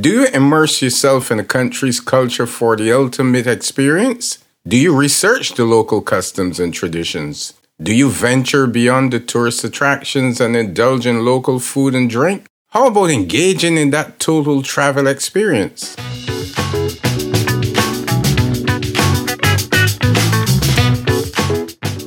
Do 0.00 0.08
you 0.08 0.26
immerse 0.28 0.80
yourself 0.80 1.30
in 1.30 1.38
a 1.38 1.44
country's 1.44 2.00
culture 2.00 2.46
for 2.46 2.74
the 2.74 2.90
ultimate 2.90 3.46
experience? 3.46 4.38
Do 4.66 4.78
you 4.78 4.96
research 4.96 5.56
the 5.56 5.66
local 5.66 6.00
customs 6.00 6.58
and 6.58 6.72
traditions? 6.72 7.52
Do 7.82 7.94
you 7.94 8.08
venture 8.08 8.66
beyond 8.66 9.12
the 9.12 9.20
tourist 9.20 9.62
attractions 9.62 10.40
and 10.40 10.56
indulge 10.56 11.04
in 11.04 11.26
local 11.26 11.60
food 11.60 11.94
and 11.94 12.08
drink? 12.08 12.46
How 12.68 12.86
about 12.86 13.10
engaging 13.10 13.76
in 13.76 13.90
that 13.90 14.18
total 14.18 14.62
travel 14.62 15.06
experience? 15.06 15.94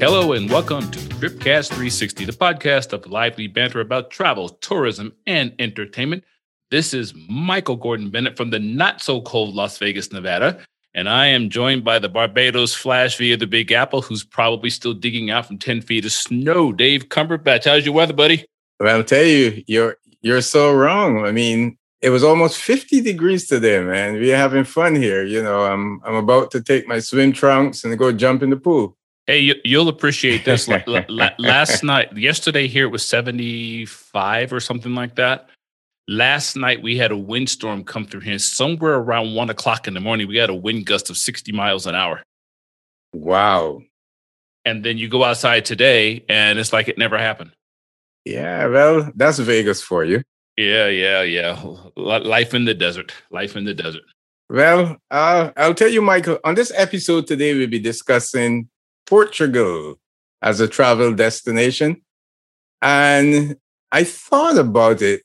Hello 0.02 0.34
and 0.34 0.50
welcome 0.50 0.89
to 0.89 1.00
Tripcast 1.00 1.68
360, 1.68 2.25
the 2.25 2.34
podcast 2.34 2.91
of 2.91 3.05
lively 3.05 3.46
banter 3.46 3.82
about 3.82 4.10
travel, 4.10 4.50
tourism, 4.50 5.14
and 5.28 5.54
entertainment. 5.60 6.23
This 6.74 6.92
is 6.92 7.14
Michael 7.30 7.76
Gordon 7.76 8.10
Bennett 8.10 8.36
from 8.36 8.50
the 8.50 8.58
not 8.58 9.00
so 9.00 9.22
cold 9.22 9.54
Las 9.54 9.77
Vegas, 9.77 10.12
Nevada. 10.12 10.58
And 10.96 11.08
I 11.08 11.27
am 11.27 11.52
joined 11.52 11.84
by 11.84 11.99
the 11.99 12.09
Barbados 12.09 12.73
Flash 12.73 13.16
via 13.16 13.38
the 13.38 13.46
Big 13.46 13.72
Apple, 13.72 14.02
who's 14.02 14.23
probably 14.23 14.72
still 14.72 14.96
digging 14.96 15.30
out 15.30 15.46
from 15.46 15.59
10 15.59 15.82
feet 15.82 16.04
of 16.04 16.12
snow. 16.12 16.72
Dave 16.72 17.09
Cumberbatch, 17.09 17.66
how's 17.66 17.86
your 17.86 17.94
weather, 17.94 18.16
buddy? 18.16 18.48
Well, 18.80 18.96
I'll 18.96 19.04
tell 19.04 19.23
you, 19.23 19.63
you're 19.68 19.98
you're 20.23 20.41
so 20.41 20.73
wrong. 20.73 21.27
I 21.27 21.32
mean, 21.32 21.77
it 22.02 22.09
was 22.09 22.23
almost 22.23 22.58
50 22.58 23.02
degrees 23.02 23.46
today, 23.46 23.80
man. 23.80 24.16
We're 24.16 24.35
having 24.35 24.63
fun 24.63 24.96
here. 24.96 25.24
You 25.24 25.44
know, 25.44 25.66
I'm 25.66 26.02
I'm 26.04 26.16
about 26.16 26.49
to 26.54 26.62
take 26.63 26.88
my 26.88 26.98
swim 26.98 27.34
trunks 27.34 27.84
and 27.84 27.96
go 27.99 28.12
jump 28.12 28.41
in 28.41 28.49
the 28.49 28.58
pool. 28.58 28.98
Hey, 29.27 29.60
you, 29.63 29.77
will 29.77 29.90
appreciate 29.90 30.44
this. 30.44 30.68
last 31.38 31.84
night, 31.84 32.18
yesterday 32.18 32.66
here 32.66 32.85
it 32.85 32.91
was 32.91 33.05
75 33.05 34.52
or 34.52 34.60
something 34.60 34.96
like 34.96 35.13
that. 35.18 35.49
Last 36.07 36.57
night 36.57 36.81
we 36.81 36.98
had 36.98 37.12
a 37.12 37.17
windstorm 37.17 37.84
come 37.84 38.05
through 38.05 38.21
here. 38.21 38.38
Somewhere 38.39 38.95
around 38.95 39.35
one 39.35 39.49
o'clock 39.49 39.88
in 39.88 39.93
the 39.93 40.02
morning, 40.02 40.27
we 40.27 40.38
had 40.38 40.49
a 40.49 40.55
wind 40.55 40.85
gust 40.85 41.09
of 41.09 41.17
60 41.17 41.52
miles 41.53 41.87
an 41.87 41.95
hour. 41.95 42.23
Wow. 43.13 43.82
And 44.65 44.84
then 44.84 44.98
you 44.98 45.07
go 45.07 45.23
outside 45.23 45.65
today 45.65 46.26
and 46.27 46.60
it's 46.60 46.73
like 46.73 46.87
it 46.87 46.98
never 46.98 47.18
happened. 47.18 47.51
Yeah, 48.26 48.68
well, 48.68 49.12
that's 49.15 49.40
Vegas 49.40 49.82
for 49.82 50.04
you. 50.04 50.23
Yeah, 50.57 50.87
yeah, 50.87 51.21
yeah. 51.23 51.62
Life 51.95 52.54
in 52.54 52.65
the 52.65 52.73
desert. 52.73 53.13
Life 53.32 53.55
in 53.55 53.65
the 53.65 53.73
desert. 53.73 54.04
Well, 54.49 54.98
uh, 55.10 55.51
I'll 55.57 55.73
tell 55.73 55.90
you, 55.90 56.01
Michael, 56.01 56.40
on 56.43 56.55
this 56.55 56.71
episode 56.76 57.27
today, 57.27 57.54
we'll 57.54 57.67
be 57.67 57.79
discussing 57.79 58.70
Portugal 59.05 59.95
as 60.41 60.60
a 60.60 60.67
travel 60.67 61.13
destination. 61.13 62.01
And 62.82 63.55
I 63.91 64.03
thought 64.03 64.57
about 64.57 65.01
it. 65.01 65.22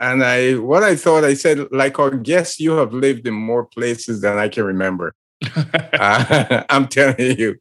And 0.00 0.24
I, 0.24 0.54
what 0.54 0.82
I 0.82 0.96
thought, 0.96 1.24
I 1.24 1.34
said, 1.34 1.70
like 1.70 1.98
our 1.98 2.10
guests, 2.10 2.58
you 2.58 2.72
have 2.72 2.92
lived 2.92 3.26
in 3.26 3.34
more 3.34 3.64
places 3.64 4.22
than 4.22 4.38
I 4.38 4.48
can 4.48 4.64
remember. 4.64 5.14
uh, 5.54 6.62
I'm 6.70 6.88
telling 6.88 7.38
you, 7.38 7.56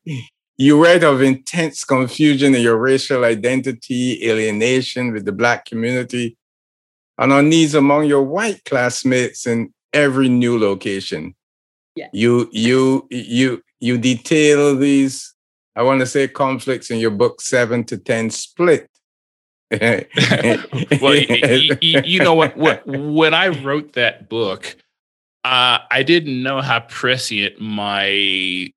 you 0.58 0.82
read 0.82 1.04
of 1.04 1.22
intense 1.22 1.84
confusion 1.84 2.56
in 2.56 2.62
your 2.62 2.78
racial 2.78 3.26
identity, 3.26 4.26
alienation 4.28 5.12
with 5.12 5.26
the 5.26 5.32
Black 5.32 5.66
community, 5.66 6.38
and 7.18 7.34
unease 7.34 7.76
among 7.76 8.06
your 8.06 8.24
white 8.24 8.64
classmates 8.64 9.46
in 9.46 9.74
every 9.94 10.30
new 10.30 10.58
location. 10.58 11.36
Yeah. 11.96 12.08
You, 12.14 12.50
you, 12.54 13.06
you, 13.10 13.62
you 13.82 13.98
detail 13.98 14.78
these 14.78 15.34
I 15.80 15.84
want 15.84 16.02
to 16.02 16.06
say 16.06 16.28
conflicts 16.28 16.92
in 16.92 17.00
your 17.00 17.12
book, 17.12 17.40
seven 17.40 17.86
to 17.86 17.98
10 17.98 18.32
split. 18.32 18.90
well, 21.02 21.16
you, 21.16 21.78
you, 21.82 22.02
you, 22.04 22.20
know 22.20 22.34
what, 22.34 22.58
what? 22.58 22.86
When 22.88 23.34
I 23.34 23.50
wrote 23.50 23.94
that 23.94 24.30
book, 24.30 24.76
uh, 25.44 25.80
I 25.92 26.04
didn't 26.04 26.42
know 26.42 26.62
how 26.62 26.82
prescient 26.82 27.60
my 27.62 28.70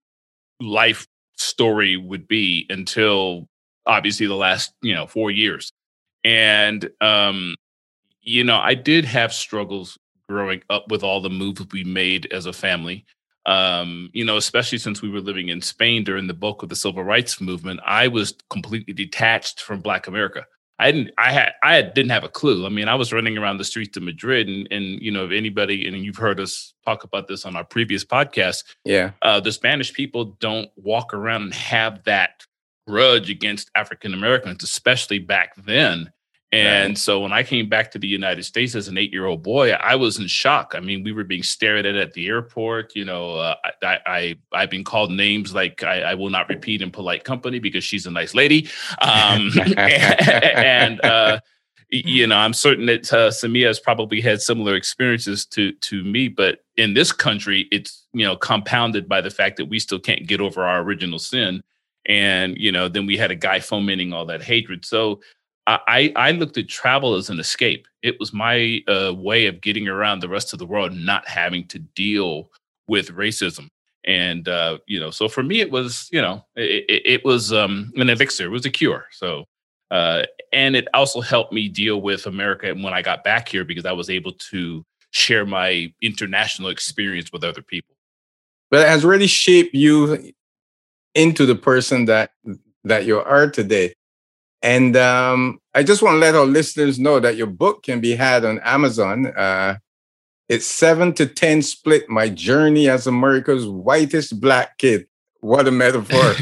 life 0.60 1.06
story 1.36 1.96
would 1.96 2.28
be 2.28 2.66
until 2.68 3.48
obviously 3.86 4.26
the 4.26 4.34
last, 4.34 4.72
you 4.82 4.94
know, 4.94 5.06
four 5.06 5.30
years. 5.30 5.72
And, 6.24 6.88
um, 7.00 7.56
you 8.20 8.44
know, 8.44 8.58
I 8.58 8.74
did 8.74 9.04
have 9.06 9.32
struggles 9.32 9.98
growing 10.28 10.62
up 10.70 10.90
with 10.90 11.02
all 11.02 11.20
the 11.20 11.30
moves 11.30 11.66
we 11.72 11.84
made 11.84 12.30
as 12.32 12.46
a 12.46 12.52
family 12.52 13.04
um, 13.46 14.10
you 14.12 14.24
know, 14.24 14.36
especially 14.36 14.78
since 14.78 15.02
we 15.02 15.10
were 15.10 15.20
living 15.20 15.48
in 15.48 15.60
Spain 15.60 16.04
during 16.04 16.26
the 16.26 16.34
bulk 16.34 16.62
of 16.62 16.68
the 16.68 16.76
civil 16.76 17.02
rights 17.02 17.40
movement, 17.40 17.80
I 17.84 18.08
was 18.08 18.34
completely 18.50 18.94
detached 18.94 19.60
from 19.60 19.80
Black 19.80 20.06
America. 20.06 20.46
I 20.82 20.90
didn't, 20.90 21.10
I 21.16 21.32
had, 21.32 21.52
I 21.62 21.74
had, 21.76 21.94
didn't 21.94 22.10
have 22.10 22.24
a 22.24 22.28
clue. 22.28 22.66
I 22.66 22.68
mean, 22.68 22.88
I 22.88 22.96
was 22.96 23.12
running 23.12 23.38
around 23.38 23.58
the 23.58 23.64
streets 23.64 23.96
of 23.96 24.02
Madrid, 24.02 24.48
and 24.48 24.66
and 24.72 25.00
you 25.00 25.12
know, 25.12 25.26
if 25.26 25.30
anybody, 25.30 25.86
and 25.86 25.96
you've 25.98 26.16
heard 26.16 26.40
us 26.40 26.74
talk 26.84 27.04
about 27.04 27.28
this 27.28 27.44
on 27.46 27.54
our 27.54 27.64
previous 27.64 28.04
podcast, 28.04 28.64
yeah, 28.84 29.12
uh, 29.22 29.38
the 29.38 29.52
Spanish 29.52 29.92
people 29.92 30.36
don't 30.40 30.70
walk 30.76 31.14
around 31.14 31.42
and 31.42 31.54
have 31.54 32.02
that 32.04 32.44
grudge 32.88 33.30
against 33.30 33.70
African 33.76 34.12
Americans, 34.12 34.64
especially 34.64 35.20
back 35.20 35.54
then. 35.56 36.10
And 36.52 36.90
right. 36.90 36.98
so 36.98 37.20
when 37.20 37.32
I 37.32 37.42
came 37.42 37.70
back 37.70 37.90
to 37.92 37.98
the 37.98 38.06
United 38.06 38.42
States 38.42 38.74
as 38.74 38.86
an 38.86 38.98
eight 38.98 39.10
year 39.10 39.24
old 39.24 39.42
boy, 39.42 39.72
I 39.72 39.94
was 39.94 40.18
in 40.18 40.26
shock. 40.26 40.74
I 40.76 40.80
mean, 40.80 41.02
we 41.02 41.10
were 41.10 41.24
being 41.24 41.42
stared 41.42 41.86
at 41.86 41.96
at 41.96 42.12
the 42.12 42.26
airport. 42.26 42.94
You 42.94 43.06
know, 43.06 43.36
uh, 43.36 43.54
I, 43.82 43.98
I, 44.06 44.36
I've 44.52 44.68
been 44.68 44.84
called 44.84 45.10
names 45.10 45.54
like 45.54 45.82
I, 45.82 46.02
I, 46.02 46.14
will 46.14 46.28
not 46.28 46.50
repeat 46.50 46.82
in 46.82 46.90
polite 46.90 47.24
company 47.24 47.58
because 47.58 47.84
she's 47.84 48.04
a 48.04 48.10
nice 48.10 48.34
lady. 48.34 48.68
Um, 49.00 49.50
and, 49.78 51.02
uh, 51.02 51.40
you 51.88 52.26
know, 52.26 52.36
I'm 52.36 52.52
certain 52.52 52.84
that 52.86 53.10
uh, 53.12 53.30
Samia 53.30 53.68
has 53.68 53.80
probably 53.80 54.20
had 54.20 54.42
similar 54.42 54.74
experiences 54.76 55.46
to 55.46 55.72
to 55.72 56.02
me, 56.04 56.28
but 56.28 56.60
in 56.76 56.94
this 56.94 57.12
country, 57.12 57.68
it's 57.70 58.06
you 58.14 58.24
know 58.24 58.34
compounded 58.34 59.08
by 59.08 59.20
the 59.20 59.30
fact 59.30 59.58
that 59.58 59.66
we 59.66 59.78
still 59.78 59.98
can't 59.98 60.26
get 60.26 60.40
over 60.40 60.64
our 60.64 60.80
original 60.80 61.18
sin, 61.18 61.62
and 62.06 62.56
you 62.56 62.72
know, 62.72 62.88
then 62.88 63.04
we 63.04 63.18
had 63.18 63.30
a 63.30 63.34
guy 63.34 63.60
fomenting 63.60 64.14
all 64.14 64.24
that 64.24 64.42
hatred. 64.42 64.86
So 64.86 65.20
I, 65.66 66.12
I 66.16 66.32
looked 66.32 66.58
at 66.58 66.68
travel 66.68 67.14
as 67.14 67.30
an 67.30 67.38
escape. 67.38 67.86
It 68.02 68.18
was 68.18 68.32
my 68.32 68.82
uh, 68.88 69.14
way 69.14 69.46
of 69.46 69.60
getting 69.60 69.86
around 69.88 70.20
the 70.20 70.28
rest 70.28 70.52
of 70.52 70.58
the 70.58 70.66
world, 70.66 70.92
not 70.92 71.28
having 71.28 71.66
to 71.68 71.78
deal 71.78 72.50
with 72.88 73.10
racism. 73.10 73.68
And 74.04 74.48
uh, 74.48 74.78
you 74.86 74.98
know, 74.98 75.10
so 75.10 75.28
for 75.28 75.44
me, 75.44 75.60
it 75.60 75.70
was 75.70 76.08
you 76.10 76.20
know, 76.20 76.44
it, 76.56 76.84
it, 76.88 77.02
it 77.04 77.24
was 77.24 77.52
um, 77.52 77.92
an 77.96 78.10
elixir. 78.10 78.46
It 78.46 78.50
was 78.50 78.66
a 78.66 78.70
cure. 78.70 79.06
So, 79.12 79.44
uh, 79.92 80.24
and 80.52 80.74
it 80.74 80.88
also 80.94 81.20
helped 81.20 81.52
me 81.52 81.68
deal 81.68 82.00
with 82.00 82.26
America 82.26 82.68
And 82.68 82.82
when 82.82 82.94
I 82.94 83.02
got 83.02 83.22
back 83.22 83.48
here 83.48 83.64
because 83.64 83.86
I 83.86 83.92
was 83.92 84.10
able 84.10 84.32
to 84.32 84.84
share 85.12 85.46
my 85.46 85.92
international 86.02 86.70
experience 86.70 87.30
with 87.32 87.44
other 87.44 87.62
people. 87.62 87.94
But 88.70 88.80
it 88.80 88.88
has 88.88 89.04
really 89.04 89.28
shaped 89.28 89.74
you 89.74 90.32
into 91.14 91.46
the 91.46 91.54
person 91.54 92.06
that 92.06 92.32
that 92.84 93.04
you 93.04 93.20
are 93.20 93.48
today. 93.48 93.94
And 94.62 94.96
um, 94.96 95.58
I 95.74 95.82
just 95.82 96.02
want 96.02 96.14
to 96.14 96.18
let 96.18 96.34
our 96.34 96.46
listeners 96.46 96.98
know 96.98 97.18
that 97.20 97.36
your 97.36 97.48
book 97.48 97.82
can 97.82 98.00
be 98.00 98.14
had 98.14 98.44
on 98.44 98.60
Amazon. 98.60 99.26
Uh, 99.26 99.76
it's 100.48 100.66
seven 100.66 101.12
to 101.14 101.26
10 101.26 101.62
split 101.62 102.08
My 102.08 102.28
Journey 102.28 102.88
as 102.88 103.06
America's 103.06 103.66
Whitest 103.66 104.40
Black 104.40 104.78
Kid. 104.78 105.06
What 105.40 105.66
a 105.66 105.72
metaphor. 105.72 106.34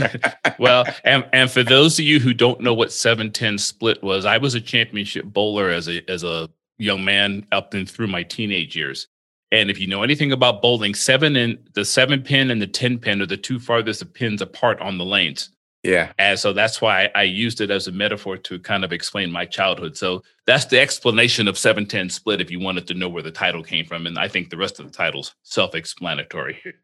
well, 0.58 0.84
and, 1.04 1.24
and 1.32 1.50
for 1.50 1.62
those 1.62 1.98
of 1.98 2.04
you 2.04 2.20
who 2.20 2.34
don't 2.34 2.60
know 2.60 2.74
what 2.74 2.92
710 2.92 3.56
split 3.56 4.02
was, 4.02 4.26
I 4.26 4.36
was 4.36 4.54
a 4.54 4.60
championship 4.60 5.24
bowler 5.24 5.70
as 5.70 5.88
a, 5.88 6.02
as 6.10 6.22
a 6.22 6.50
young 6.76 7.04
man 7.04 7.46
up 7.52 7.72
and 7.72 7.88
through 7.88 8.08
my 8.08 8.22
teenage 8.22 8.76
years. 8.76 9.06
And 9.52 9.70
if 9.70 9.80
you 9.80 9.86
know 9.86 10.02
anything 10.02 10.32
about 10.32 10.60
bowling, 10.60 10.94
seven 10.94 11.34
and 11.36 11.58
the 11.74 11.84
seven 11.84 12.22
pin 12.22 12.50
and 12.50 12.60
the 12.60 12.66
10 12.66 12.98
pin 12.98 13.22
are 13.22 13.26
the 13.26 13.36
two 13.36 13.58
farthest 13.58 14.12
pins 14.12 14.42
apart 14.42 14.80
on 14.80 14.98
the 14.98 15.04
lanes. 15.04 15.50
Yeah. 15.82 16.12
And 16.18 16.38
so 16.38 16.52
that's 16.52 16.80
why 16.80 17.10
I 17.14 17.22
used 17.22 17.60
it 17.60 17.70
as 17.70 17.86
a 17.86 17.92
metaphor 17.92 18.36
to 18.36 18.58
kind 18.58 18.84
of 18.84 18.92
explain 18.92 19.30
my 19.30 19.46
childhood. 19.46 19.96
So 19.96 20.22
that's 20.46 20.66
the 20.66 20.78
explanation 20.78 21.48
of 21.48 21.56
710 21.56 22.10
split 22.10 22.40
if 22.40 22.50
you 22.50 22.60
wanted 22.60 22.86
to 22.88 22.94
know 22.94 23.08
where 23.08 23.22
the 23.22 23.30
title 23.30 23.62
came 23.62 23.86
from. 23.86 24.06
And 24.06 24.18
I 24.18 24.28
think 24.28 24.50
the 24.50 24.58
rest 24.58 24.78
of 24.78 24.86
the 24.86 24.92
title's 24.92 25.34
self 25.42 25.74
explanatory. 25.74 26.62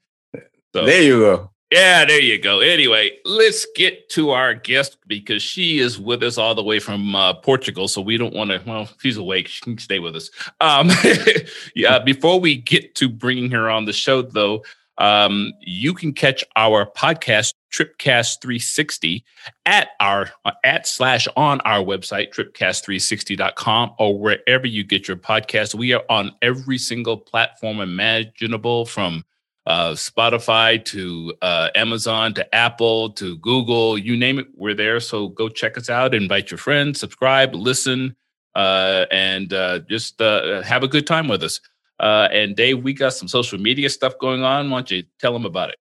So, 0.74 0.84
there 0.84 1.00
you 1.00 1.20
go. 1.20 1.50
Yeah, 1.72 2.04
there 2.04 2.20
you 2.20 2.38
go. 2.38 2.60
Anyway, 2.60 3.12
let's 3.24 3.66
get 3.74 4.08
to 4.10 4.30
our 4.30 4.54
guest 4.54 4.98
because 5.06 5.42
she 5.42 5.78
is 5.78 5.98
with 5.98 6.22
us 6.22 6.38
all 6.38 6.54
the 6.54 6.62
way 6.62 6.78
from 6.78 7.16
uh, 7.16 7.34
Portugal. 7.34 7.88
So 7.88 8.00
we 8.00 8.16
don't 8.16 8.34
want 8.34 8.50
to, 8.50 8.62
well, 8.66 8.88
she's 9.00 9.16
awake. 9.16 9.48
She 9.48 9.62
can 9.62 9.78
stay 9.78 9.98
with 9.98 10.14
us. 10.14 10.30
Um, 10.60 10.90
yeah, 11.74 11.98
before 12.04 12.38
we 12.38 12.56
get 12.56 12.94
to 12.96 13.08
bringing 13.08 13.50
her 13.50 13.68
on 13.68 13.84
the 13.84 13.92
show, 13.92 14.22
though, 14.22 14.64
um, 14.98 15.52
you 15.60 15.94
can 15.94 16.12
catch 16.12 16.44
our 16.56 16.86
podcast 16.86 17.54
Tripcast 17.72 18.40
360 18.40 19.24
at 19.66 19.88
our 20.00 20.30
at 20.64 20.86
slash 20.86 21.28
on 21.36 21.60
our 21.60 21.84
website 21.84 22.32
tripcast360.com 22.32 23.92
or 23.98 24.18
wherever 24.18 24.66
you 24.66 24.82
get 24.82 25.08
your 25.08 25.16
podcast. 25.16 25.74
We 25.74 25.92
are 25.92 26.04
on 26.08 26.32
every 26.40 26.78
single 26.78 27.18
platform 27.18 27.80
imaginable 27.80 28.86
from 28.86 29.24
uh, 29.66 29.92
Spotify 29.92 30.82
to 30.86 31.34
uh, 31.42 31.70
Amazon 31.74 32.32
to 32.34 32.54
Apple 32.54 33.10
to 33.10 33.36
Google, 33.38 33.98
you 33.98 34.16
name 34.16 34.38
it, 34.38 34.46
we're 34.54 34.74
there. 34.74 35.00
So 35.00 35.28
go 35.28 35.48
check 35.48 35.76
us 35.76 35.90
out, 35.90 36.14
invite 36.14 36.50
your 36.50 36.58
friends, 36.58 37.00
subscribe, 37.00 37.54
listen, 37.54 38.14
uh, 38.54 39.06
and 39.10 39.52
uh, 39.52 39.80
just 39.80 40.22
uh, 40.22 40.62
have 40.62 40.84
a 40.84 40.88
good 40.88 41.06
time 41.06 41.28
with 41.28 41.42
us. 41.42 41.60
Uh, 41.98 42.28
and 42.30 42.56
Dave, 42.56 42.82
we 42.82 42.92
got 42.92 43.14
some 43.14 43.28
social 43.28 43.58
media 43.58 43.88
stuff 43.88 44.18
going 44.18 44.42
on. 44.42 44.70
Why 44.70 44.78
don't 44.78 44.90
you 44.90 45.04
tell 45.18 45.32
them 45.32 45.46
about 45.46 45.70
it? 45.70 45.76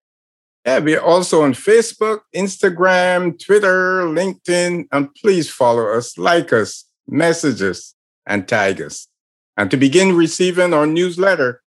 Yeah, 0.66 0.80
we're 0.80 1.02
also 1.02 1.44
on 1.44 1.54
Facebook, 1.54 2.22
Instagram, 2.36 3.44
Twitter, 3.44 4.04
LinkedIn, 4.04 4.88
and 4.92 5.14
please 5.16 5.50
follow 5.50 5.88
us, 5.90 6.18
like 6.18 6.52
us, 6.54 6.86
message 7.08 7.62
us, 7.62 7.94
and 8.26 8.48
tag 8.48 8.82
us. 8.82 9.08
And 9.58 9.70
to 9.70 9.78
begin 9.78 10.16
receiving 10.16 10.74
our 10.74 10.88
newsletter, 10.88 11.62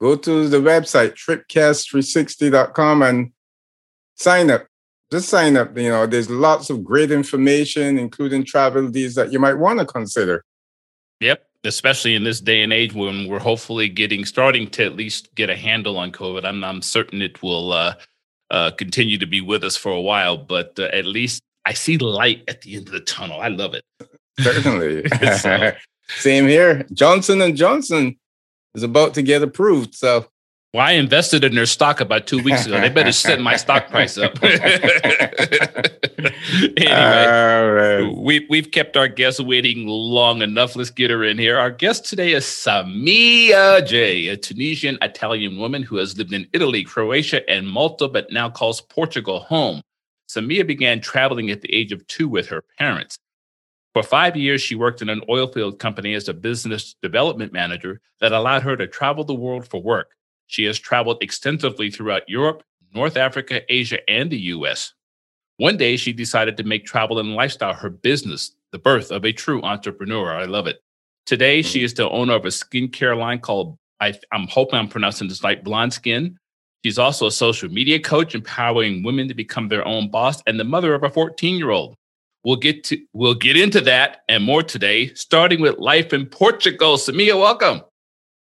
go 0.00 0.16
to 0.16 0.48
the 0.48 0.56
website, 0.58 1.14
tripcast360.com, 1.14 3.02
and 3.02 3.32
sign 4.16 4.50
up. 4.50 4.66
Just 5.10 5.28
sign 5.28 5.58
up. 5.58 5.76
You 5.76 5.90
know, 5.90 6.06
there's 6.06 6.30
lots 6.30 6.70
of 6.70 6.82
great 6.82 7.10
information, 7.10 7.98
including 7.98 8.44
travel 8.44 8.88
deals 8.88 9.16
that 9.16 9.32
you 9.32 9.38
might 9.38 9.58
want 9.58 9.80
to 9.80 9.84
consider. 9.84 10.44
Yep 11.20 11.46
especially 11.64 12.14
in 12.14 12.24
this 12.24 12.40
day 12.40 12.62
and 12.62 12.72
age 12.72 12.92
when 12.92 13.28
we're 13.28 13.38
hopefully 13.38 13.88
getting 13.88 14.24
starting 14.24 14.68
to 14.70 14.84
at 14.84 14.96
least 14.96 15.34
get 15.34 15.50
a 15.50 15.56
handle 15.56 15.98
on 15.98 16.10
COVID. 16.12 16.44
I'm, 16.44 16.64
I'm 16.64 16.82
certain 16.82 17.22
it 17.22 17.42
will 17.42 17.72
uh, 17.72 17.94
uh, 18.50 18.70
continue 18.72 19.18
to 19.18 19.26
be 19.26 19.40
with 19.40 19.64
us 19.64 19.76
for 19.76 19.92
a 19.92 20.00
while, 20.00 20.36
but 20.36 20.78
uh, 20.78 20.84
at 20.92 21.06
least 21.06 21.42
I 21.64 21.72
see 21.72 21.98
light 21.98 22.42
at 22.48 22.62
the 22.62 22.76
end 22.76 22.88
of 22.88 22.92
the 22.92 23.00
tunnel. 23.00 23.40
I 23.40 23.48
love 23.48 23.74
it. 23.74 23.84
Certainly. 24.40 25.08
so, 25.38 25.72
Same 26.08 26.46
here. 26.46 26.84
Johnson 26.92 27.40
and 27.40 27.56
Johnson 27.56 28.18
is 28.74 28.82
about 28.82 29.14
to 29.14 29.22
get 29.22 29.42
approved, 29.42 29.94
so 29.94 30.26
well, 30.72 30.86
I 30.86 30.92
invested 30.92 31.44
in 31.44 31.54
their 31.54 31.66
stock 31.66 32.00
about 32.00 32.26
two 32.26 32.42
weeks 32.42 32.64
ago. 32.64 32.80
They 32.80 32.88
better 32.88 33.12
set 33.12 33.40
my 33.42 33.56
stock 33.56 33.90
price 33.90 34.16
up. 34.16 34.42
anyway, 36.78 38.10
we, 38.16 38.46
we've 38.48 38.70
kept 38.70 38.96
our 38.96 39.08
guest 39.08 39.40
waiting 39.40 39.86
long 39.86 40.40
enough. 40.40 40.74
Let's 40.74 40.88
get 40.88 41.10
her 41.10 41.24
in 41.24 41.36
here. 41.36 41.58
Our 41.58 41.70
guest 41.70 42.06
today 42.06 42.32
is 42.32 42.44
Samia 42.44 43.86
J, 43.86 44.28
a 44.28 44.36
Tunisian 44.38 44.96
Italian 45.02 45.58
woman 45.58 45.82
who 45.82 45.96
has 45.96 46.16
lived 46.16 46.32
in 46.32 46.46
Italy, 46.54 46.84
Croatia, 46.84 47.46
and 47.50 47.68
Malta, 47.68 48.08
but 48.08 48.32
now 48.32 48.48
calls 48.48 48.80
Portugal 48.80 49.40
home. 49.40 49.82
Samia 50.26 50.66
began 50.66 51.02
traveling 51.02 51.50
at 51.50 51.60
the 51.60 51.74
age 51.74 51.92
of 51.92 52.06
two 52.06 52.28
with 52.28 52.48
her 52.48 52.64
parents. 52.78 53.18
For 53.92 54.02
five 54.02 54.38
years, 54.38 54.62
she 54.62 54.74
worked 54.74 55.02
in 55.02 55.10
an 55.10 55.20
oilfield 55.28 55.78
company 55.78 56.14
as 56.14 56.28
a 56.28 56.34
business 56.34 56.96
development 57.02 57.52
manager 57.52 58.00
that 58.20 58.32
allowed 58.32 58.62
her 58.62 58.74
to 58.78 58.86
travel 58.86 59.24
the 59.24 59.34
world 59.34 59.68
for 59.68 59.82
work. 59.82 60.16
She 60.52 60.64
has 60.64 60.78
traveled 60.78 61.22
extensively 61.22 61.90
throughout 61.90 62.28
Europe, 62.28 62.62
North 62.94 63.16
Africa, 63.16 63.62
Asia, 63.72 63.98
and 64.08 64.30
the 64.30 64.38
US. 64.56 64.92
One 65.56 65.78
day, 65.78 65.96
she 65.96 66.12
decided 66.12 66.58
to 66.58 66.62
make 66.62 66.84
travel 66.84 67.18
and 67.18 67.34
lifestyle 67.34 67.72
her 67.72 67.88
business, 67.88 68.54
the 68.70 68.78
birth 68.78 69.10
of 69.10 69.24
a 69.24 69.32
true 69.32 69.62
entrepreneur. 69.62 70.34
I 70.34 70.44
love 70.44 70.66
it. 70.66 70.82
Today, 71.24 71.62
she 71.62 71.80
mm. 71.80 71.84
is 71.84 71.94
the 71.94 72.10
owner 72.10 72.34
of 72.34 72.44
a 72.44 72.48
skincare 72.48 73.16
line 73.16 73.38
called, 73.38 73.78
I, 73.98 74.12
am 74.30 74.46
hoping 74.46 74.78
I'm 74.78 74.88
pronouncing 74.88 75.26
this 75.26 75.42
right, 75.42 75.64
Blonde 75.64 75.94
Skin. 75.94 76.36
She's 76.84 76.98
also 76.98 77.28
a 77.28 77.32
social 77.32 77.70
media 77.70 77.98
coach, 77.98 78.34
empowering 78.34 79.02
women 79.02 79.28
to 79.28 79.34
become 79.34 79.68
their 79.68 79.88
own 79.88 80.10
boss, 80.10 80.42
and 80.46 80.60
the 80.60 80.64
mother 80.64 80.92
of 80.92 81.02
a 81.02 81.08
14 81.08 81.56
year 81.56 81.70
old. 81.70 81.94
We'll 82.44 82.56
get 82.56 82.84
to 82.84 83.00
we'll 83.14 83.36
get 83.36 83.56
into 83.56 83.80
that 83.82 84.22
and 84.28 84.44
more 84.44 84.62
today, 84.62 85.14
starting 85.14 85.62
with 85.62 85.78
life 85.78 86.12
in 86.12 86.26
Portugal. 86.26 86.96
Samia, 86.98 87.40
welcome. 87.40 87.82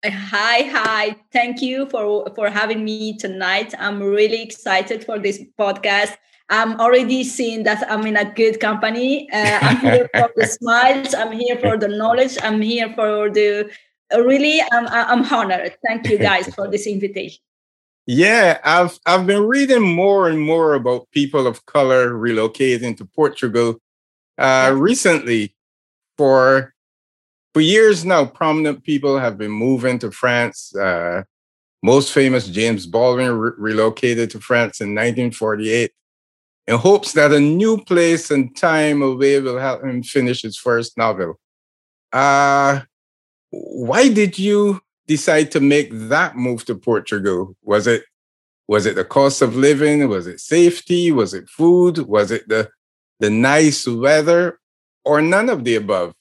Hi, 0.05 0.61
hi. 0.61 1.15
Thank 1.33 1.61
you 1.61 1.85
for 1.89 2.31
for 2.33 2.49
having 2.49 2.85
me 2.85 3.17
tonight. 3.17 3.73
I'm 3.77 4.01
really 4.01 4.41
excited 4.41 5.03
for 5.03 5.19
this 5.19 5.43
podcast. 5.59 6.15
I'm 6.49 6.79
already 6.79 7.25
seeing 7.25 7.63
that 7.63 7.83
I'm 7.91 8.07
in 8.07 8.15
a 8.15 8.23
good 8.23 8.61
company. 8.61 9.29
Uh, 9.33 9.59
I'm 9.61 9.77
here 9.77 10.09
for 10.15 10.31
the 10.37 10.47
smiles. 10.59 11.13
I'm 11.13 11.33
here 11.33 11.57
for 11.57 11.77
the 11.77 11.89
knowledge. 11.89 12.37
I'm 12.41 12.61
here 12.61 12.93
for 12.95 13.29
the 13.29 13.69
really. 14.15 14.61
I'm 14.71 14.87
I'm 14.87 15.25
honored. 15.25 15.75
Thank 15.85 16.07
you 16.09 16.17
guys 16.17 16.47
for 16.55 16.69
this 16.69 16.87
invitation. 16.87 17.43
Yeah, 18.07 18.59
I've 18.63 18.97
I've 19.05 19.27
been 19.27 19.43
reading 19.43 19.83
more 19.83 20.29
and 20.29 20.39
more 20.39 20.75
about 20.75 21.11
people 21.11 21.45
of 21.45 21.65
color 21.65 22.11
relocating 22.11 22.95
to 22.97 23.05
Portugal 23.05 23.81
uh, 24.37 24.73
recently 24.73 25.55
for 26.15 26.73
for 27.53 27.61
years 27.61 28.05
now, 28.05 28.25
prominent 28.25 28.83
people 28.83 29.17
have 29.17 29.37
been 29.37 29.51
moving 29.51 29.99
to 29.99 30.11
France. 30.11 30.75
Uh, 30.75 31.23
most 31.81 32.11
famous 32.11 32.47
James 32.47 32.85
Baldwin 32.85 33.31
re- 33.31 33.51
relocated 33.57 34.29
to 34.31 34.39
France 34.39 34.81
in 34.81 34.89
1948 34.89 35.91
in 36.67 36.77
hopes 36.77 37.13
that 37.13 37.31
a 37.31 37.39
new 37.39 37.83
place 37.83 38.29
and 38.29 38.55
time 38.55 39.01
away 39.01 39.39
will 39.39 39.57
help 39.57 39.83
him 39.83 40.03
finish 40.03 40.43
his 40.43 40.55
first 40.55 40.97
novel. 40.97 41.39
Uh, 42.13 42.81
why 43.49 44.09
did 44.09 44.37
you 44.37 44.79
decide 45.07 45.49
to 45.51 45.59
make 45.59 45.89
that 45.91 46.35
move 46.35 46.63
to 46.65 46.75
Portugal? 46.75 47.55
Was 47.63 47.87
it 47.87 48.03
was 48.67 48.85
it 48.85 48.95
the 48.95 49.03
cost 49.03 49.41
of 49.41 49.55
living? 49.55 50.07
Was 50.07 50.27
it 50.27 50.39
safety? 50.39 51.11
Was 51.11 51.33
it 51.33 51.49
food? 51.49 51.97
Was 51.99 52.29
it 52.29 52.47
the 52.47 52.69
the 53.19 53.31
nice 53.31 53.87
weather? 53.87 54.59
Or 55.03 55.21
none 55.21 55.49
of 55.49 55.63
the 55.63 55.75
above? 55.75 56.13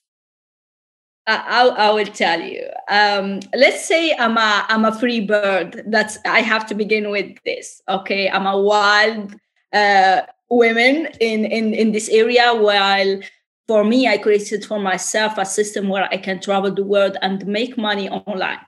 I, 1.28 1.68
I, 1.68 1.90
will 1.90 2.06
tell 2.06 2.40
you. 2.40 2.66
Um, 2.88 3.40
let's 3.54 3.86
say 3.86 4.14
I'm 4.16 4.38
a 4.38 4.64
I'm 4.68 4.86
a 4.86 4.98
free 4.98 5.20
bird. 5.20 5.82
That's 5.86 6.18
I 6.24 6.40
have 6.40 6.66
to 6.68 6.74
begin 6.74 7.10
with 7.10 7.36
this. 7.44 7.82
Okay, 7.86 8.30
I'm 8.30 8.46
a 8.46 8.58
wild 8.58 9.34
uh, 9.74 10.22
woman 10.48 11.08
in 11.20 11.44
in 11.44 11.74
in 11.74 11.92
this 11.92 12.08
area. 12.08 12.54
While 12.54 13.20
for 13.66 13.84
me, 13.84 14.08
I 14.08 14.16
created 14.16 14.64
for 14.64 14.80
myself 14.80 15.36
a 15.36 15.44
system 15.44 15.88
where 15.88 16.08
I 16.10 16.16
can 16.16 16.40
travel 16.40 16.72
the 16.72 16.84
world 16.84 17.18
and 17.20 17.46
make 17.46 17.76
money 17.76 18.08
online. 18.08 18.60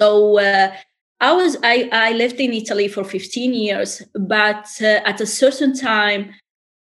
So 0.00 0.38
uh, 0.38 0.72
I 1.20 1.32
was 1.32 1.56
I 1.64 1.88
I 1.90 2.12
lived 2.12 2.38
in 2.38 2.52
Italy 2.52 2.86
for 2.86 3.02
15 3.02 3.52
years, 3.52 4.00
but 4.14 4.68
uh, 4.80 5.00
at 5.04 5.20
a 5.20 5.26
certain 5.26 5.74
time, 5.76 6.30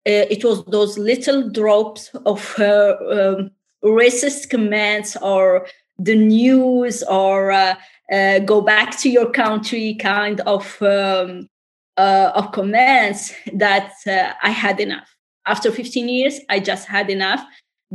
uh, 0.06 0.28
it 0.28 0.44
was 0.44 0.66
those 0.66 0.98
little 0.98 1.48
drops 1.48 2.10
of. 2.26 2.60
Um, 2.60 3.52
racist 3.84 4.50
comments 4.50 5.16
or 5.16 5.66
the 5.98 6.14
news 6.14 7.02
or 7.04 7.50
uh, 7.52 7.74
uh, 8.12 8.38
go 8.40 8.60
back 8.60 8.96
to 8.98 9.10
your 9.10 9.30
country 9.30 9.94
kind 9.94 10.40
of 10.40 10.80
um, 10.82 11.48
uh, 11.96 12.32
of 12.34 12.52
comments 12.52 13.32
that 13.54 13.92
uh, 14.06 14.32
I 14.42 14.50
had 14.50 14.80
enough. 14.80 15.08
After 15.46 15.70
15 15.70 16.08
years, 16.08 16.40
I 16.48 16.60
just 16.60 16.88
had 16.88 17.08
enough 17.08 17.42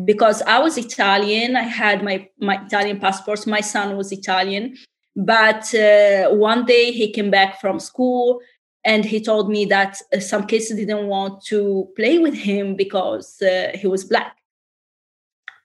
because 0.06 0.42
I 0.44 0.60
was 0.60 0.78
Italian. 0.78 1.56
I 1.56 1.64
had 1.64 2.04
my 2.04 2.28
my 2.40 2.64
Italian 2.66 3.00
passport. 3.00 3.46
My 3.46 3.62
son 3.62 3.98
was 3.98 4.12
Italian, 4.12 4.78
but 5.16 5.74
uh, 5.76 6.30
one 6.30 6.66
day 6.66 6.92
he 6.92 7.12
came 7.12 7.30
back 7.30 7.60
from 7.60 7.80
school 7.80 8.40
and 8.84 9.06
he 9.06 9.22
told 9.22 9.50
me 9.50 9.66
that 9.66 9.98
uh, 10.16 10.20
some 10.20 10.48
kids 10.48 10.70
didn't 10.70 11.08
want 11.08 11.44
to 11.46 11.90
play 11.96 12.18
with 12.20 12.34
him 12.34 12.76
because 12.76 13.38
he 13.76 13.86
was 13.86 14.06
black 14.06 14.41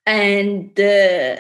and 0.07 0.79
uh, 0.79 1.37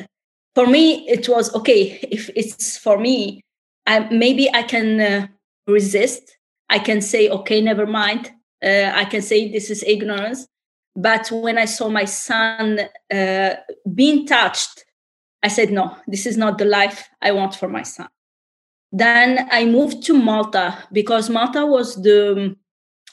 for 0.54 0.66
me 0.66 1.08
it 1.08 1.28
was 1.28 1.54
okay 1.54 1.98
if 2.10 2.28
it's 2.34 2.76
for 2.76 2.98
me 2.98 3.40
I, 3.86 4.00
maybe 4.10 4.52
i 4.52 4.62
can 4.62 5.00
uh, 5.00 5.26
resist. 5.68 6.36
I 6.68 6.80
can 6.80 7.00
say 7.00 7.28
okay 7.28 7.60
never 7.60 7.86
mind. 7.86 8.32
Uh, 8.62 8.90
i 8.94 9.04
can 9.04 9.22
say 9.22 9.50
this 9.50 9.70
is 9.70 9.84
ignorance. 9.84 10.46
But 10.96 11.28
when 11.30 11.58
i 11.58 11.66
saw 11.66 11.88
my 11.88 12.04
son 12.04 12.80
uh, 13.12 13.54
being 13.94 14.26
touched 14.26 14.84
i 15.42 15.48
said 15.48 15.70
no 15.70 15.96
this 16.08 16.26
is 16.26 16.36
not 16.36 16.58
the 16.58 16.64
life 16.64 17.08
i 17.22 17.30
want 17.32 17.54
for 17.54 17.68
my 17.68 17.82
son. 17.82 18.08
Then 18.92 19.48
i 19.50 19.64
moved 19.64 20.02
to 20.06 20.14
malta 20.14 20.78
because 20.92 21.30
malta 21.30 21.64
was 21.64 21.94
the 22.02 22.56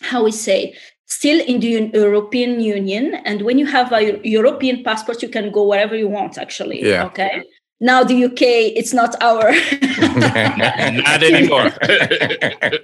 how 0.02 0.24
we 0.24 0.32
say 0.32 0.76
still 1.16 1.40
in 1.52 1.60
the 1.60 1.90
European 1.94 2.60
Union. 2.60 3.16
And 3.26 3.42
when 3.42 3.58
you 3.58 3.68
have 3.68 3.92
a 3.92 4.20
European 4.28 4.84
passport, 4.84 5.22
you 5.22 5.30
can 5.30 5.52
go 5.52 5.64
wherever 5.68 5.96
you 5.96 6.08
want, 6.08 6.38
actually. 6.38 6.80
Yeah. 6.84 7.06
Okay. 7.06 7.44
Now 7.80 8.04
the 8.04 8.26
UK, 8.26 8.42
it's 8.80 8.94
not 8.94 9.12
our. 9.22 9.52
not 11.10 11.24
anymore. 11.32 11.70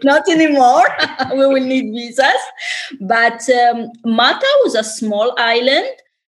not 0.04 0.24
anymore. 0.30 0.88
we 1.32 1.48
will 1.48 1.66
need 1.74 1.86
visas. 1.94 2.42
But 3.00 3.40
um, 3.50 3.88
Malta 4.06 4.52
was 4.64 4.76
a 4.76 4.84
small 4.84 5.34
island. 5.38 5.88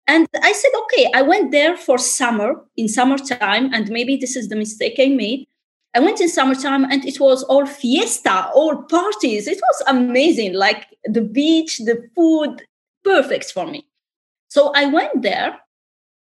And 0.06 0.26
I 0.42 0.52
said, 0.52 0.72
okay, 0.82 1.10
I 1.14 1.22
went 1.22 1.52
there 1.52 1.76
for 1.76 1.96
summer, 1.96 2.54
in 2.76 2.88
summertime, 2.88 3.72
and 3.72 3.88
maybe 3.90 4.16
this 4.16 4.34
is 4.34 4.48
the 4.48 4.56
mistake 4.56 4.96
I 4.98 5.06
made. 5.06 5.46
I 5.94 6.00
went 6.00 6.20
in 6.20 6.28
summertime 6.28 6.84
and 6.84 7.04
it 7.04 7.18
was 7.18 7.42
all 7.44 7.66
fiesta, 7.66 8.50
all 8.54 8.82
parties. 8.84 9.48
It 9.48 9.60
was 9.60 9.82
amazing, 9.88 10.54
like 10.54 10.86
the 11.04 11.20
beach, 11.20 11.78
the 11.78 12.08
food, 12.14 12.62
perfect 13.02 13.52
for 13.52 13.66
me. 13.66 13.86
So 14.48 14.72
I 14.74 14.86
went 14.86 15.22
there 15.22 15.58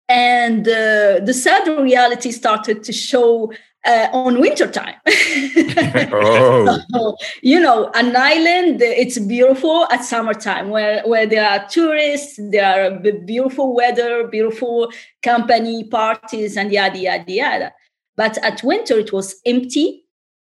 and 0.09 0.67
uh, 0.67 1.21
the 1.25 1.35
sad 1.35 1.69
reality 1.69 2.33
started 2.33 2.83
to 2.85 2.93
show 2.93 3.53
uh, 3.87 4.09
on 4.13 4.41
wintertime. 4.41 4.95
oh. 5.07 6.81
so, 6.93 7.17
you 7.43 7.61
know, 7.61 7.91
an 7.95 8.17
island, 8.17 8.81
it's 8.81 9.19
beautiful 9.19 9.87
at 9.91 10.05
summertime 10.05 10.71
where, 10.71 11.03
where 11.05 11.27
there 11.27 11.49
are 11.49 11.67
tourists, 11.69 12.39
there 12.51 12.87
are 12.87 12.99
beautiful 13.27 13.75
weather, 13.75 14.27
beautiful 14.27 14.91
company 15.23 15.85
parties, 15.85 16.57
and 16.57 16.73
yada, 16.73 16.99
yada, 16.99 17.31
yada. 17.31 17.73
But 18.17 18.39
at 18.45 18.63
winter, 18.63 18.99
it 18.99 19.13
was 19.13 19.41
empty. 19.45 20.05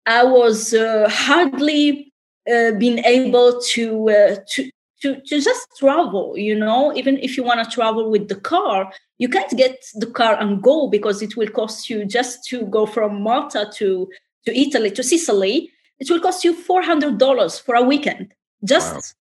I 0.07 0.25
was 0.25 0.75
uh, 0.75 1.09
hardly 1.09 2.13
uh, 2.53 2.73
being 2.73 2.99
able 2.99 3.61
to, 3.73 4.11
uh, 4.11 4.37
to 4.51 4.71
to 5.05 5.21
to 5.27 5.41
just 5.41 5.67
travel. 5.79 6.37
You 6.37 6.59
know, 6.59 6.95
even 6.97 7.19
if 7.19 7.37
you 7.37 7.45
want 7.45 7.63
to 7.63 7.71
travel 7.71 8.11
with 8.11 8.29
the 8.29 8.37
car, 8.37 8.93
you 9.19 9.29
can't 9.29 9.57
get 9.57 9.77
the 9.95 10.07
car 10.07 10.35
and 10.41 10.63
go 10.63 10.89
because 10.89 11.23
it 11.23 11.37
will 11.37 11.49
cost 11.49 11.91
you 11.91 12.05
just 12.05 12.45
to 12.49 12.67
go 12.67 12.87
from 12.87 13.23
Malta 13.23 13.71
to 13.75 14.09
to 14.47 14.59
Italy 14.59 14.91
to 14.93 15.03
Sicily. 15.03 15.71
It 16.01 16.11
will 16.11 16.21
cost 16.21 16.45
you 16.45 16.55
four 16.55 16.83
hundred 16.83 17.19
dollars 17.19 17.59
for 17.59 17.75
a 17.75 17.83
weekend 17.83 18.35
just 18.65 19.15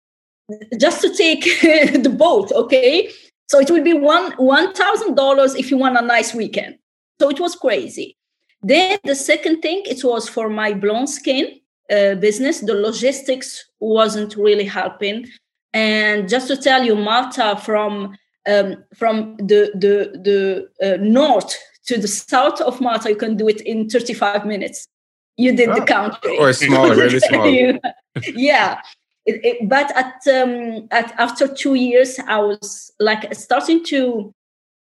wow. 0.49 0.57
just 0.79 1.01
to 1.03 1.15
take 1.15 1.45
the 2.03 2.15
boat. 2.15 2.53
Okay, 2.53 3.11
so 3.49 3.59
it 3.59 3.71
will 3.71 3.83
be 3.83 3.95
one 3.95 4.33
one 4.33 4.73
thousand 4.75 5.15
dollars 5.15 5.55
if 5.55 5.71
you 5.71 5.77
want 5.77 5.99
a 5.99 6.03
nice 6.03 6.35
weekend. 6.35 6.77
So 7.21 7.31
it 7.31 7.41
was 7.41 7.55
crazy. 7.55 8.17
Then 8.63 8.99
the 9.05 9.15
second 9.15 9.63
thing, 9.63 9.83
it 9.87 10.05
was 10.05 10.29
for 10.29 10.49
my 10.49 10.75
blonde 10.75 11.09
skin 11.09 11.61
uh, 11.91 12.15
business. 12.17 12.61
The 12.61 12.75
logistics 12.75 13.65
wasn't 13.81 14.37
really 14.37 14.67
helping. 14.67 15.27
And 15.73 16.29
just 16.29 16.49
to 16.49 16.57
tell 16.57 16.85
you, 16.85 16.97
Malta 16.97 17.61
from 17.65 18.17
um, 18.49 18.85
from 18.95 19.37
the 19.37 19.71
the 19.75 20.69
the 20.81 20.95
uh, 20.95 20.97
north 21.01 21.57
to 21.87 21.99
the 21.99 22.09
south 22.09 22.61
of 22.61 22.81
Malta, 22.81 23.11
you 23.11 23.17
can 23.17 23.37
do 23.37 23.49
it 23.49 23.61
in 23.63 23.89
35 23.89 24.45
minutes. 24.45 24.87
You 25.37 25.57
did 25.57 25.71
oh. 25.71 25.75
the 25.77 25.87
country, 25.87 26.39
or 26.39 26.53
small, 26.53 26.91
really 26.91 27.21
small. 27.21 27.47
yeah. 28.35 28.81
It, 29.27 29.45
it, 29.45 29.69
but 29.69 29.95
at 29.97 30.15
um, 30.35 30.89
at 30.91 31.13
after 31.19 31.47
two 31.47 31.75
years, 31.75 32.19
I 32.27 32.39
was 32.39 32.91
like 32.99 33.33
starting 33.35 33.85
to 33.85 34.35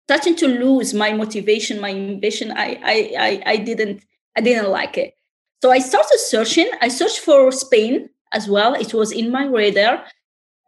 starting 0.07 0.37
to 0.37 0.47
lose 0.47 0.95
my 0.95 1.13
motivation, 1.13 1.81
my 1.81 1.91
ambition. 1.91 2.53
I 2.53 2.79
I 2.83 2.97
I, 3.19 3.43
I 3.53 3.57
didn't 3.57 4.05
I 4.37 4.41
didn't 4.41 4.71
like 4.71 4.99
it. 4.99 5.15
So 5.63 5.71
I 5.71 5.79
started 5.79 6.19
searching. 6.19 6.69
I 6.81 6.89
searched 6.89 7.21
for 7.21 7.53
Spain 7.53 8.09
as 8.33 8.49
well. 8.49 8.75
It 8.75 8.93
was 8.93 9.13
in 9.13 9.31
my 9.31 9.45
radar. 9.45 10.05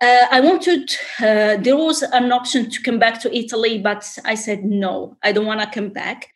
Uh, 0.00 0.26
I 0.30 0.40
wanted, 0.40 0.94
uh, 1.20 1.56
there 1.56 1.76
was 1.76 2.02
an 2.02 2.30
option 2.30 2.68
to 2.70 2.82
come 2.82 2.98
back 2.98 3.20
to 3.22 3.34
Italy, 3.34 3.78
but 3.78 4.06
I 4.24 4.34
said, 4.34 4.64
no, 4.64 5.16
I 5.22 5.32
don't 5.32 5.46
want 5.46 5.60
to 5.62 5.70
come 5.70 5.90
back. 5.90 6.28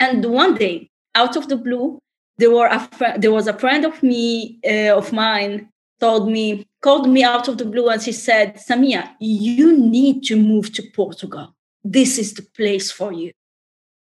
And 0.00 0.24
one 0.24 0.54
day, 0.54 0.90
out 1.14 1.36
of 1.36 1.48
the 1.48 1.56
blue, 1.56 1.98
there, 2.38 2.50
were 2.50 2.68
a 2.68 2.80
fr- 2.80 3.18
there 3.18 3.32
was 3.32 3.46
a 3.46 3.58
friend 3.58 3.84
of 3.84 4.02
me, 4.02 4.58
uh, 4.66 4.96
of 4.96 5.12
mine, 5.12 5.68
told 6.00 6.30
me, 6.30 6.66
called 6.80 7.08
me 7.08 7.22
out 7.22 7.48
of 7.48 7.58
the 7.58 7.64
blue, 7.64 7.88
and 7.88 8.00
she 8.00 8.12
said, 8.12 8.56
Samia, 8.56 9.10
you 9.20 9.76
need 9.78 10.22
to 10.24 10.36
move 10.36 10.72
to 10.72 10.82
Portugal. 10.94 11.54
This 11.84 12.18
is 12.18 12.34
the 12.34 12.42
place 12.42 12.90
for 12.90 13.12
you. 13.12 13.32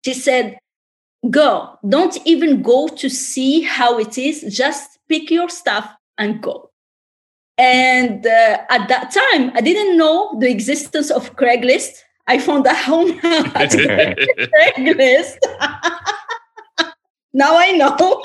She 0.06 0.14
said, 0.14 0.60
go. 1.30 1.78
Don't 1.88 2.18
even 2.26 2.62
go 2.62 2.88
to 2.88 3.10
see 3.10 3.62
how 3.62 4.00
it 4.00 4.18
is. 4.18 4.42
Just 4.56 5.00
pick 5.08 5.30
your 5.32 5.50
stuff 5.50 5.90
and 6.18 6.42
go. 6.42 6.72
And 7.58 8.26
uh, 8.26 8.60
at 8.70 8.88
that 8.88 9.12
time, 9.12 9.52
I 9.54 9.62
didn't 9.62 9.98
know 9.98 10.38
the 10.40 10.50
existence 10.50 11.12
of 11.12 11.36
Craigslist. 11.36 11.92
I 12.28 12.40
found 12.40 12.66
a 12.66 12.74
home 12.74 13.20
at 13.24 13.72
Craigslist. 13.72 15.38
now 17.34 17.58
I 17.58 17.72
know. 17.72 18.22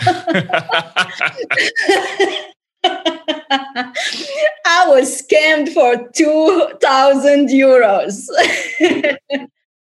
I 4.67 4.85
was 4.88 5.23
scammed 5.23 5.73
for 5.73 6.09
2,000 6.14 7.49
euros. 7.49 8.26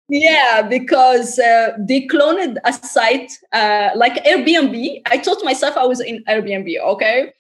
yeah, 0.10 0.62
because 0.62 1.40
uh, 1.40 1.78
they 1.80 2.08
cloned 2.08 2.58
a 2.66 2.74
site 2.74 3.32
uh, 3.54 3.90
like 3.96 4.24
Airbnb. 4.26 5.02
I 5.06 5.18
told 5.18 5.44
myself 5.44 5.78
I 5.78 5.86
was 5.86 6.00
in 6.00 6.24
Airbnb, 6.26 6.80
okay, 6.80 7.34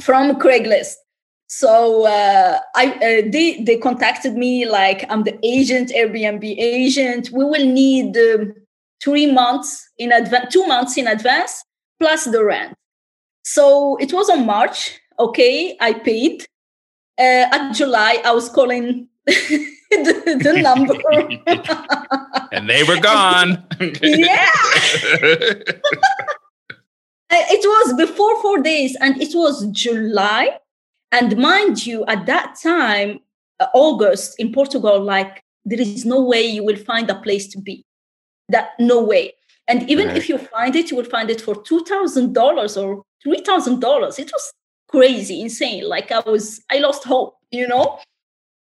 from 0.00 0.36
Craigslist 0.36 0.94
so 1.48 2.06
uh, 2.06 2.58
I 2.74 2.86
uh, 2.94 3.30
they 3.30 3.62
they 3.62 3.76
contacted 3.76 4.34
me 4.34 4.66
like 4.66 5.04
I'm 5.08 5.22
the 5.22 5.38
agent, 5.44 5.90
Airbnb 5.90 6.42
agent. 6.58 7.30
We 7.32 7.44
will 7.44 7.66
need 7.66 8.16
um, 8.16 8.54
three 9.02 9.30
months 9.30 9.88
in 9.98 10.12
advance, 10.12 10.52
two 10.52 10.66
months 10.66 10.96
in 10.96 11.06
advance 11.06 11.64
plus 12.00 12.24
the 12.24 12.44
rent. 12.44 12.74
So 13.46 13.96
it 13.96 14.12
was 14.12 14.28
on 14.28 14.44
March. 14.44 14.98
Okay, 15.18 15.76
I 15.80 15.94
paid. 15.94 16.46
Uh, 17.18 17.46
at 17.56 17.72
July, 17.72 18.20
I 18.24 18.32
was 18.32 18.48
calling 18.48 19.08
the, 19.26 20.40
the 20.42 20.60
number, 20.60 20.94
and 22.52 22.68
they 22.68 22.82
were 22.82 23.00
gone. 23.00 23.64
yeah. 24.02 24.50
it 27.30 27.64
was 27.64 27.94
before 27.94 28.42
four 28.42 28.58
days, 28.60 28.96
and 29.00 29.22
it 29.22 29.34
was 29.34 29.66
July 29.68 30.58
and 31.12 31.36
mind 31.38 31.86
you, 31.86 32.04
at 32.06 32.26
that 32.26 32.56
time, 32.62 33.20
uh, 33.60 33.66
August 33.74 34.38
in 34.38 34.52
Portugal, 34.52 35.00
like 35.00 35.42
there 35.64 35.80
is 35.80 36.04
no 36.04 36.20
way 36.20 36.42
you 36.42 36.64
will 36.64 36.76
find 36.76 37.08
a 37.08 37.20
place 37.20 37.46
to 37.48 37.60
be. 37.60 37.84
That 38.48 38.70
no 38.78 39.02
way. 39.02 39.32
And 39.68 39.88
even 39.90 40.08
right. 40.08 40.16
if 40.16 40.28
you 40.28 40.38
find 40.38 40.76
it, 40.76 40.90
you 40.90 40.96
will 40.96 41.04
find 41.04 41.30
it 41.30 41.40
for 41.40 41.60
two 41.62 41.84
thousand 41.84 42.32
dollars 42.34 42.76
or 42.76 43.02
three 43.22 43.40
thousand 43.40 43.80
dollars. 43.80 44.18
It 44.18 44.30
was 44.32 44.52
crazy, 44.88 45.40
insane. 45.40 45.88
Like 45.88 46.12
I 46.12 46.20
was, 46.20 46.62
I 46.70 46.78
lost 46.78 47.04
hope, 47.04 47.36
you 47.50 47.66
know. 47.66 47.98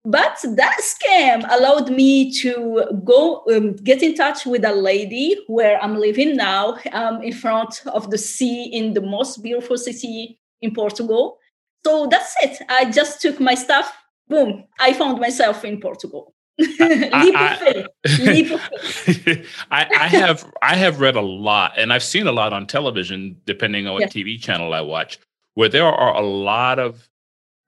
But 0.06 0.38
that 0.44 0.80
scam 0.82 1.46
allowed 1.50 1.90
me 1.90 2.30
to 2.40 2.84
go 3.04 3.42
um, 3.50 3.74
get 3.76 4.02
in 4.02 4.14
touch 4.14 4.44
with 4.44 4.62
a 4.62 4.72
lady 4.74 5.34
where 5.46 5.82
I'm 5.82 5.96
living 5.96 6.36
now, 6.36 6.76
um, 6.92 7.22
in 7.22 7.32
front 7.32 7.82
of 7.86 8.10
the 8.10 8.18
sea 8.18 8.64
in 8.64 8.92
the 8.92 9.00
most 9.00 9.42
beautiful 9.42 9.78
city 9.78 10.38
in 10.60 10.74
Portugal. 10.74 11.38
So 11.86 12.06
that's 12.10 12.34
it. 12.42 12.58
I 12.68 12.90
just 12.90 13.22
took 13.22 13.40
my 13.40 13.54
stuff. 13.54 13.96
Boom. 14.28 14.64
I 14.78 14.92
found 14.92 15.20
myself 15.20 15.64
in 15.64 15.80
Portugal. 15.80 16.33
I, 16.60 17.88
I, 18.04 18.58
I, 19.70 19.86
I, 20.00 20.08
have 20.08 20.52
I 20.62 20.76
have 20.76 21.00
read 21.00 21.16
a 21.16 21.20
lot 21.20 21.72
and 21.76 21.92
I've 21.92 22.02
seen 22.02 22.26
a 22.26 22.32
lot 22.32 22.52
on 22.52 22.66
television, 22.66 23.40
depending 23.44 23.86
on 23.86 23.94
what 23.94 24.02
yes. 24.02 24.12
TV 24.12 24.40
channel 24.40 24.72
I 24.72 24.80
watch, 24.80 25.18
where 25.54 25.68
there 25.68 25.86
are 25.86 26.14
a 26.14 26.24
lot 26.24 26.78
of 26.78 27.08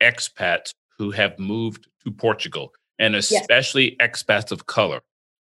expats 0.00 0.72
who 0.98 1.10
have 1.10 1.38
moved 1.38 1.88
to 2.04 2.10
Portugal, 2.10 2.72
and 2.98 3.16
especially 3.16 3.96
yes. 3.98 4.10
expats 4.10 4.52
of 4.52 4.66
color, 4.66 5.00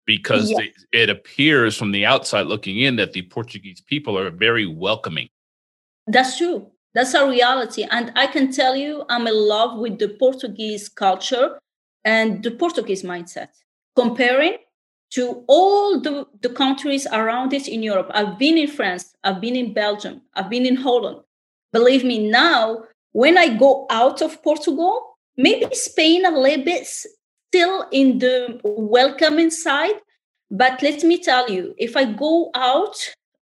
because 0.05 0.50
yes. 0.50 0.60
they, 0.91 1.00
it 1.01 1.10
appears 1.10 1.77
from 1.77 1.91
the 1.91 2.05
outside 2.05 2.48
looking 2.48 2.79
in 2.79 2.98
that 2.98 3.13
the 3.13 3.22
Portuguese 3.24 3.81
people 3.81 4.17
are 4.17 4.29
very 4.29 4.65
welcoming. 4.65 5.29
That's 6.08 6.38
true. 6.38 6.67
That's 6.93 7.13
a 7.13 7.27
reality. 7.27 7.86
And 7.89 8.12
I 8.15 8.27
can 8.27 8.51
tell 8.51 8.75
you, 8.75 9.05
I'm 9.10 9.27
in 9.27 9.36
love 9.36 9.77
with 9.79 10.00
the 10.00 10.10
Portuguese 10.10 10.89
culture 10.89 11.60
and 12.03 12.44
the 12.44 12.51
Portuguese 12.51 13.03
mindset. 13.03 13.50
Comparing 13.96 14.58
to 15.12 15.44
all 15.48 16.00
the, 16.00 16.25
the 16.41 16.50
countries 16.50 17.08
around 17.12 17.53
it 17.53 17.68
in 17.68 17.82
Europe. 17.82 18.12
I've 18.13 18.38
been 18.38 18.58
in 18.58 18.68
France, 18.68 19.15
I've 19.24 19.41
been 19.41 19.56
in 19.56 19.74
Belgium, 19.74 20.22
I've 20.36 20.50
been 20.50 20.65
in 20.65 20.75
Holland. 20.75 21.22
Believe 21.74 22.03
me, 22.03 22.29
now, 22.29 22.84
when 23.12 23.38
I 23.38 23.58
go 23.58 23.88
out 23.89 24.22
of 24.22 24.41
Portugal, 24.44 25.18
maybe 25.38 25.68
Spain 25.74 26.25
a 26.25 26.32
little 26.32 26.63
bit 26.63 26.86
still 26.86 27.88
in 27.91 28.20
the 28.20 28.60
welcoming 28.63 29.50
side. 29.50 29.96
But 30.51 30.82
let 30.82 31.03
me 31.03 31.22
tell 31.22 31.50
you, 31.50 31.75
if 31.77 31.96
I 31.96 32.06
go 32.06 32.51
out, 32.56 32.96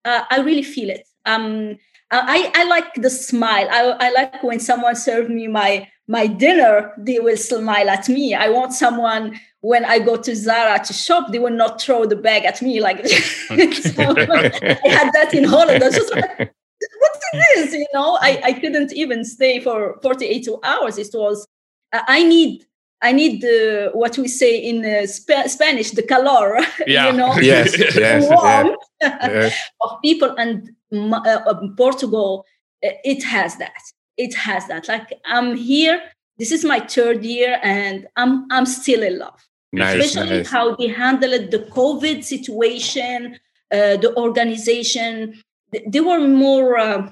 uh, 0.04 0.24
I 0.30 0.40
really 0.40 0.64
feel 0.64 0.90
it. 0.90 1.08
Um, 1.26 1.78
I, 2.12 2.52
I 2.56 2.64
like 2.66 2.94
the 2.96 3.10
smile. 3.10 3.68
I, 3.70 4.08
I 4.08 4.12
like 4.12 4.44
when 4.44 4.60
someone 4.60 4.96
serves 4.96 5.30
me 5.30 5.48
my 5.48 5.90
my 6.08 6.28
dinner, 6.28 6.94
they 6.98 7.20
will 7.20 7.38
smile 7.38 7.90
at 7.90 8.08
me. 8.08 8.34
I 8.34 8.50
want 8.50 8.74
someone 8.74 9.40
when 9.62 9.84
I 9.84 10.00
go 10.00 10.16
to 10.16 10.36
Zara 10.36 10.84
to 10.86 10.94
shop, 10.94 11.32
they 11.32 11.40
will 11.40 11.50
not 11.50 11.82
throw 11.82 12.06
the 12.06 12.16
bag 12.16 12.46
at 12.46 12.62
me 12.62 12.80
like 12.80 13.06
so, 13.08 13.14
I 13.18 14.88
had 14.88 15.12
that 15.14 15.32
in 15.34 15.44
Holland. 15.44 15.84
I 15.84 15.88
was 15.88 15.96
just 15.96 16.14
like, 16.14 16.38
what 16.38 17.22
is 17.56 17.72
this? 17.72 17.74
You 17.74 17.88
know, 17.94 18.18
I, 18.22 18.42
I 18.44 18.54
couldn't 18.54 18.94
even 18.94 19.26
stay 19.26 19.60
for 19.60 20.00
48 20.02 20.48
hours. 20.64 20.98
It 20.98 21.10
was 21.14 21.46
I 21.92 22.24
need 22.24 22.66
I 23.02 23.12
need 23.12 23.42
the 23.42 23.92
what 23.94 24.18
we 24.18 24.28
say 24.28 24.58
in 24.58 24.84
uh, 24.84 25.06
Sp- 25.06 25.48
Spanish, 25.48 25.92
the 25.92 26.04
calor. 26.04 26.60
Yeah. 26.88 27.12
you 27.12 27.18
know, 27.18 27.34
yes, 27.42 27.78
yes, 27.96 28.28
warmth 28.30 28.78
yes. 29.02 29.56
of 29.82 30.02
people. 30.02 30.36
And 30.38 30.72
uh, 30.92 31.54
Portugal, 31.76 32.46
uh, 32.84 32.90
it 33.04 33.24
has 33.24 33.58
that. 33.58 33.82
It 34.18 34.34
has 34.36 34.68
that. 34.68 34.88
Like 34.88 35.14
I'm 35.26 35.56
here. 35.56 36.02
This 36.38 36.52
is 36.52 36.64
my 36.64 36.80
third 36.80 37.24
year, 37.24 37.60
and 37.64 38.08
I'm 38.16 38.46
I'm 38.52 38.66
still 38.66 39.04
in 39.04 39.20
love. 39.20 39.40
Nice, 39.74 40.06
Especially 40.06 40.38
nice. 40.38 40.50
how 40.50 40.76
they 40.76 40.88
handled 40.88 41.52
the 41.52 41.60
COVID 41.60 42.24
situation, 42.24 43.40
uh, 43.72 43.98
the 43.98 44.14
organization. 44.18 45.42
They 45.88 46.00
were 46.00 46.20
more 46.20 46.78
uh, 46.78 47.12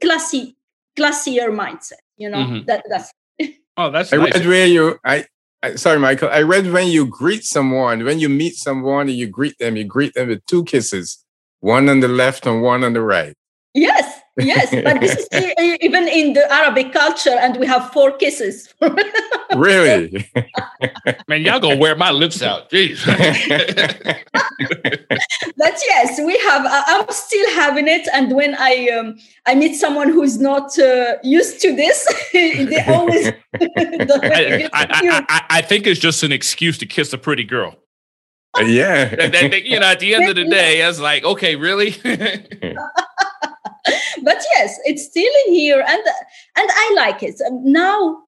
classy, 0.00 0.56
classier 0.96 1.50
mindset. 1.50 2.00
You 2.16 2.30
know 2.30 2.38
mm-hmm. 2.38 2.66
that 2.66 2.84
that's 2.88 3.12
Oh, 3.76 3.90
that's 3.90 4.12
I 4.12 4.16
nice. 4.16 4.34
read 4.34 4.46
where 4.46 4.66
you 4.66 4.98
I, 5.04 5.24
I 5.62 5.74
sorry, 5.76 5.98
Michael. 5.98 6.28
I 6.30 6.42
read 6.42 6.72
when 6.72 6.88
you 6.88 7.06
greet 7.06 7.44
someone, 7.44 8.04
when 8.04 8.18
you 8.18 8.28
meet 8.28 8.54
someone 8.56 9.08
and 9.08 9.16
you 9.16 9.26
greet 9.26 9.58
them, 9.58 9.76
you 9.76 9.84
greet 9.84 10.14
them 10.14 10.28
with 10.28 10.44
two 10.46 10.64
kisses. 10.64 11.24
One 11.60 11.88
on 11.88 12.00
the 12.00 12.08
left 12.08 12.46
and 12.46 12.62
one 12.62 12.84
on 12.84 12.92
the 12.92 13.02
right. 13.02 13.34
Yes, 13.74 14.17
yes, 14.38 14.70
but 14.70 15.00
this 15.00 15.16
is 15.16 15.28
even 15.80 16.08
in 16.08 16.32
the 16.32 16.50
Arabic 16.52 16.92
culture, 16.92 17.36
and 17.38 17.56
we 17.58 17.66
have 17.66 17.92
four 17.92 18.12
kisses. 18.12 18.72
really? 19.56 20.30
Man, 21.28 21.42
y'all 21.42 21.60
gonna 21.60 21.76
wear 21.76 21.96
my 21.96 22.10
lips 22.10 22.42
out. 22.42 22.70
Jeez. 22.70 23.04
but 25.56 25.80
yes, 25.86 26.20
we 26.24 26.38
have. 26.38 26.66
I'm 26.66 27.10
still 27.10 27.50
having 27.54 27.88
it, 27.88 28.08
and 28.12 28.34
when 28.34 28.54
I 28.58 28.88
um, 28.88 29.18
I 29.46 29.54
meet 29.54 29.74
someone 29.74 30.08
who's 30.08 30.38
not 30.38 30.78
uh, 30.78 31.14
used 31.22 31.60
to 31.62 31.74
this, 31.74 32.06
they 32.32 32.84
always. 32.86 33.32
I, 33.60 34.70
I, 34.72 35.24
I, 35.28 35.44
I 35.50 35.62
think 35.62 35.86
it's 35.86 36.00
just 36.00 36.22
an 36.22 36.32
excuse 36.32 36.78
to 36.78 36.86
kiss 36.86 37.12
a 37.12 37.18
pretty 37.18 37.44
girl. 37.44 37.76
Yeah. 38.56 39.14
That, 39.14 39.32
that, 39.32 39.64
you 39.64 39.78
know, 39.78 39.86
at 39.86 40.00
the 40.00 40.14
end 40.14 40.28
of 40.28 40.36
the 40.36 40.44
day, 40.44 40.82
I 40.82 40.88
was 40.88 41.00
like, 41.00 41.24
okay, 41.24 41.56
really? 41.56 41.94
but 44.22 44.44
yes, 44.54 44.78
it's 44.84 45.04
still 45.04 45.32
in 45.46 45.54
here, 45.54 45.80
and 45.80 46.02
and 46.56 46.70
I 46.70 46.92
like 46.96 47.22
it. 47.22 47.40
Um, 47.46 47.60
now, 47.64 48.18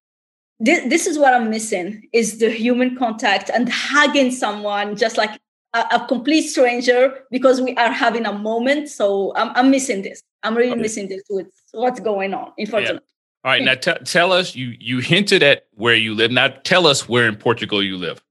this, 0.59 0.87
this 0.89 1.07
is 1.07 1.17
what 1.17 1.33
I'm 1.33 1.49
missing: 1.49 2.07
is 2.13 2.39
the 2.39 2.49
human 2.49 2.95
contact 2.97 3.49
and 3.53 3.69
hugging 3.69 4.31
someone, 4.31 4.95
just 4.95 5.17
like 5.17 5.39
a, 5.73 5.85
a 5.91 6.05
complete 6.07 6.43
stranger, 6.43 7.23
because 7.31 7.61
we 7.61 7.75
are 7.75 7.91
having 7.91 8.25
a 8.25 8.33
moment. 8.33 8.89
So 8.89 9.33
I'm, 9.35 9.51
I'm 9.55 9.71
missing 9.71 10.01
this. 10.01 10.23
I'm 10.43 10.55
really 10.55 10.71
okay. 10.71 10.81
missing 10.81 11.07
this 11.07 11.23
with 11.29 11.47
what's 11.71 11.99
going 11.99 12.33
on. 12.33 12.51
Unfortunately. 12.57 13.01
Yeah. 13.03 13.07
All 13.43 13.51
right, 13.51 13.63
now 13.63 13.73
t- 13.73 14.03
tell 14.05 14.31
us. 14.31 14.55
You 14.55 14.75
you 14.79 14.99
hinted 14.99 15.41
at 15.41 15.65
where 15.73 15.95
you 15.95 16.13
live. 16.13 16.31
Now 16.31 16.49
tell 16.49 16.85
us 16.85 17.09
where 17.09 17.27
in 17.27 17.35
Portugal 17.35 17.81
you 17.81 17.97
live. 17.97 18.21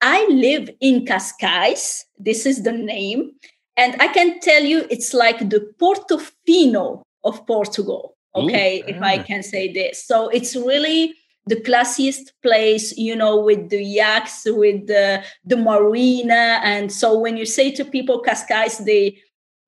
I 0.00 0.26
live 0.30 0.70
in 0.80 1.04
Cascais. 1.04 2.04
This 2.18 2.46
is 2.46 2.62
the 2.62 2.72
name. 2.72 3.32
And 3.78 3.96
I 4.02 4.08
can 4.08 4.40
tell 4.40 4.62
you, 4.64 4.86
it's 4.90 5.14
like 5.14 5.38
the 5.38 5.72
Portofino 5.80 7.02
of 7.24 7.46
Portugal. 7.46 8.16
Okay, 8.34 8.82
Ooh, 8.82 8.90
if 8.90 9.02
I 9.02 9.18
can 9.18 9.42
say 9.42 9.72
this. 9.72 10.04
So 10.04 10.28
it's 10.28 10.54
really 10.54 11.14
the 11.46 11.56
classiest 11.56 12.32
place, 12.42 12.96
you 12.98 13.16
know, 13.16 13.40
with 13.40 13.70
the 13.70 13.82
yaks, 13.82 14.42
with 14.46 14.86
the, 14.86 15.24
the 15.44 15.56
marina. 15.56 16.60
And 16.62 16.92
so 16.92 17.18
when 17.18 17.36
you 17.36 17.46
say 17.46 17.70
to 17.72 17.84
people 17.84 18.22
Cascais, 18.22 18.84
they 18.84 19.18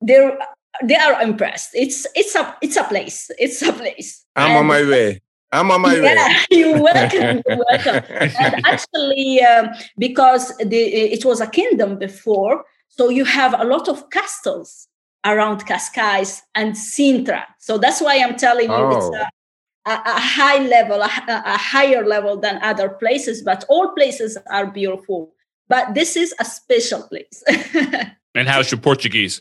they're 0.02 0.37
they 0.83 0.97
are 0.97 1.21
impressed. 1.23 1.71
It's 1.75 2.07
it's 2.14 2.35
a 2.35 2.57
it's 2.62 2.76
a 2.76 2.85
place. 2.85 3.31
It's 3.38 3.62
a 3.62 3.73
place. 3.73 4.25
I'm 4.37 4.50
and, 4.50 4.59
on 4.59 4.67
my 4.67 4.83
way. 4.83 5.21
I'm 5.52 5.71
on 5.71 5.81
my 5.81 5.95
yeah, 5.95 6.29
way. 6.29 6.37
you're 6.50 6.83
welcome. 6.83 7.43
You're 7.47 7.64
welcome. 7.71 8.05
and 8.11 8.67
actually, 8.67 9.43
um, 9.43 9.71
because 9.99 10.57
the, 10.59 10.76
it 10.76 11.25
was 11.25 11.40
a 11.40 11.47
kingdom 11.49 11.99
before, 11.99 12.64
so 12.90 13.09
you 13.09 13.25
have 13.25 13.59
a 13.59 13.64
lot 13.64 13.88
of 13.88 14.11
castles 14.11 14.88
around 15.25 15.66
Cascais 15.66 16.42
and 16.54 16.75
Sintra. 16.75 17.44
So 17.59 17.78
that's 17.78 18.00
why 18.00 18.18
I'm 18.18 18.37
telling 18.37 18.68
you 18.68 18.75
oh. 18.75 18.97
it's 18.97 19.16
a, 19.16 19.90
a, 19.90 20.02
a, 20.06 20.20
high 20.20 20.59
level, 20.59 21.00
a, 21.00 21.11
a 21.28 21.56
higher 21.56 22.04
level 22.06 22.37
than 22.38 22.62
other 22.62 22.88
places, 22.88 23.42
but 23.42 23.64
all 23.68 23.92
places 23.92 24.37
are 24.50 24.66
beautiful. 24.66 25.32
But 25.68 25.94
this 25.94 26.16
is 26.16 26.35
a 26.40 26.44
special 26.44 27.02
place. 27.02 27.42
and 28.35 28.49
how's 28.49 28.70
your 28.70 28.80
Portuguese? 28.80 29.40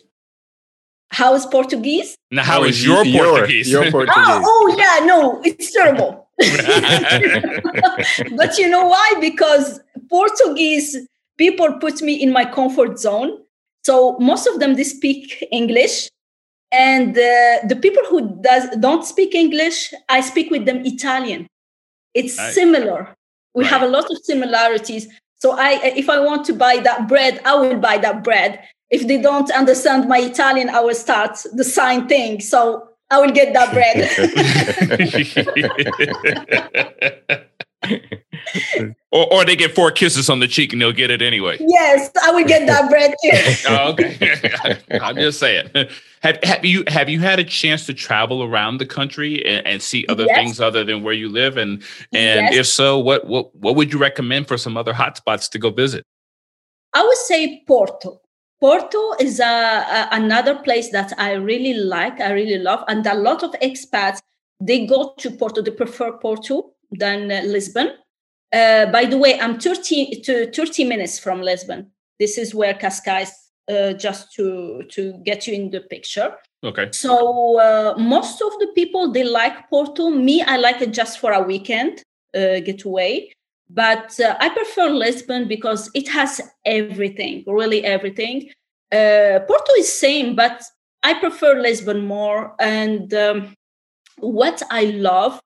How 1.11 1.33
is 1.33 1.45
Portuguese? 1.47 2.15
Now, 2.29 2.43
how, 2.43 2.61
how 2.61 2.63
is, 2.65 2.77
is 2.77 2.85
your, 2.85 3.03
your 3.03 3.25
Portuguese? 3.25 3.69
Your, 3.69 3.89
Portuguese. 3.89 4.15
oh, 4.15 4.43
oh, 4.45 4.75
yeah, 4.77 5.05
no, 5.05 5.41
it's 5.43 5.71
terrible. 5.73 6.29
but 8.37 8.57
you 8.57 8.69
know 8.69 8.87
why? 8.87 9.15
Because 9.19 9.81
Portuguese 10.09 10.95
people 11.39 11.73
put 11.79 12.01
me 12.03 12.21
in 12.21 12.31
my 12.31 12.45
comfort 12.45 12.99
zone. 12.99 13.31
So 13.83 14.17
most 14.19 14.45
of 14.45 14.59
them 14.59 14.75
they 14.75 14.83
speak 14.83 15.43
English, 15.51 16.09
and 16.71 17.17
uh, 17.17 17.65
the 17.67 17.79
people 17.81 18.03
who 18.09 18.37
does 18.41 18.69
don't 18.79 19.03
speak 19.03 19.33
English, 19.33 19.91
I 20.07 20.21
speak 20.21 20.51
with 20.51 20.65
them 20.65 20.85
Italian. 20.85 21.47
It's 22.13 22.37
nice. 22.37 22.53
similar. 22.53 23.15
We 23.55 23.63
right. 23.63 23.71
have 23.71 23.81
a 23.81 23.87
lot 23.87 24.11
of 24.11 24.17
similarities. 24.23 25.07
So 25.37 25.57
I, 25.57 25.79
if 25.95 26.09
I 26.09 26.19
want 26.19 26.45
to 26.47 26.53
buy 26.53 26.77
that 26.83 27.07
bread, 27.07 27.41
I 27.45 27.55
will 27.55 27.79
buy 27.79 27.97
that 27.97 28.23
bread. 28.23 28.63
If 28.91 29.07
they 29.07 29.19
don't 29.21 29.49
understand 29.51 30.07
my 30.07 30.19
Italian, 30.19 30.69
I 30.69 30.81
will 30.81 30.95
start 30.95 31.39
the 31.53 31.63
sign 31.63 32.07
thing. 32.07 32.41
So 32.41 32.89
I 33.09 33.19
will 33.21 33.31
get 33.31 33.53
that 33.53 33.71
bread. 33.73 33.97
or, 39.11 39.33
or 39.33 39.45
they 39.45 39.55
get 39.55 39.73
four 39.73 39.89
kisses 39.91 40.29
on 40.29 40.39
the 40.39 40.47
cheek 40.47 40.73
and 40.73 40.81
they'll 40.81 40.91
get 40.91 41.09
it 41.09 41.21
anyway. 41.21 41.57
Yes, 41.59 42.09
I 42.21 42.31
would 42.31 42.47
get 42.47 42.67
that 42.67 42.89
bread 42.89 43.13
too. 43.23 43.31
oh, 43.69 43.91
okay, 43.91 44.77
I'm 45.01 45.15
just 45.15 45.39
saying. 45.39 45.69
Have, 46.21 46.39
have 46.43 46.65
you 46.65 46.83
have 46.87 47.07
you 47.07 47.21
had 47.21 47.39
a 47.39 47.43
chance 47.43 47.85
to 47.85 47.93
travel 47.93 48.43
around 48.43 48.79
the 48.79 48.85
country 48.85 49.45
and, 49.45 49.65
and 49.65 49.81
see 49.81 50.05
other 50.09 50.25
yes. 50.25 50.35
things 50.35 50.61
other 50.61 50.83
than 50.83 51.03
where 51.03 51.13
you 51.13 51.29
live? 51.29 51.55
And 51.55 51.81
and 52.13 52.47
yes. 52.47 52.55
if 52.55 52.67
so, 52.67 52.99
what 52.99 53.25
what 53.27 53.55
what 53.55 53.75
would 53.75 53.93
you 53.93 53.99
recommend 53.99 54.47
for 54.47 54.57
some 54.57 54.75
other 54.75 54.93
hotspots 54.93 55.49
to 55.51 55.59
go 55.59 55.69
visit? 55.69 56.03
I 56.93 57.03
would 57.03 57.17
say 57.17 57.63
Porto. 57.65 58.21
Porto 58.59 59.13
is 59.21 59.39
a, 59.39 59.45
a, 59.45 60.09
another 60.11 60.55
place 60.55 60.91
that 60.91 61.13
I 61.17 61.31
really 61.33 61.75
like. 61.75 62.19
I 62.19 62.31
really 62.31 62.57
love, 62.57 62.83
and 62.89 63.05
a 63.07 63.15
lot 63.15 63.41
of 63.41 63.51
expats 63.61 64.19
they 64.59 64.85
go 64.85 65.13
to 65.17 65.31
Porto. 65.31 65.61
They 65.61 65.71
prefer 65.71 66.11
Porto 66.17 66.73
than 66.91 67.31
uh, 67.31 67.41
Lisbon. 67.45 67.91
Uh, 68.51 68.87
by 68.87 69.05
the 69.05 69.17
way, 69.17 69.39
I'm 69.39 69.59
30 69.59 70.21
to 70.21 70.51
30 70.51 70.83
minutes 70.85 71.19
from 71.19 71.41
Lisbon. 71.41 71.91
This 72.19 72.37
is 72.37 72.55
where 72.55 72.73
Cascais, 72.73 73.29
uh, 73.71 73.93
just 73.93 74.33
to 74.33 74.83
to 74.89 75.13
get 75.23 75.47
you 75.47 75.53
in 75.53 75.69
the 75.69 75.81
picture. 75.81 76.35
Okay. 76.63 76.89
So 76.91 77.59
uh, 77.59 77.95
most 77.97 78.41
of 78.41 78.51
the 78.59 78.67
people 78.75 79.11
they 79.11 79.23
like 79.23 79.69
Porto. 79.69 80.09
Me, 80.09 80.41
I 80.41 80.57
like 80.57 80.81
it 80.81 80.91
just 80.91 81.19
for 81.19 81.31
a 81.31 81.41
weekend 81.41 82.03
uh, 82.35 82.59
getaway. 82.59 83.31
But 83.69 84.19
uh, 84.19 84.35
I 84.39 84.49
prefer 84.49 84.89
Lisbon 84.89 85.47
because 85.47 85.91
it 85.93 86.09
has 86.09 86.41
everything, 86.65 87.43
really 87.45 87.85
everything. 87.85 88.49
Porto 88.91 89.73
is 89.77 89.93
same, 89.93 90.35
but 90.35 90.63
I 91.03 91.13
prefer 91.13 91.61
Lisbon 91.61 92.05
more. 92.05 92.55
And 92.59 93.13
um, 93.13 93.53
what 94.17 94.63
I 94.71 94.85
love 94.85 95.39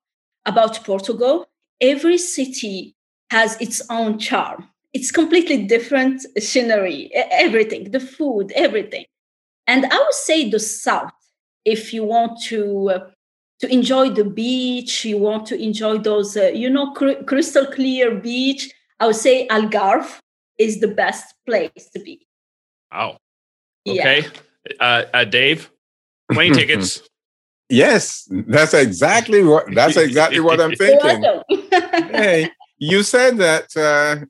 about 0.46 0.84
Portugal, 0.84 1.46
every 1.80 2.18
city 2.18 2.94
has 3.30 3.60
its 3.60 3.82
own 3.90 4.18
charm. 4.18 4.68
It's 4.92 5.10
completely 5.10 5.66
different 5.66 6.22
scenery, 6.38 7.10
everything, 7.14 7.90
the 7.90 8.00
food, 8.00 8.52
everything. 8.52 9.06
And 9.66 9.86
I 9.86 9.98
would 9.98 10.12
say 10.12 10.48
the 10.48 10.60
south, 10.60 11.12
if 11.64 11.92
you 11.92 12.04
want 12.04 12.40
to 12.42 12.90
uh, 12.90 13.10
to 13.60 13.72
enjoy 13.72 14.10
the 14.10 14.24
beach, 14.24 15.04
you 15.04 15.16
want 15.16 15.46
to 15.46 15.60
enjoy 15.60 15.98
those, 15.98 16.36
uh, 16.36 16.48
you 16.48 16.68
know, 16.68 16.92
cr- 16.92 17.22
crystal 17.26 17.66
clear 17.66 18.14
beach. 18.14 18.70
I 19.00 19.06
would 19.06 19.16
say 19.16 19.48
Algarve 19.48 20.20
is 20.58 20.80
the 20.80 20.88
best 20.88 21.34
place 21.46 21.88
to 21.92 21.98
be. 21.98 22.26
Wow. 22.92 23.18
Okay. 23.88 24.22
Yeah. 24.22 24.72
Uh, 24.80 25.04
uh, 25.12 25.24
Dave, 25.24 25.70
plane 26.30 26.52
tickets. 26.60 27.02
Yes, 27.68 28.28
that's 28.30 28.74
exactly 28.74 29.42
what 29.42 29.74
that's 29.74 29.96
exactly 29.96 30.40
what 30.40 30.60
I'm 30.60 30.74
thinking. 30.76 31.24
hey, 32.10 32.50
you 32.78 33.02
said 33.02 33.38
that 33.38 33.76
uh, 33.76 34.26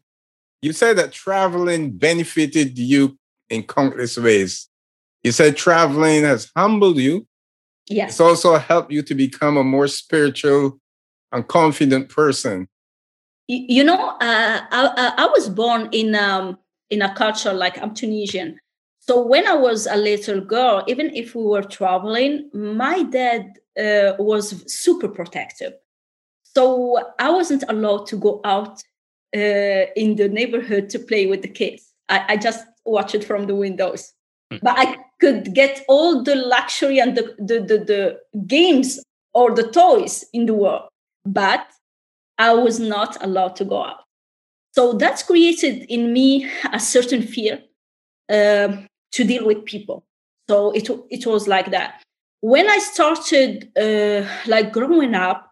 you 0.62 0.72
said 0.72 0.98
that 0.98 1.12
traveling 1.12 1.90
benefited 1.92 2.78
you 2.78 3.18
in 3.50 3.64
countless 3.64 4.16
ways. 4.16 4.68
You 5.22 5.32
said 5.32 5.56
traveling 5.56 6.22
has 6.24 6.50
humbled 6.56 6.98
you. 6.98 7.26
Yes. 7.88 8.12
It's 8.12 8.20
also 8.20 8.56
helped 8.56 8.92
you 8.92 9.02
to 9.02 9.14
become 9.14 9.56
a 9.56 9.64
more 9.64 9.88
spiritual 9.88 10.78
and 11.32 11.46
confident 11.46 12.08
person. 12.08 12.68
You, 13.46 13.84
know, 13.84 14.08
uh, 14.08 14.16
I, 14.70 15.12
I 15.18 15.26
was 15.26 15.50
born 15.50 15.90
in 15.92 16.14
um, 16.14 16.58
in 16.88 17.02
a 17.02 17.14
culture 17.14 17.52
like 17.52 17.80
I'm 17.82 17.92
Tunisian. 17.92 18.58
So 19.06 19.22
when 19.22 19.46
I 19.46 19.52
was 19.52 19.86
a 19.86 19.96
little 19.96 20.40
girl, 20.40 20.82
even 20.86 21.14
if 21.14 21.34
we 21.34 21.44
were 21.44 21.62
traveling, 21.62 22.48
my 22.54 23.02
dad 23.02 23.58
uh, 23.78 24.14
was 24.18 24.64
super 24.72 25.08
protective. 25.08 25.74
So 26.42 26.98
I 27.18 27.28
wasn't 27.30 27.64
allowed 27.68 28.06
to 28.06 28.16
go 28.16 28.40
out 28.44 28.82
uh, 29.36 29.92
in 29.94 30.16
the 30.16 30.28
neighborhood 30.28 30.88
to 30.90 30.98
play 30.98 31.26
with 31.26 31.42
the 31.42 31.48
kids. 31.48 31.92
I, 32.08 32.24
I 32.28 32.36
just 32.38 32.64
watched 32.86 33.14
it 33.14 33.24
from 33.24 33.46
the 33.46 33.54
windows. 33.54 34.10
Mm. 34.50 34.60
But 34.62 34.78
I 34.78 34.96
could 35.20 35.54
get 35.54 35.84
all 35.86 36.22
the 36.22 36.36
luxury 36.36 36.98
and 36.98 37.14
the, 37.14 37.34
the, 37.38 37.60
the, 37.60 37.78
the 37.84 38.20
games 38.46 39.02
or 39.34 39.54
the 39.54 39.70
toys 39.70 40.24
in 40.32 40.46
the 40.46 40.54
world. 40.54 40.88
But 41.26 41.66
I 42.38 42.54
was 42.54 42.80
not 42.80 43.22
allowed 43.22 43.56
to 43.56 43.66
go 43.66 43.84
out. 43.84 44.04
So 44.72 44.94
that's 44.94 45.22
created 45.22 45.84
in 45.90 46.12
me 46.12 46.50
a 46.72 46.80
certain 46.80 47.22
fear. 47.22 47.62
Um, 48.32 48.86
to 49.14 49.24
deal 49.24 49.46
with 49.46 49.64
people. 49.64 50.04
So 50.48 50.72
it 50.72 50.88
it 51.10 51.26
was 51.26 51.48
like 51.48 51.70
that. 51.70 52.02
When 52.40 52.68
I 52.68 52.78
started 52.78 53.70
uh, 53.76 54.28
like 54.46 54.72
growing 54.72 55.14
up, 55.14 55.50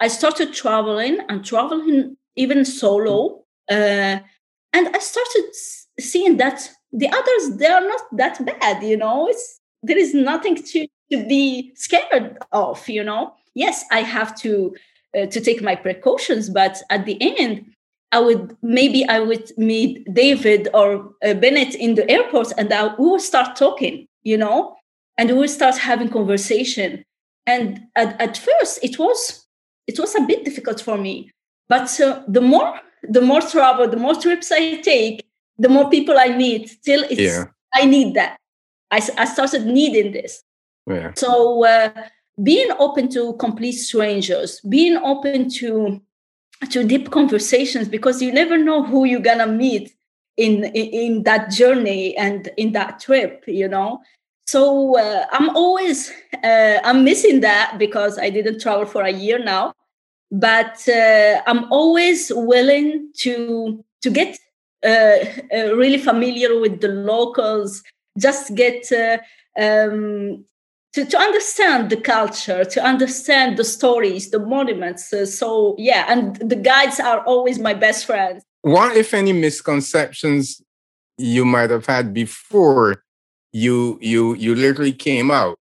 I 0.00 0.08
started 0.08 0.52
traveling 0.52 1.18
and 1.28 1.44
traveling 1.44 2.16
even 2.36 2.64
solo, 2.64 3.44
uh, 3.70 4.18
and 4.74 4.96
I 4.96 4.98
started 4.98 5.46
seeing 6.00 6.38
that 6.38 6.68
the 6.92 7.08
others 7.08 7.56
they 7.56 7.66
are 7.66 7.80
not 7.86 8.00
that 8.12 8.44
bad 8.44 8.82
you 8.82 8.96
know 8.96 9.26
it's 9.28 9.60
there 9.82 9.98
is 9.98 10.14
nothing 10.14 10.56
to 10.56 10.86
to 11.10 11.26
be 11.26 11.72
scared 11.74 12.38
of 12.52 12.86
you 12.88 13.02
know 13.02 13.34
yes 13.54 13.84
i 13.90 14.00
have 14.00 14.34
to 14.38 14.74
uh, 15.18 15.26
to 15.26 15.40
take 15.40 15.62
my 15.62 15.74
precautions 15.74 16.50
but 16.50 16.82
at 16.90 17.04
the 17.06 17.16
end 17.38 17.64
i 18.12 18.20
would 18.20 18.56
maybe 18.62 19.04
i 19.08 19.18
would 19.18 19.50
meet 19.56 20.06
david 20.14 20.68
or 20.72 21.12
uh, 21.24 21.34
bennett 21.34 21.74
in 21.74 21.94
the 21.94 22.08
airport 22.10 22.52
and 22.56 22.72
I, 22.72 22.94
we 22.98 23.06
will 23.08 23.18
start 23.18 23.56
talking 23.56 24.06
you 24.22 24.36
know? 24.36 24.76
And 25.18 25.30
we 25.30 25.36
will 25.36 25.48
start 25.48 25.76
having 25.76 26.08
conversation. 26.08 27.04
And 27.46 27.82
at, 27.96 28.20
at 28.20 28.38
first 28.38 28.78
it 28.82 28.98
was 28.98 29.46
it 29.86 29.98
was 29.98 30.14
a 30.14 30.22
bit 30.22 30.44
difficult 30.44 30.80
for 30.80 30.96
me. 30.96 31.30
But 31.68 32.00
uh, 32.00 32.22
the 32.28 32.40
more 32.40 32.80
the 33.02 33.20
more 33.20 33.40
travel 33.40 33.88
the 33.88 33.96
more 33.96 34.14
trips 34.14 34.52
i 34.52 34.76
take 34.76 35.26
the 35.58 35.68
more 35.68 35.90
people 35.90 36.16
i 36.16 36.28
meet 36.28 36.76
till 36.84 37.02
it's 37.10 37.20
yeah. 37.20 37.44
i 37.74 37.84
need 37.84 38.14
that. 38.14 38.36
I, 38.92 39.00
I 39.18 39.24
started 39.24 39.66
needing 39.66 40.12
this. 40.12 40.42
Yeah. 40.86 41.12
so 41.16 41.64
uh, 41.64 41.90
being 42.42 42.70
open 42.78 43.08
to 43.10 43.34
complete 43.34 43.72
strangers 43.72 44.60
being 44.60 44.96
open 44.96 45.48
to 45.48 46.00
to 46.70 46.84
deep 46.84 47.10
conversations 47.10 47.88
because 47.88 48.22
you 48.22 48.32
never 48.32 48.56
know 48.58 48.82
who 48.82 49.04
you're 49.04 49.20
gonna 49.20 49.46
meet 49.46 49.94
in 50.36 50.64
in, 50.64 50.86
in 50.92 51.22
that 51.24 51.50
journey 51.50 52.16
and 52.16 52.48
in 52.56 52.72
that 52.72 53.00
trip 53.00 53.44
you 53.46 53.68
know? 53.68 54.00
So 54.46 54.98
uh, 54.98 55.26
i'm 55.32 55.50
always 55.56 56.10
uh, 56.44 56.78
i'm 56.84 57.04
missing 57.04 57.40
that 57.40 57.76
because 57.78 58.18
i 58.18 58.30
didn't 58.30 58.60
travel 58.60 58.86
for 58.86 59.02
a 59.02 59.10
year 59.10 59.38
now 59.38 59.72
but 60.30 60.88
uh, 60.88 61.42
i'm 61.46 61.70
always 61.72 62.32
willing 62.34 63.10
to 63.18 63.84
to 64.02 64.10
get 64.10 64.38
uh, 64.84 65.18
uh, 65.54 65.74
really 65.76 65.98
familiar 65.98 66.58
with 66.58 66.80
the 66.80 66.88
locals 66.88 67.82
just 68.18 68.54
get 68.54 68.90
uh, 68.92 69.18
um, 69.58 70.44
to, 70.92 71.04
to 71.06 71.18
understand 71.18 71.90
the 71.90 71.96
culture 71.96 72.64
to 72.64 72.82
understand 72.82 73.56
the 73.56 73.64
stories 73.64 74.30
the 74.30 74.38
monuments 74.38 75.12
uh, 75.12 75.24
so 75.26 75.74
yeah 75.78 76.04
and 76.08 76.36
the 76.36 76.56
guides 76.56 77.00
are 77.00 77.20
always 77.24 77.58
my 77.58 77.74
best 77.74 78.06
friends 78.06 78.44
what 78.62 78.96
if 78.96 79.14
any 79.14 79.32
misconceptions 79.32 80.62
you 81.18 81.44
might 81.44 81.70
have 81.70 81.86
had 81.86 82.12
before 82.12 83.02
you 83.52 83.98
you 84.00 84.34
you 84.34 84.54
literally 84.54 84.92
came 84.92 85.30
out 85.30 85.58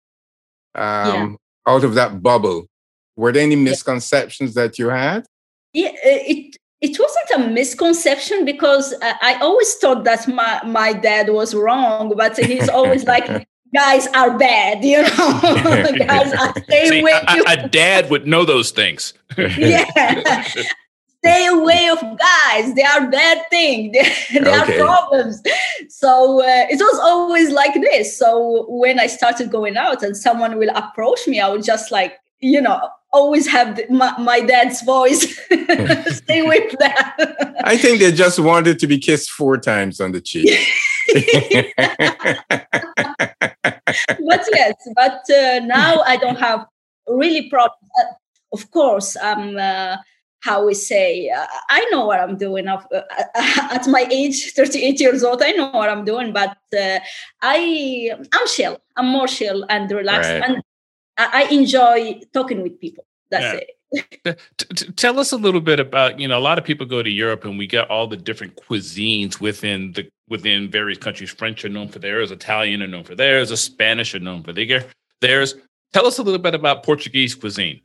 um, 0.76 1.40
yeah. 1.68 1.74
out 1.74 1.84
of 1.84 1.96
that 1.96 2.22
bubble. 2.22 2.68
Were 3.16 3.32
there 3.32 3.44
any 3.44 3.56
misconceptions 3.56 4.56
yeah. 4.56 4.64
that 4.64 4.80
you 4.80 4.90
had? 4.90 5.26
Yeah, 5.74 5.90
uh, 5.90 5.94
it 6.04 6.58
it 6.82 7.00
wasn't 7.00 7.46
a 7.46 7.50
misconception 7.52 8.46
because 8.46 8.94
uh, 8.94 9.14
I 9.22 9.36
always 9.36 9.74
thought 9.76 10.04
that 10.04 10.28
my 10.28 10.62
my 10.66 10.94
dad 10.94 11.30
was 11.30 11.56
wrong, 11.56 12.14
but 12.16 12.38
he's 12.38 12.70
always 12.70 13.06
like. 13.06 13.48
Guys 13.74 14.08
are 14.08 14.38
bad, 14.38 14.84
you 14.84 15.02
know. 15.02 15.08
Guys 16.06 16.34
are 16.34 16.54
stay 16.64 16.90
See, 16.90 17.02
a, 17.02 17.44
a 17.48 17.68
dad 17.68 18.10
would 18.10 18.28
know 18.28 18.46
those 18.46 18.72
things. 18.72 19.14
yeah, 19.38 20.44
stay 21.26 21.48
away 21.48 21.90
of 21.90 22.00
guys 22.20 22.76
they 22.76 22.84
are 22.84 23.10
bad 23.10 23.44
thing 23.50 23.92
they, 23.92 24.04
they 24.32 24.40
okay. 24.40 24.80
are 24.80 24.86
problems. 24.86 25.42
So 25.90 26.42
uh, 26.42 26.66
it 26.70 26.80
was 26.80 27.00
always 27.00 27.50
like 27.52 27.74
this. 27.74 28.18
So 28.18 28.66
when 28.70 29.00
i 29.00 29.08
started 29.08 29.50
going 29.52 29.76
out 29.76 30.04
and 30.04 30.16
someone 30.16 30.58
will 30.58 30.70
approach 30.76 31.28
me 31.28 31.40
i 31.40 31.50
would 31.50 31.64
just 31.64 31.92
like 31.92 32.14
you 32.40 32.62
know 32.62 32.80
always 33.12 33.48
have 33.48 33.78
the, 33.78 33.86
my, 33.90 34.14
my, 34.20 34.42
dad's 34.42 34.82
voice. 34.82 35.38
Stay 36.18 36.40
away 36.40 36.68
from 36.68 36.78
that 36.80 37.16
i 37.64 37.78
think 37.78 38.00
they 38.00 38.12
just 38.12 38.40
wanted 38.40 38.78
to 38.80 38.88
be 38.88 39.00
kissed 39.00 39.32
four 39.32 39.58
times 39.58 40.02
on 40.02 40.12
the 40.12 40.22
cheek 40.22 40.60
but 44.08 44.46
yes 44.54 44.76
but 44.96 45.22
uh, 45.30 45.60
now 45.66 46.02
i 46.02 46.18
don't 46.18 46.40
have 46.40 46.66
really 47.08 47.50
problems 47.50 47.90
uh, 48.00 48.14
of 48.54 48.70
course 48.72 49.16
i'm 49.22 49.58
uh, 49.58 49.98
how 50.42 50.66
we 50.66 50.74
say 50.74 51.30
uh, 51.30 51.46
i 51.70 51.86
know 51.92 52.06
what 52.06 52.20
i'm 52.20 52.38
doing 52.38 52.68
uh, 52.68 52.82
at 53.36 53.88
my 53.88 54.08
age 54.12 54.54
38 54.54 55.00
years 55.00 55.24
old 55.24 55.42
i 55.42 55.52
know 55.52 55.70
what 55.72 55.90
i'm 55.90 56.06
doing 56.06 56.32
but 56.34 56.58
uh, 56.78 57.00
i 57.42 58.12
i'm 58.34 58.48
chill 58.48 58.80
i'm 58.96 59.08
more 59.08 59.28
chill 59.28 59.66
and 59.70 59.92
relaxed 59.92 60.30
right. 60.30 60.44
and 60.44 60.64
i 61.18 61.44
enjoy 61.52 62.20
talking 62.34 62.62
with 62.62 62.80
people 62.80 63.06
that's 63.32 63.54
yeah. 63.54 63.60
it 63.60 63.72
tell 64.96 65.20
us 65.20 65.32
a 65.32 65.38
little 65.38 65.62
bit 65.62 65.80
about 65.80 66.20
you 66.20 66.28
know 66.28 66.38
a 66.38 66.46
lot 66.50 66.58
of 66.58 66.64
people 66.64 66.86
go 66.86 67.02
to 67.02 67.10
europe 67.10 67.46
and 67.46 67.58
we 67.58 67.68
get 67.68 67.90
all 67.90 68.08
the 68.08 68.18
different 68.18 68.56
cuisines 68.56 69.40
within 69.40 69.94
the 69.94 70.10
within 70.30 70.70
various 70.70 70.98
countries 70.98 71.32
french 71.32 71.64
are 71.66 71.70
known 71.70 71.88
for 71.88 72.00
theirs 72.00 72.32
italian 72.32 72.82
are 72.82 72.88
known 72.88 73.04
for 73.04 73.16
theirs 73.16 73.52
a 73.52 73.58
spanish 73.58 74.14
are 74.16 74.20
known 74.20 74.44
for 74.44 74.54
theirs 74.54 75.56
tell 75.94 76.06
us 76.06 76.18
a 76.18 76.24
little 76.24 76.40
bit 76.40 76.56
about 76.56 76.84
portuguese 76.84 77.36
cuisine 77.36 77.80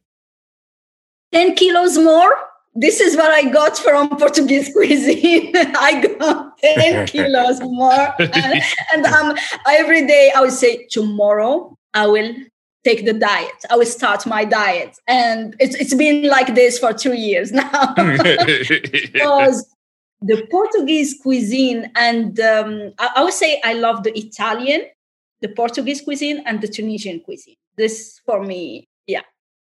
10 1.32 1.54
kilos 1.54 1.96
more 1.98 2.34
this 2.74 3.00
is 3.00 3.16
what 3.16 3.30
I 3.30 3.50
got 3.50 3.76
from 3.76 4.08
Portuguese 4.18 4.72
cuisine. 4.72 5.52
I 5.56 6.06
got 6.18 6.58
10 6.58 7.06
kilos 7.08 7.60
more. 7.60 8.14
And, 8.18 8.62
and 8.92 9.06
um, 9.06 9.36
every 9.68 10.06
day 10.06 10.32
I 10.34 10.40
would 10.40 10.52
say, 10.52 10.86
tomorrow 10.90 11.76
I 11.94 12.06
will 12.06 12.34
take 12.84 13.04
the 13.04 13.12
diet. 13.12 13.52
I 13.68 13.76
will 13.76 13.86
start 13.86 14.26
my 14.26 14.44
diet. 14.44 14.96
And 15.06 15.56
it's, 15.58 15.74
it's 15.74 15.94
been 15.94 16.28
like 16.28 16.54
this 16.54 16.78
for 16.78 16.92
two 16.92 17.14
years 17.14 17.52
now. 17.52 17.94
because 17.94 19.66
the 20.22 20.46
Portuguese 20.50 21.18
cuisine 21.22 21.90
and 21.96 22.38
um, 22.40 22.92
I, 22.98 23.10
I 23.16 23.24
would 23.24 23.32
say 23.34 23.60
I 23.64 23.74
love 23.74 24.02
the 24.02 24.16
Italian, 24.18 24.82
the 25.40 25.48
Portuguese 25.48 26.02
cuisine, 26.02 26.42
and 26.46 26.60
the 26.60 26.68
Tunisian 26.68 27.20
cuisine. 27.20 27.56
This 27.76 28.20
for 28.26 28.42
me, 28.42 28.88
yeah 29.06 29.22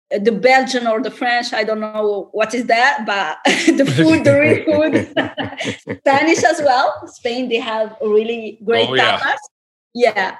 the 0.09 0.31
Belgian 0.31 0.87
or 0.87 1.01
the 1.01 1.11
French, 1.11 1.53
I 1.53 1.63
don't 1.63 1.79
know 1.79 2.29
what 2.31 2.53
is 2.53 2.65
that, 2.67 3.03
but 3.05 3.37
the 3.45 3.85
food, 3.85 4.23
the 4.23 4.39
real 4.39 4.63
food. 4.63 5.97
Spanish 5.99 6.43
as 6.43 6.61
well. 6.63 6.93
Spain, 7.07 7.49
they 7.49 7.57
have 7.59 7.95
really 8.01 8.59
great 8.63 8.89
oh, 8.89 8.93
tapas. 8.93 9.37
Yeah. 9.93 10.13
yeah. 10.15 10.37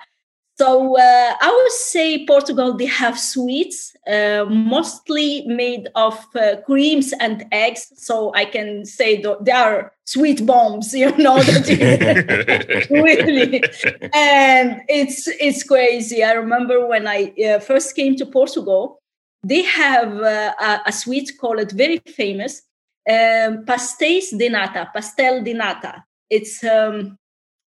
So 0.57 0.97
uh, 0.97 1.33
I 1.39 1.51
would 1.55 1.71
say 1.71 2.25
Portugal, 2.25 2.73
they 2.75 2.87
have 2.87 3.19
sweets, 3.19 3.95
uh, 4.07 4.45
mostly 4.49 5.45
made 5.45 5.87
of 5.93 6.25
uh, 6.35 6.55
creams 6.65 7.13
and 7.19 7.45
eggs. 7.51 7.91
So 7.95 8.33
I 8.33 8.45
can 8.45 8.83
say 8.83 9.21
they 9.41 9.51
are 9.51 9.93
sweet 10.05 10.43
bombs, 10.47 10.93
you 11.01 11.15
know, 11.17 11.37
really. 12.89 13.63
And 14.13 14.81
it's 14.89 15.27
it's 15.27 15.63
crazy. 15.63 16.23
I 16.23 16.31
remember 16.33 16.87
when 16.87 17.07
I 17.07 17.33
uh, 17.45 17.59
first 17.59 17.95
came 17.95 18.15
to 18.15 18.25
Portugal, 18.25 18.99
they 19.43 19.61
have 19.61 20.17
uh, 20.17 20.53
a, 20.59 20.81
a, 20.87 20.91
sweet 20.91 21.37
called 21.39 21.71
very 21.71 21.99
famous 21.99 22.63
um, 23.07 23.63
pastéis 23.65 24.35
de 24.35 24.49
nata, 24.49 24.89
pastel 24.91 25.43
de 25.43 25.53
nata. 25.53 26.03
It's 26.29 26.63
um, 26.63 27.17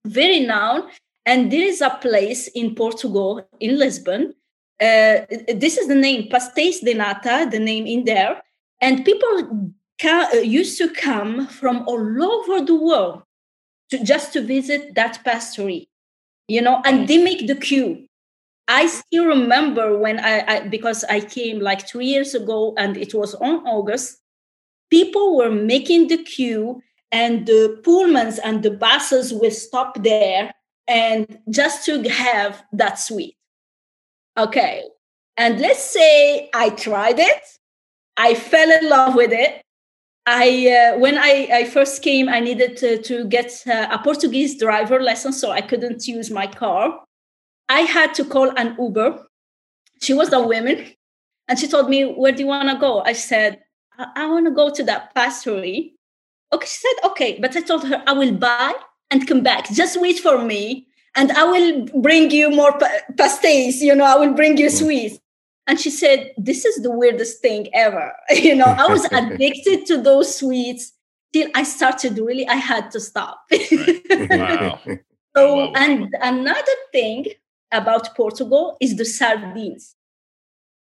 very 0.05 0.41
known, 0.41 0.91
and 1.31 1.53
there 1.53 1.63
is 1.63 1.81
a 1.81 1.97
place 2.03 2.49
in 2.49 2.75
Portugal, 2.75 3.47
in 3.61 3.79
Lisbon. 3.79 4.35
Uh, 4.81 5.23
this 5.65 5.77
is 5.79 5.87
the 5.87 5.95
name, 5.95 6.29
pastéis 6.29 6.81
de 6.81 6.95
nata, 6.95 7.49
the 7.51 7.59
name 7.59 7.87
in 7.87 8.05
there, 8.05 8.43
and 8.81 9.05
people 9.05 9.73
ca- 10.01 10.31
uh, 10.35 10.39
used 10.39 10.77
to 10.79 10.89
come 10.89 11.47
from 11.47 11.85
all 11.87 12.23
over 12.33 12.65
the 12.65 12.75
world 12.75 13.23
to 13.91 14.03
just 14.03 14.33
to 14.33 14.41
visit 14.43 14.95
that 14.95 15.21
pastry, 15.25 15.89
you 16.49 16.61
know, 16.61 16.83
and 16.85 17.07
they 17.07 17.19
make 17.19 17.47
the 17.47 17.55
queue 17.55 18.09
I 18.71 18.87
still 18.87 19.27
remember 19.27 19.99
when 19.99 20.21
I, 20.21 20.45
I, 20.47 20.69
because 20.69 21.03
I 21.03 21.21
came 21.21 21.59
like 21.59 21.89
three 21.89 22.07
years 22.07 22.37
ago 22.37 22.73
and 22.79 22.97
it 22.97 23.13
was 23.13 23.35
on 23.35 23.67
August, 23.67 24.19
people 24.91 25.37
were 25.37 25.51
making 25.51 26.07
the 26.07 26.23
queue 26.23 26.81
and 27.11 27.47
the 27.47 27.81
pullmans 27.83 28.39
and 28.45 28.63
the 28.63 28.71
buses 28.71 29.35
will 29.35 29.51
stop 29.51 30.05
there 30.05 30.55
and 30.91 31.39
just 31.49 31.87
to 31.87 32.03
have 32.09 32.65
that 32.73 32.99
sweet. 32.99 33.37
Okay. 34.37 34.83
And 35.37 35.61
let's 35.61 35.83
say 35.83 36.51
I 36.53 36.71
tried 36.71 37.21
it, 37.21 37.43
I 38.17 38.35
fell 38.35 38.71
in 38.71 38.91
love 38.91 39.15
with 39.15 39.33
it. 39.33 39.63
I 40.27 40.93
uh, 40.95 40.99
when 40.99 41.17
I, 41.17 41.49
I 41.51 41.65
first 41.65 42.03
came, 42.03 42.29
I 42.29 42.41
needed 42.41 42.77
to, 42.79 43.01
to 43.03 43.25
get 43.25 43.63
uh, 43.67 43.87
a 43.91 43.99
Portuguese 43.99 44.59
driver 44.59 45.01
lesson, 45.01 45.33
so 45.33 45.51
I 45.51 45.63
couldn't 45.63 46.07
use 46.07 46.31
my 46.31 46.47
car. 46.47 47.01
I 47.69 47.81
had 47.81 48.13
to 48.15 48.25
call 48.25 48.51
an 48.57 48.77
Uber. 48.79 49.27
She 50.03 50.13
was 50.13 50.33
a 50.33 50.43
woman, 50.43 50.87
and 51.49 51.59
she 51.59 51.67
told 51.69 51.89
me, 51.89 52.05
"Where 52.05 52.33
do 52.33 52.41
you 52.41 52.49
want 52.49 52.69
to 52.69 52.77
go?" 52.77 53.01
I 53.01 53.15
said, 53.15 53.61
"I, 53.99 54.09
I 54.15 54.27
want 54.27 54.45
to 54.47 54.53
go 54.53 54.69
to 54.71 54.83
that 54.85 55.15
pastry." 55.15 55.95
Okay, 56.53 56.67
she 56.67 56.81
said, 56.87 57.09
"Okay," 57.11 57.39
but 57.41 57.57
I 57.57 57.63
told 57.63 57.87
her, 57.87 58.03
"I 58.07 58.13
will 58.13 58.35
buy 58.35 58.75
and 59.11 59.27
come 59.27 59.43
back. 59.43 59.71
Just 59.71 60.01
wait 60.01 60.19
for 60.19 60.45
me, 60.45 60.87
and 61.17 61.33
I 61.33 61.45
will 61.45 61.87
bring 62.01 62.31
you 62.31 62.51
more 62.51 62.73
pa- 62.79 63.01
pastéis. 63.15 63.81
You 63.81 63.95
know, 63.95 64.05
I 64.05 64.17
will 64.17 64.35
bring 64.35 64.57
you 64.57 64.71
sweets." 64.71 65.19
And 65.67 65.79
she 65.79 65.91
said, 65.91 66.33
"This 66.37 66.65
is 66.65 66.83
the 66.83 66.91
weirdest 66.91 67.41
thing 67.41 67.69
ever." 67.75 68.13
you 68.31 68.55
know, 68.55 68.67
I 68.67 68.87
was 68.87 69.05
addicted 69.13 69.87
to 69.87 70.01
those 70.01 70.37
sweets 70.37 70.93
till 71.33 71.49
I 71.55 71.63
started 71.63 72.19
really. 72.19 72.47
I 72.49 72.57
had 72.57 72.91
to 72.93 73.01
stop. 73.01 73.45
Wow. 74.31 74.81
So, 75.37 75.55
wow. 75.55 75.73
and 75.77 76.13
another 76.21 76.77
thing 76.91 77.27
about 77.71 78.17
Portugal 78.17 78.77
is 78.81 78.97
the 78.97 79.05
sardines. 79.05 79.95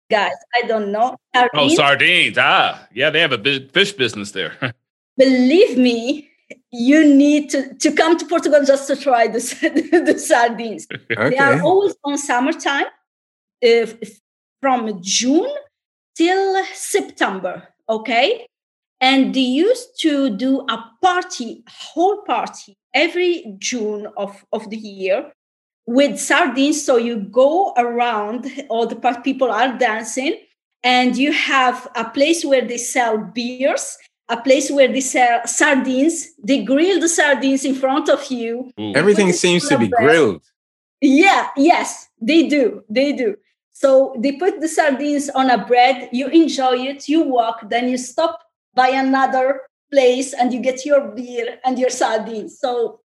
Guys, 0.10 0.34
I 0.56 0.66
don't 0.68 0.92
know. 0.92 1.18
Sardines. 1.36 1.72
Oh, 1.74 1.76
sardines. 1.76 2.38
Ah, 2.40 2.88
yeah, 2.94 3.10
they 3.10 3.20
have 3.20 3.32
a 3.32 3.38
big 3.38 3.72
fish 3.72 3.92
business 3.92 4.32
there. 4.32 4.74
Believe 5.18 5.78
me, 5.78 6.30
you 6.72 7.16
need 7.16 7.50
to, 7.52 7.74
to 7.76 7.92
come 7.92 8.18
to 8.18 8.26
Portugal 8.26 8.64
just 8.66 8.88
to 8.88 8.96
try 8.96 9.28
the, 9.28 9.40
the 10.06 10.20
sardines. 10.20 10.88
Okay. 10.92 11.30
They 11.32 11.38
are 11.38 11.62
always 11.62 11.96
on 12.04 12.18
summertime 12.18 12.86
uh, 13.66 13.86
from 14.62 15.00
June 15.02 15.52
till 16.16 16.64
September. 16.74 17.68
Okay. 17.90 18.46
And 19.02 19.34
they 19.34 19.42
used 19.42 20.00
to 20.02 20.30
do 20.30 20.62
a 20.70 20.84
party, 21.02 21.64
whole 21.68 22.22
party 22.24 22.78
every 22.94 23.56
June 23.60 24.08
of, 24.18 24.46
of 24.54 24.70
the 24.70 24.78
year 24.78 25.32
with 25.86 26.20
sardines. 26.20 26.86
So 26.86 26.98
you 26.98 27.18
go 27.18 27.74
around, 27.78 28.48
all 28.70 28.88
the 28.88 28.96
people 29.24 29.52
are 29.52 29.78
dancing, 29.78 30.38
and 30.84 31.18
you 31.18 31.32
have 31.32 31.88
a 31.96 32.06
place 32.10 32.44
where 32.46 32.66
they 32.66 32.78
sell 32.78 33.18
beers, 33.18 33.98
a 34.30 34.38
place 34.42 34.72
where 34.72 34.88
they 34.88 35.02
sell 35.02 35.46
sardines. 35.46 36.30
They 36.44 36.64
grill 36.64 37.00
the 37.00 37.10
sardines 37.10 37.66
in 37.66 37.76
front 37.76 38.10
of 38.10 38.26
you. 38.32 38.72
Ooh. 38.80 38.94
Everything 38.96 39.32
seems 39.34 39.68
to 39.70 39.78
be 39.78 39.88
bread. 39.88 40.02
grilled. 40.02 40.44
Yeah, 41.02 41.50
yes, 41.58 42.10
they 42.22 42.48
do. 42.48 42.84
They 42.90 43.12
do. 43.12 43.36
So 43.72 44.16
they 44.18 44.34
put 44.34 44.62
the 44.62 44.68
sardines 44.68 45.30
on 45.30 45.50
a 45.50 45.66
bread, 45.66 46.10
you 46.14 46.28
enjoy 46.28 46.78
it, 46.78 47.10
you 47.10 47.24
walk, 47.24 47.70
then 47.70 47.90
you 47.90 47.98
stop 47.98 48.40
by 48.76 48.90
another 48.90 49.62
place 49.92 50.34
and 50.34 50.54
you 50.54 50.60
get 50.60 50.86
your 50.86 51.02
beer 51.10 51.60
and 51.66 51.78
your 51.78 51.90
sardines. 51.90 52.60
So 52.60 53.02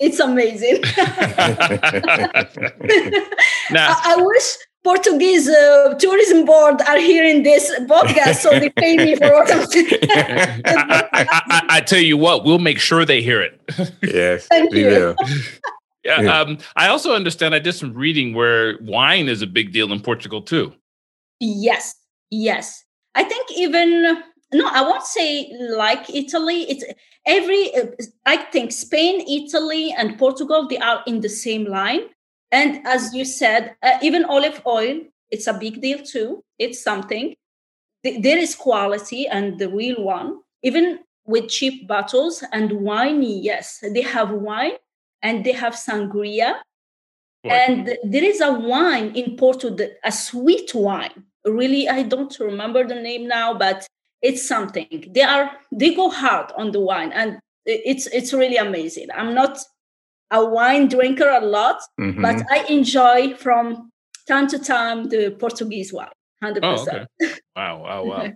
it's 0.00 0.18
amazing. 0.18 0.82
now, 3.70 3.88
I, 3.88 4.14
I, 4.14 4.16
wish 4.18 4.56
Portuguese 4.86 5.48
uh, 5.48 5.94
tourism 5.98 6.44
board 6.44 6.80
are 6.82 6.98
hearing 6.98 7.42
this 7.42 7.74
podcast 7.80 8.36
so 8.36 8.50
they 8.50 8.70
pay 8.70 8.96
me 8.96 9.16
for 9.16 9.32
what 9.32 9.52
I'm 9.52 9.66
saying. 9.66 9.88
I, 10.64 11.08
I, 11.12 11.62
I, 11.68 11.80
tell 11.80 11.98
you 12.00 12.16
what, 12.16 12.44
we'll 12.44 12.60
make 12.60 12.78
sure 12.78 13.04
they 13.04 13.20
hear 13.20 13.42
it. 13.42 13.60
yes, 14.02 14.46
Thank 14.46 14.72
you. 14.72 14.86
will. 14.86 15.16
Yeah, 16.04 16.20
yeah. 16.20 16.40
Um, 16.40 16.58
I 16.76 16.86
also 16.86 17.16
understand. 17.16 17.52
I 17.52 17.58
did 17.58 17.72
some 17.72 17.94
reading 17.94 18.32
where 18.32 18.78
wine 18.80 19.28
is 19.28 19.42
a 19.42 19.46
big 19.48 19.72
deal 19.72 19.92
in 19.92 19.98
Portugal 19.98 20.40
too. 20.40 20.72
Yes, 21.40 21.96
yes. 22.30 22.84
I 23.16 23.24
think 23.24 23.50
even 23.56 24.22
no, 24.52 24.68
I 24.72 24.82
won't 24.82 25.02
say 25.02 25.50
like 25.68 26.08
Italy. 26.14 26.62
It's 26.70 26.84
every. 27.26 27.74
Uh, 27.74 27.86
I 28.24 28.36
think 28.36 28.70
Spain, 28.70 29.24
Italy, 29.28 29.92
and 29.98 30.16
Portugal 30.16 30.68
they 30.68 30.78
are 30.78 31.02
in 31.08 31.22
the 31.22 31.28
same 31.28 31.64
line. 31.64 32.02
And 32.56 32.86
as 32.86 33.12
you 33.12 33.26
said, 33.26 33.76
uh, 33.82 33.98
even 34.00 34.24
olive 34.24 34.62
oil, 34.66 35.00
it's 35.30 35.46
a 35.46 35.52
big 35.52 35.82
deal 35.82 35.98
too. 36.02 36.42
It's 36.58 36.82
something. 36.82 37.34
There 38.02 38.38
is 38.38 38.54
quality 38.54 39.28
and 39.28 39.58
the 39.58 39.68
real 39.68 40.02
one. 40.02 40.38
Even 40.62 41.00
with 41.26 41.50
cheap 41.50 41.86
bottles 41.86 42.42
and 42.52 42.72
wine, 42.80 43.22
yes, 43.22 43.84
they 43.94 44.00
have 44.00 44.30
wine 44.30 44.78
and 45.20 45.44
they 45.44 45.52
have 45.52 45.74
sangria. 45.74 46.54
And 47.44 47.96
there 48.02 48.24
is 48.24 48.40
a 48.40 48.52
wine 48.52 49.14
in 49.14 49.36
Porto, 49.36 49.76
a 50.02 50.10
sweet 50.10 50.74
wine. 50.74 51.24
Really, 51.44 51.88
I 51.88 52.02
don't 52.04 52.36
remember 52.40 52.82
the 52.88 53.00
name 53.08 53.28
now, 53.28 53.54
but 53.54 53.86
it's 54.22 54.48
something. 54.48 55.10
They 55.14 55.22
are 55.22 55.52
they 55.70 55.94
go 55.94 56.10
hard 56.10 56.50
on 56.56 56.72
the 56.72 56.80
wine, 56.80 57.12
and 57.12 57.38
it's 57.66 58.08
it's 58.08 58.32
really 58.32 58.56
amazing. 58.56 59.08
I'm 59.14 59.32
not 59.32 59.58
a 60.30 60.44
wine 60.44 60.88
drinker 60.88 61.28
a 61.28 61.40
lot, 61.40 61.80
mm-hmm. 62.00 62.22
but 62.22 62.44
I 62.50 62.64
enjoy 62.64 63.34
from 63.34 63.90
time 64.26 64.48
to 64.48 64.58
time 64.58 65.08
the 65.08 65.34
Portuguese 65.38 65.92
wine. 65.92 66.08
Hundred 66.42 66.64
oh, 66.64 66.72
percent. 66.72 67.08
Okay. 67.22 67.34
Wow! 67.54 67.82
Wow! 67.82 68.04
Wow! 68.04 68.32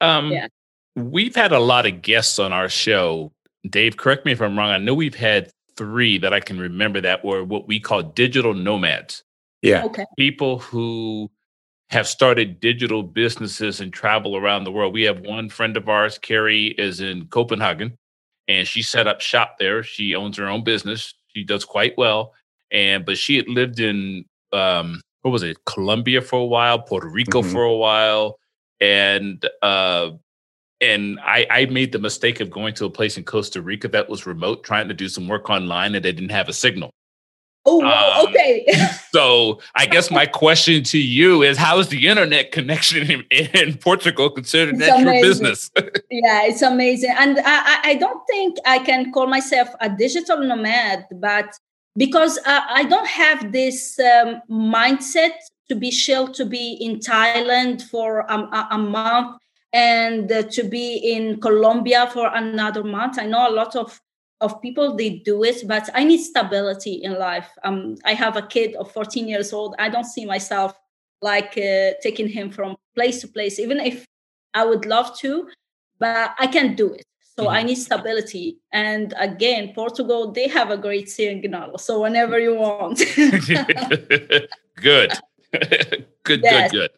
um, 0.00 0.32
yeah. 0.32 0.48
We've 0.96 1.34
had 1.34 1.52
a 1.52 1.60
lot 1.60 1.86
of 1.86 2.02
guests 2.02 2.38
on 2.38 2.52
our 2.52 2.68
show. 2.68 3.32
Dave, 3.68 3.96
correct 3.96 4.24
me 4.24 4.32
if 4.32 4.42
I'm 4.42 4.58
wrong. 4.58 4.70
I 4.70 4.78
know 4.78 4.94
we've 4.94 5.14
had 5.14 5.50
three 5.76 6.18
that 6.18 6.32
I 6.32 6.40
can 6.40 6.58
remember 6.58 7.00
that 7.00 7.24
were 7.24 7.44
what 7.44 7.68
we 7.68 7.78
call 7.78 8.02
digital 8.02 8.54
nomads. 8.54 9.22
Yeah. 9.62 9.84
Okay. 9.84 10.04
People 10.16 10.58
who 10.58 11.30
have 11.90 12.06
started 12.06 12.60
digital 12.60 13.02
businesses 13.02 13.80
and 13.80 13.92
travel 13.92 14.36
around 14.36 14.64
the 14.64 14.72
world. 14.72 14.92
We 14.92 15.04
have 15.04 15.20
one 15.20 15.48
friend 15.48 15.76
of 15.76 15.88
ours, 15.88 16.18
Carrie, 16.18 16.68
is 16.78 17.00
in 17.00 17.26
Copenhagen, 17.26 17.96
and 18.46 18.66
she 18.66 18.82
set 18.82 19.06
up 19.06 19.20
shop 19.20 19.56
there. 19.58 19.82
She 19.82 20.14
owns 20.14 20.36
her 20.36 20.48
own 20.48 20.64
business. 20.64 21.14
She 21.34 21.44
does 21.44 21.64
quite 21.64 21.96
well. 21.96 22.34
And 22.70 23.04
but 23.04 23.16
she 23.16 23.36
had 23.36 23.48
lived 23.48 23.80
in 23.80 24.24
um, 24.52 25.00
what 25.22 25.30
was 25.30 25.42
it, 25.42 25.64
Colombia 25.66 26.20
for 26.22 26.40
a 26.40 26.44
while, 26.44 26.78
Puerto 26.78 27.08
Rico 27.08 27.42
mm-hmm. 27.42 27.52
for 27.52 27.62
a 27.62 27.76
while, 27.76 28.38
and 28.80 29.44
uh, 29.62 30.10
and 30.80 31.18
I, 31.20 31.46
I 31.50 31.66
made 31.66 31.92
the 31.92 31.98
mistake 31.98 32.40
of 32.40 32.50
going 32.50 32.74
to 32.74 32.84
a 32.84 32.90
place 32.90 33.18
in 33.18 33.24
Costa 33.24 33.60
Rica 33.60 33.88
that 33.88 34.08
was 34.08 34.26
remote, 34.26 34.64
trying 34.64 34.88
to 34.88 34.94
do 34.94 35.08
some 35.08 35.26
work 35.26 35.50
online, 35.50 35.94
and 35.94 36.04
they 36.04 36.12
didn't 36.12 36.30
have 36.30 36.48
a 36.48 36.52
signal. 36.52 36.90
Oh, 37.68 37.84
um, 37.84 38.28
okay. 38.28 38.66
so 39.12 39.60
I 39.74 39.84
guess 39.86 40.10
my 40.10 40.24
question 40.26 40.82
to 40.84 40.98
you 40.98 41.42
is: 41.42 41.58
How 41.58 41.78
is 41.78 41.88
the 41.88 42.08
internet 42.08 42.50
connection 42.50 43.10
in, 43.10 43.24
in 43.30 43.76
Portugal 43.76 44.30
considered 44.30 44.78
that 44.78 45.00
your 45.00 45.12
business? 45.20 45.70
yeah, 46.10 46.44
it's 46.44 46.62
amazing, 46.62 47.14
and 47.18 47.38
I, 47.44 47.80
I 47.90 47.94
don't 47.94 48.22
think 48.26 48.56
I 48.64 48.78
can 48.78 49.12
call 49.12 49.26
myself 49.26 49.68
a 49.80 49.88
digital 49.90 50.38
nomad, 50.38 51.06
but 51.12 51.52
because 51.96 52.38
I, 52.46 52.80
I 52.80 52.84
don't 52.84 53.08
have 53.08 53.52
this 53.52 53.98
um, 54.00 54.40
mindset 54.50 55.34
to 55.68 55.74
be 55.74 55.90
chill 55.90 56.28
to 56.28 56.46
be 56.46 56.78
in 56.80 56.98
Thailand 56.98 57.82
for 57.82 58.20
a, 58.20 58.34
a, 58.34 58.68
a 58.72 58.78
month 58.78 59.36
and 59.74 60.32
uh, 60.32 60.42
to 60.44 60.62
be 60.62 60.96
in 60.96 61.40
Colombia 61.40 62.08
for 62.12 62.34
another 62.34 62.82
month. 62.82 63.18
I 63.18 63.26
know 63.26 63.48
a 63.48 63.52
lot 63.52 63.76
of 63.76 64.00
of 64.40 64.60
people 64.62 64.94
they 64.96 65.10
do 65.10 65.42
it 65.44 65.66
but 65.66 65.88
i 65.94 66.04
need 66.04 66.18
stability 66.18 66.94
in 67.02 67.18
life. 67.18 67.48
Um, 67.64 67.96
i 68.04 68.14
have 68.14 68.36
a 68.36 68.42
kid 68.42 68.74
of 68.76 68.90
14 68.92 69.28
years 69.28 69.52
old. 69.52 69.74
I 69.78 69.88
don't 69.88 70.04
see 70.04 70.24
myself 70.24 70.74
like 71.20 71.58
uh, 71.58 71.92
taking 72.02 72.28
him 72.28 72.50
from 72.50 72.76
place 72.94 73.20
to 73.22 73.28
place 73.28 73.58
even 73.58 73.80
if 73.80 74.06
i 74.54 74.64
would 74.64 74.86
love 74.86 75.18
to 75.18 75.48
but 75.98 76.34
i 76.38 76.46
can't 76.46 76.76
do 76.76 76.92
it. 76.92 77.04
So 77.36 77.44
mm-hmm. 77.44 77.54
i 77.54 77.62
need 77.62 77.76
stability. 77.76 78.58
And 78.72 79.14
again 79.18 79.72
portugal 79.74 80.32
they 80.32 80.48
have 80.48 80.70
a 80.70 80.78
great 80.78 81.08
signal 81.08 81.78
so 81.78 82.00
whenever 82.00 82.38
you 82.38 82.54
want. 82.54 82.98
Good. 84.80 85.12
Good 86.22 86.40
yes. 86.42 86.70
good 86.70 86.78
good. 86.78 86.90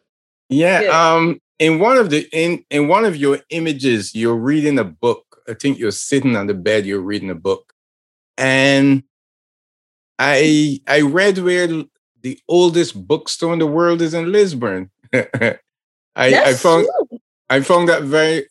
Yeah 0.49 0.81
good. 0.81 0.89
um 0.89 1.40
in 1.61 1.79
one 1.79 1.97
of 1.97 2.09
the 2.09 2.27
in 2.33 2.65
in 2.69 2.89
one 2.89 3.05
of 3.05 3.15
your 3.15 3.39
images 3.51 4.13
you're 4.13 4.35
reading 4.35 4.77
a 4.77 4.83
book 4.83 5.31
I 5.47 5.53
think 5.53 5.77
you're 5.77 5.91
sitting 5.91 6.35
on 6.35 6.47
the 6.47 6.53
bed, 6.53 6.85
you're 6.85 7.01
reading 7.01 7.29
a 7.29 7.35
book. 7.35 7.73
And 8.37 9.03
I 10.17 10.79
I 10.87 11.01
read 11.01 11.37
where 11.37 11.67
the 11.67 12.39
oldest 12.47 13.07
bookstore 13.07 13.53
in 13.53 13.59
the 13.59 13.67
world 13.67 14.01
is 14.01 14.13
in 14.13 14.31
Lisbon. 14.31 14.89
I, 15.13 15.57
I 16.15 16.53
found 16.53 16.87
true. 17.09 17.19
I 17.49 17.61
found 17.61 17.89
that 17.89 18.03
very 18.03 18.47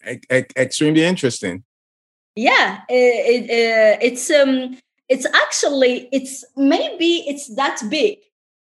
extremely 0.56 1.04
interesting. 1.04 1.64
Yeah, 2.36 2.82
it, 2.88 3.48
it, 3.48 3.50
uh, 3.50 3.98
it's 4.02 4.30
um 4.30 4.78
it's 5.08 5.26
actually 5.26 6.08
it's 6.12 6.44
maybe 6.56 7.24
it's 7.26 7.54
that 7.56 7.80
big. 7.88 8.18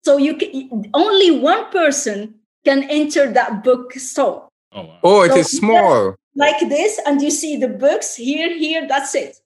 So 0.03 0.17
you 0.17 0.35
can, 0.35 0.89
only 0.93 1.31
one 1.39 1.69
person 1.71 2.35
can 2.65 2.83
enter 2.89 3.31
that 3.31 3.63
bookstore. 3.63 4.49
Oh, 4.71 4.81
wow. 4.81 4.99
oh 5.03 5.21
it 5.23 5.31
so 5.31 5.37
is 5.37 5.51
small. 5.51 6.15
like 6.35 6.59
this 6.67 6.99
and 7.05 7.21
you 7.21 7.29
see 7.29 7.57
the 7.57 7.67
books 7.67 8.15
here 8.15 8.57
here 8.57 8.87
that's 8.87 9.13
it. 9.15 9.37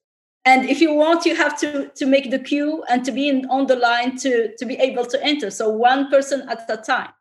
And 0.46 0.70
if 0.70 0.80
you 0.80 0.94
want 0.94 1.26
you 1.26 1.36
have 1.36 1.60
to 1.60 1.90
to 1.96 2.06
make 2.06 2.32
the 2.32 2.40
queue 2.40 2.84
and 2.90 3.04
to 3.04 3.12
be 3.12 3.28
in, 3.30 3.46
on 3.50 3.68
the 3.68 3.76
line 3.76 4.18
to 4.18 4.56
to 4.58 4.66
be 4.66 4.76
able 4.76 5.06
to 5.06 5.24
enter. 5.24 5.50
So 5.52 5.70
one 5.70 6.10
person 6.10 6.48
at 6.50 6.70
a 6.70 6.78
time. 6.78 7.12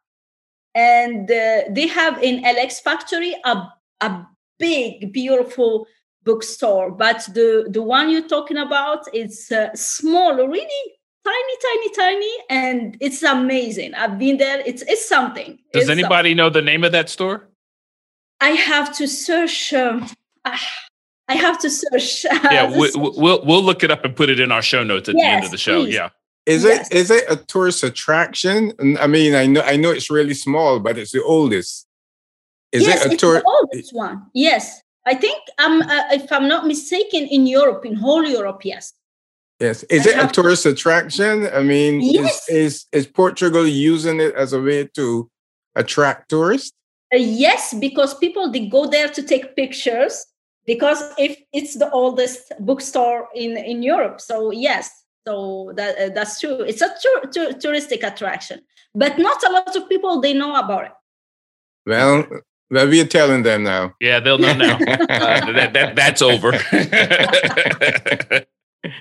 And 0.75 1.31
uh, 1.31 1.63
they 1.71 1.87
have 1.87 2.23
in 2.23 2.45
lx 2.45 2.81
factory 2.81 3.35
a, 3.45 3.73
a 4.01 4.27
big 4.59 5.13
beautiful 5.13 5.87
bookstore. 6.23 6.91
But 6.91 7.27
the 7.35 7.67
the 7.69 7.83
one 7.83 8.11
you're 8.11 8.29
talking 8.29 8.59
about 8.59 9.13
is 9.13 9.51
uh, 9.51 9.75
small 9.75 10.37
really 10.37 10.96
tiny 11.27 11.57
tiny 11.67 11.91
tiny 11.95 12.33
and 12.51 12.97
it's 13.01 13.23
amazing 13.23 13.95
i've 13.95 14.19
been 14.19 14.37
there 14.37 14.63
it's 14.65 14.83
it's 14.83 15.09
something 15.09 15.59
does 15.73 15.83
it's 15.83 15.91
anybody 15.91 16.31
something. 16.31 16.37
know 16.37 16.51
the 16.51 16.63
name 16.63 16.85
of 16.85 16.93
that 16.93 17.09
store 17.09 17.49
I 18.41 18.51
have 18.51 18.95
to 18.97 19.09
search. 19.09 19.73
Um, 19.73 20.09
I 20.45 21.35
have 21.35 21.59
to 21.61 21.71
search. 21.71 22.25
yeah, 22.45 22.71
we, 22.71 22.91
will 22.95 23.45
we'll 23.45 23.63
look 23.63 23.83
it 23.83 23.91
up 23.91 24.05
and 24.05 24.15
put 24.15 24.29
it 24.29 24.41
in 24.41 24.53
our 24.53 24.63
show 24.63 24.85
notes 24.85 25.09
at 25.09 25.17
yes, 25.17 25.23
the 25.25 25.29
end 25.29 25.45
of 25.45 25.51
the 25.51 25.59
show. 25.59 25.83
Please. 25.83 25.95
Yeah. 25.95 26.11
Is 26.45 26.63
yes. 26.63 26.89
it 26.91 26.97
is 26.97 27.11
it 27.11 27.25
a 27.29 27.37
tourist 27.37 27.83
attraction? 27.83 28.73
I 29.01 29.07
mean, 29.07 29.35
I 29.35 29.47
know 29.47 29.63
I 29.63 29.77
know 29.77 29.91
it's 29.91 30.11
really 30.11 30.35
small, 30.35 30.79
but 30.79 30.97
it's 30.97 31.11
the 31.11 31.23
oldest. 31.23 31.87
Is 32.73 32.83
yes, 32.83 33.05
it 33.05 33.15
a 33.15 33.17
tourist? 33.17 33.45
oldest 33.47 33.95
one. 33.95 34.27
Yes, 34.33 34.81
I 35.07 35.15
think 35.15 35.39
um, 35.59 35.83
uh, 35.83 36.03
if 36.13 36.31
I'm 36.31 36.47
not 36.47 36.67
mistaken, 36.67 37.27
in 37.27 37.47
Europe, 37.47 37.85
in 37.85 37.97
whole 37.97 38.25
Europe, 38.25 38.61
yes. 38.65 38.93
Yes. 39.61 39.85
Is 39.85 40.07
it 40.07 40.19
a 40.19 40.29
tourist 40.29 40.67
attraction? 40.67 41.49
I 41.53 41.63
mean, 41.63 42.01
yes. 42.03 42.47
is, 42.49 42.55
is 42.55 42.87
is 42.93 43.07
Portugal 43.07 43.67
using 43.67 44.21
it 44.21 44.35
as 44.35 44.53
a 44.53 44.61
way 44.61 44.85
to 44.95 45.31
attract 45.75 46.29
tourists? 46.29 46.73
Uh, 47.15 47.19
yes, 47.19 47.73
because 47.73 48.15
people 48.19 48.51
they 48.51 48.69
go 48.69 48.87
there 48.87 49.09
to 49.09 49.23
take 49.23 49.57
pictures 49.57 50.27
because 50.67 51.03
if 51.17 51.39
it's 51.53 51.79
the 51.79 51.91
oldest 51.91 52.53
bookstore 52.61 53.29
in 53.35 53.57
in 53.57 53.83
Europe. 53.83 54.21
So 54.21 54.51
yes, 54.51 54.91
so 55.27 55.73
that 55.77 55.99
uh, 55.99 56.09
that's 56.15 56.39
true. 56.39 56.61
It's 56.61 56.83
a 56.83 56.89
tur- 56.89 57.31
tur- 57.31 57.53
touristic 57.59 58.03
attraction, 58.03 58.61
but 58.95 59.19
not 59.19 59.43
a 59.43 59.53
lot 59.53 59.75
of 59.75 59.89
people 59.89 60.21
they 60.21 60.35
know 60.35 60.55
about 60.57 60.85
it. 60.87 60.93
Well, 61.87 62.27
well, 62.71 62.89
we're 62.89 63.07
telling 63.07 63.43
them 63.43 63.63
now. 63.63 63.95
Yeah, 64.01 64.21
they'll 64.21 64.39
know 64.39 64.53
now. 64.53 64.75
uh, 64.81 65.53
that, 65.53 65.73
that 65.73 65.97
that's 65.97 66.21
over. 66.21 66.53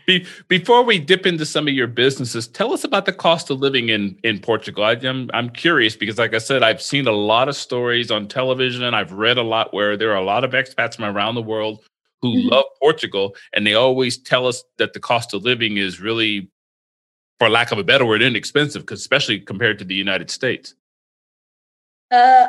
Be, 0.06 0.26
before 0.48 0.84
we 0.84 1.00
dip 1.00 1.26
into 1.26 1.46
some 1.46 1.68
of 1.68 1.74
your 1.74 1.88
businesses, 1.88 2.48
tell 2.48 2.74
us 2.74 2.84
about 2.84 3.06
the 3.06 3.14
cost 3.14 3.50
of 3.50 3.60
living 3.60 3.90
in 3.90 4.18
in 4.24 4.40
Portugal. 4.40 4.84
I, 4.84 4.94
am 4.94 5.06
I'm, 5.06 5.30
I'm 5.34 5.50
curious 5.50 5.96
because, 5.96 6.18
like 6.18 6.34
I 6.34 6.40
said, 6.40 6.64
I've 6.64 6.82
seen 6.82 7.08
a 7.08 7.12
lot 7.12 7.50
of 7.50 7.56
stories 7.56 8.12
on 8.12 8.28
television. 8.28 8.84
And 8.84 8.96
I've 8.96 9.12
read 9.12 9.38
a 9.38 9.44
lot 9.44 9.74
where 9.74 9.98
there 9.98 10.12
are 10.12 10.18
a 10.18 10.24
lot 10.24 10.44
of 10.44 10.52
expats 10.52 10.96
from 10.96 11.06
around 11.06 11.36
the 11.36 11.42
world 11.42 11.84
who 12.22 12.36
mm-hmm. 12.36 12.50
love 12.50 12.66
Portugal, 12.82 13.36
and 13.54 13.68
they 13.68 13.74
always 13.74 14.18
tell 14.18 14.48
us 14.48 14.64
that 14.78 14.94
the 14.94 15.00
cost 15.00 15.34
of 15.34 15.44
living 15.44 15.78
is 15.78 16.00
really, 16.00 16.50
for 17.40 17.50
lack 17.50 17.72
of 17.72 17.78
a 17.78 17.84
better 17.84 18.06
word, 18.06 18.22
inexpensive, 18.22 18.82
because 18.82 19.00
especially 19.00 19.40
compared 19.40 19.78
to 19.80 19.86
the 19.86 19.96
United 19.96 20.32
States. 20.32 20.74
Uh, 22.12 22.48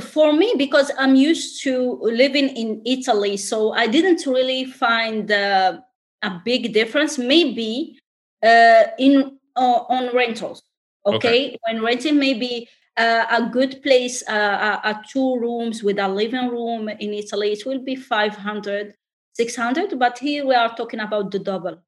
for 0.00 0.32
me, 0.32 0.54
because 0.58 0.90
I'm 0.98 1.14
used 1.14 1.62
to 1.62 1.98
living 2.02 2.48
in 2.48 2.82
Italy, 2.84 3.36
so 3.36 3.72
I 3.72 3.86
didn't 3.86 4.26
really 4.26 4.64
find. 4.64 5.30
Uh, 5.30 5.80
a 6.24 6.40
big 6.44 6.72
difference 6.72 7.18
maybe 7.18 7.98
uh, 8.42 8.84
in 8.98 9.38
uh, 9.56 9.80
on 9.96 10.14
rentals 10.14 10.62
okay? 11.06 11.16
okay, 11.16 11.56
when 11.66 11.82
renting 11.82 12.18
maybe 12.18 12.68
uh, 12.96 13.24
a 13.30 13.48
good 13.50 13.82
place 13.82 14.22
uh, 14.28 14.80
a, 14.84 14.90
a, 14.90 15.02
two 15.08 15.36
rooms 15.38 15.82
with 15.82 15.98
a 15.98 16.08
living 16.08 16.48
room 16.48 16.88
in 16.88 17.12
italy 17.12 17.52
it 17.52 17.64
will 17.66 17.82
be 17.90 17.96
500 17.96 18.94
600 19.34 19.98
but 19.98 20.18
here 20.18 20.46
we 20.46 20.54
are 20.54 20.74
talking 20.76 21.00
about 21.00 21.30
the 21.30 21.40
double. 21.40 21.78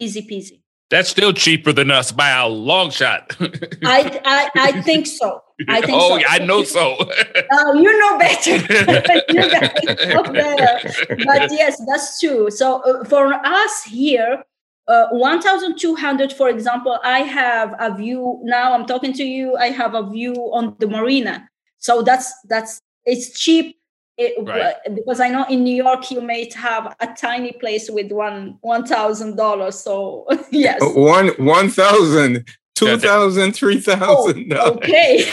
Easy 0.00 0.22
peasy 0.22 0.60
that's 0.90 1.08
still 1.08 1.32
cheaper 1.32 1.72
than 1.72 1.90
us 1.90 2.12
by 2.12 2.30
a 2.30 2.46
long 2.48 2.90
shot. 2.90 3.36
I, 3.84 4.20
I, 4.24 4.50
I 4.54 4.82
think 4.82 5.06
so. 5.06 5.42
I 5.68 5.80
think 5.80 5.92
oh, 6.00 6.18
so. 6.18 6.24
I 6.28 6.38
know 6.38 6.62
so. 6.64 6.94
uh, 6.96 7.72
you 7.74 7.98
know 7.98 8.18
better. 8.18 8.56
you 9.28 10.14
know 10.14 10.22
better. 10.22 11.16
But 11.26 11.50
yes, 11.52 11.82
that's 11.86 12.20
true. 12.20 12.50
So 12.50 12.80
uh, 12.82 13.04
for 13.04 13.34
us 13.34 13.82
here, 13.84 14.44
uh, 14.86 15.08
1,200, 15.10 16.32
for 16.32 16.48
example, 16.48 16.98
I 17.04 17.20
have 17.20 17.74
a 17.78 17.94
view. 17.94 18.40
Now 18.42 18.72
I'm 18.72 18.86
talking 18.86 19.12
to 19.14 19.24
you. 19.24 19.56
I 19.56 19.66
have 19.70 19.94
a 19.94 20.08
view 20.08 20.34
on 20.52 20.74
the 20.78 20.86
marina. 20.86 21.48
So 21.78 22.02
that's 22.02 22.32
that's 22.48 22.80
it's 23.04 23.38
cheap 23.38 23.77
it, 24.18 24.34
right. 24.44 24.74
because 24.94 25.20
I 25.20 25.28
know 25.28 25.44
in 25.44 25.62
New 25.62 25.74
York 25.74 26.10
you 26.10 26.20
may 26.20 26.50
have 26.56 26.96
a 27.00 27.06
tiny 27.14 27.52
place 27.52 27.88
with 27.88 28.10
one 28.10 28.58
one 28.62 28.84
thousand 28.84 29.36
dollars. 29.36 29.78
So 29.78 30.26
yes, 30.50 30.82
uh, 30.82 30.88
one 30.88 31.28
one 31.38 31.70
thousand. 31.70 32.44
Two 32.74 32.96
thousand, 32.96 33.52
three 33.52 33.80
thousand. 33.80 34.52
Oh, 34.54 34.74
okay. 34.74 35.18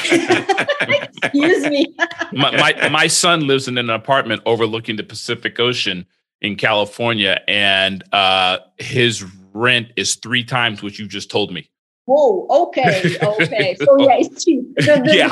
Excuse 1.23 1.67
me. 1.67 1.95
my, 2.33 2.49
my 2.57 2.89
my 2.89 3.05
son 3.05 3.45
lives 3.45 3.67
in 3.67 3.77
an 3.77 3.91
apartment 3.91 4.41
overlooking 4.47 4.95
the 4.95 5.03
Pacific 5.03 5.59
Ocean 5.59 6.07
in 6.41 6.55
California, 6.55 7.39
and 7.47 8.03
uh, 8.13 8.57
his 8.79 9.23
rent 9.53 9.89
is 9.95 10.15
three 10.15 10.43
times 10.43 10.81
what 10.81 10.97
you 10.97 11.07
just 11.07 11.29
told 11.29 11.53
me. 11.53 11.69
Whoa, 12.05 12.47
okay, 12.49 13.15
okay. 13.21 13.75
So 13.79 13.99
yeah, 13.99 14.17
it's 14.17 14.43
cheap. 14.43 14.63
The, 14.75 15.01
the 15.05 15.15
yeah. 15.15 15.29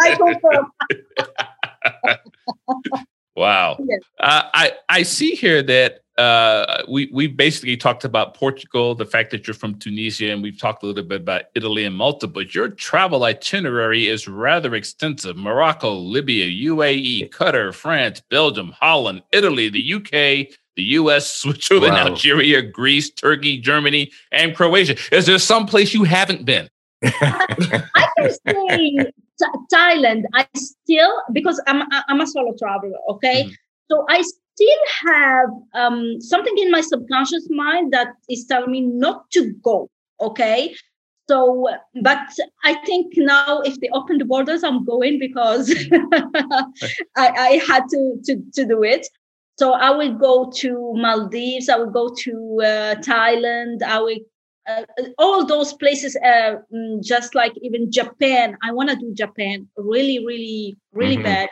I 0.00 0.16
confirm 0.16 0.72
wow. 3.36 3.78
Uh, 4.20 4.42
I 4.52 4.72
I 4.88 5.02
see 5.04 5.30
here 5.30 5.62
that 5.62 6.00
uh, 6.18 6.82
we 6.88 7.08
we 7.12 7.28
basically 7.28 7.76
talked 7.76 8.04
about 8.04 8.34
Portugal, 8.34 8.96
the 8.96 9.06
fact 9.06 9.30
that 9.30 9.46
you're 9.46 9.54
from 9.54 9.78
Tunisia, 9.78 10.32
and 10.32 10.42
we've 10.42 10.58
talked 10.58 10.82
a 10.82 10.86
little 10.86 11.04
bit 11.04 11.20
about 11.20 11.42
Italy 11.54 11.84
and 11.84 11.94
Malta. 11.94 12.26
But 12.26 12.52
your 12.52 12.68
travel 12.68 13.22
itinerary 13.22 14.08
is 14.08 14.26
rather 14.26 14.74
extensive: 14.74 15.36
Morocco, 15.36 15.94
Libya, 15.94 16.46
UAE, 16.46 17.30
Qatar, 17.30 17.72
France, 17.72 18.20
Belgium, 18.28 18.74
Holland, 18.78 19.22
Italy, 19.32 19.68
the 19.68 19.94
UK. 19.94 20.52
The 20.76 20.84
U.S., 20.84 21.28
Switzerland, 21.42 21.94
wow. 21.94 22.06
Algeria, 22.06 22.62
Greece, 22.62 23.10
Turkey, 23.10 23.58
Germany, 23.58 24.12
and 24.30 24.54
Croatia. 24.54 24.94
Is 25.10 25.26
there 25.26 25.38
some 25.38 25.66
place 25.66 25.92
you 25.92 26.04
haven't 26.04 26.44
been? 26.44 26.68
I 27.02 28.08
can 28.16 28.30
say 28.30 29.12
Thailand, 29.72 30.24
I 30.34 30.46
still 30.54 31.12
because 31.32 31.62
I'm 31.66 31.82
I'm 32.08 32.20
a 32.20 32.26
solo 32.26 32.54
traveler, 32.58 32.98
okay. 33.10 33.44
Mm-hmm. 33.44 33.52
So 33.90 34.04
I 34.08 34.22
still 34.22 34.78
have 35.06 35.48
um, 35.74 36.20
something 36.20 36.56
in 36.58 36.70
my 36.70 36.80
subconscious 36.80 37.46
mind 37.50 37.92
that 37.92 38.08
is 38.28 38.44
telling 38.46 38.70
me 38.70 38.80
not 38.80 39.30
to 39.32 39.52
go, 39.62 39.88
okay. 40.20 40.74
So, 41.28 41.68
but 42.02 42.26
I 42.64 42.74
think 42.86 43.12
now 43.16 43.60
if 43.60 43.78
they 43.80 43.90
open 43.90 44.16
the 44.16 44.24
borders, 44.24 44.64
I'm 44.64 44.84
going 44.84 45.18
because 45.18 45.70
I, 45.92 47.28
I 47.28 47.62
had 47.66 47.84
to, 47.90 48.18
to 48.24 48.42
to 48.54 48.64
do 48.64 48.82
it. 48.82 49.06
So 49.58 49.72
I 49.72 49.90
will 49.90 50.14
go 50.14 50.50
to 50.56 50.94
Maldives. 50.94 51.68
I 51.68 51.76
will 51.76 51.90
go 51.90 52.08
to 52.08 52.60
uh, 52.62 52.94
Thailand. 53.02 53.82
I 53.82 53.98
will 54.00 54.18
uh, 54.68 54.84
all 55.18 55.44
those 55.46 55.72
places, 55.72 56.16
uh, 56.16 56.56
mm, 56.72 57.02
just 57.02 57.34
like 57.34 57.52
even 57.62 57.90
Japan. 57.90 58.56
I 58.62 58.72
want 58.72 58.90
to 58.90 58.96
do 58.96 59.12
Japan 59.14 59.66
really, 59.76 60.24
really, 60.24 60.76
really 60.92 61.16
mm-hmm. 61.16 61.24
bad. 61.24 61.48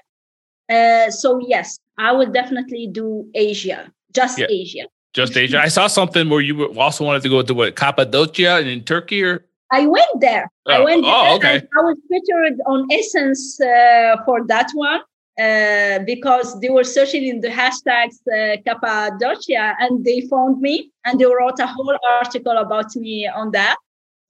Uh, 0.68 1.10
so 1.10 1.40
yes, 1.46 1.78
I 1.98 2.12
would 2.12 2.32
definitely 2.32 2.88
do 2.90 3.28
Asia, 3.34 3.90
just 4.12 4.38
yeah. 4.38 4.46
Asia. 4.48 4.86
Just 5.14 5.36
Asia. 5.36 5.60
I 5.60 5.68
saw 5.68 5.86
something 5.86 6.28
where 6.28 6.42
you 6.42 6.66
also 6.78 7.04
wanted 7.04 7.22
to 7.22 7.30
go 7.30 7.40
to 7.42 7.54
what 7.54 7.74
Cappadocia 7.74 8.58
and 8.58 8.68
in 8.68 8.84
Turkey 8.84 9.22
or 9.24 9.46
I 9.72 9.86
went 9.86 10.20
there. 10.20 10.50
Oh, 10.66 10.72
I 10.72 10.80
went 10.80 11.02
there. 11.02 11.12
Oh, 11.14 11.36
okay. 11.36 11.56
I 11.56 11.80
was 11.80 11.96
featured 12.08 12.60
on 12.66 12.86
Essence 12.92 13.58
uh, 13.60 14.16
for 14.24 14.46
that 14.46 14.70
one 14.74 15.00
uh, 15.38 15.98
because 16.06 16.58
they 16.60 16.70
were 16.70 16.84
searching 16.84 17.24
in 17.24 17.40
the 17.40 17.48
hashtags 17.48 18.16
uh, 18.26 18.56
Cappadocia 18.64 19.74
and 19.80 20.04
they 20.04 20.22
found 20.22 20.60
me 20.60 20.90
and 21.04 21.20
they 21.20 21.26
wrote 21.26 21.58
a 21.58 21.66
whole 21.66 21.96
article 22.10 22.56
about 22.56 22.94
me 22.96 23.26
on 23.26 23.50
that. 23.50 23.76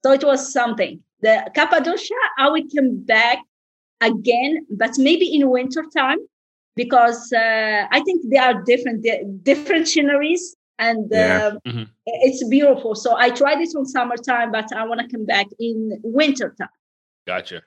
So 0.03 0.11
it 0.11 0.23
was 0.23 0.51
something. 0.51 1.01
The 1.21 1.49
Cappadocia, 1.55 2.13
I 2.37 2.49
will 2.49 2.63
come 2.75 3.03
back 3.03 3.39
again, 4.01 4.65
but 4.69 4.91
maybe 4.97 5.33
in 5.33 5.49
winter 5.49 5.85
time 5.95 6.19
because 6.75 7.31
uh, 7.33 7.87
I 7.89 8.01
think 8.01 8.29
they 8.29 8.37
are 8.37 8.61
different, 8.63 9.05
different 9.43 9.87
sceneries 9.87 10.55
and 10.79 11.07
yeah. 11.11 11.47
Um, 11.47 11.59
mm-hmm. 11.65 11.83
it's 12.05 12.47
beautiful. 12.47 12.95
So 12.95 13.15
I 13.17 13.29
tried 13.29 13.61
it 13.61 13.69
on 13.75 13.85
summertime, 13.85 14.51
but 14.51 14.71
I 14.75 14.85
want 14.85 15.01
to 15.01 15.07
come 15.07 15.25
back 15.25 15.47
in 15.59 15.99
winter 16.03 16.53
time. 16.59 16.69
Gotcha. 17.25 17.63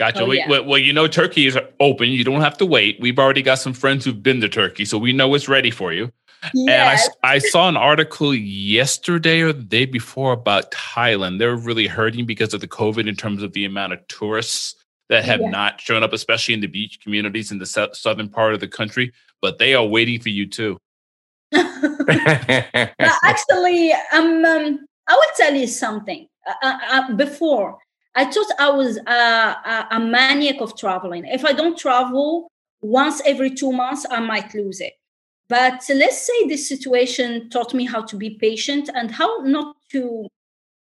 Gotcha. 0.00 0.24
Oh, 0.24 0.32
yeah. 0.32 0.48
well, 0.48 0.64
well, 0.64 0.78
you 0.78 0.94
know, 0.94 1.06
Turkey 1.06 1.46
is 1.46 1.58
open. 1.78 2.08
You 2.08 2.24
don't 2.24 2.40
have 2.40 2.56
to 2.56 2.64
wait. 2.64 2.98
We've 3.00 3.18
already 3.18 3.42
got 3.42 3.56
some 3.56 3.74
friends 3.74 4.02
who've 4.02 4.22
been 4.22 4.40
to 4.40 4.48
Turkey, 4.48 4.86
so 4.86 4.96
we 4.96 5.12
know 5.12 5.34
it's 5.34 5.46
ready 5.46 5.70
for 5.70 5.92
you. 5.92 6.10
Yes. 6.54 7.06
And 7.06 7.14
I, 7.22 7.34
I 7.34 7.38
saw 7.38 7.68
an 7.68 7.76
article 7.76 8.34
yesterday 8.34 9.42
or 9.42 9.52
the 9.52 9.62
day 9.62 9.84
before 9.84 10.32
about 10.32 10.70
Thailand. 10.70 11.38
They're 11.38 11.54
really 11.54 11.86
hurting 11.86 12.24
because 12.24 12.54
of 12.54 12.62
the 12.62 12.66
COVID 12.66 13.10
in 13.10 13.14
terms 13.14 13.42
of 13.42 13.52
the 13.52 13.66
amount 13.66 13.92
of 13.92 13.98
tourists 14.08 14.74
that 15.10 15.26
have 15.26 15.42
yeah. 15.42 15.50
not 15.50 15.82
shown 15.82 16.02
up, 16.02 16.14
especially 16.14 16.54
in 16.54 16.60
the 16.60 16.66
beach 16.66 16.98
communities 17.02 17.52
in 17.52 17.58
the 17.58 17.90
southern 17.92 18.30
part 18.30 18.54
of 18.54 18.60
the 18.60 18.68
country. 18.68 19.12
But 19.42 19.58
they 19.58 19.74
are 19.74 19.84
waiting 19.84 20.18
for 20.18 20.30
you 20.30 20.46
too. 20.46 20.78
Actually, 21.52 21.92
um, 24.14 24.46
um, 24.46 24.86
I 25.06 25.12
will 25.12 25.34
tell 25.36 25.54
you 25.54 25.66
something. 25.66 26.26
Uh, 26.46 26.54
uh, 26.62 26.78
uh 26.90 27.12
before, 27.16 27.76
I 28.14 28.24
thought 28.24 28.46
I 28.58 28.70
was 28.70 28.96
a, 28.96 29.12
a, 29.12 29.88
a 29.92 30.00
maniac 30.00 30.60
of 30.60 30.76
traveling. 30.76 31.24
If 31.26 31.44
I 31.44 31.52
don't 31.52 31.78
travel 31.78 32.50
once 32.80 33.22
every 33.24 33.54
two 33.54 33.72
months, 33.72 34.06
I 34.10 34.20
might 34.20 34.52
lose 34.54 34.80
it. 34.80 34.94
But 35.48 35.82
let's 35.94 36.26
say 36.26 36.46
this 36.46 36.68
situation 36.68 37.50
taught 37.50 37.74
me 37.74 37.84
how 37.84 38.02
to 38.02 38.16
be 38.16 38.30
patient 38.30 38.88
and 38.94 39.10
how 39.10 39.38
not 39.38 39.76
to. 39.92 40.28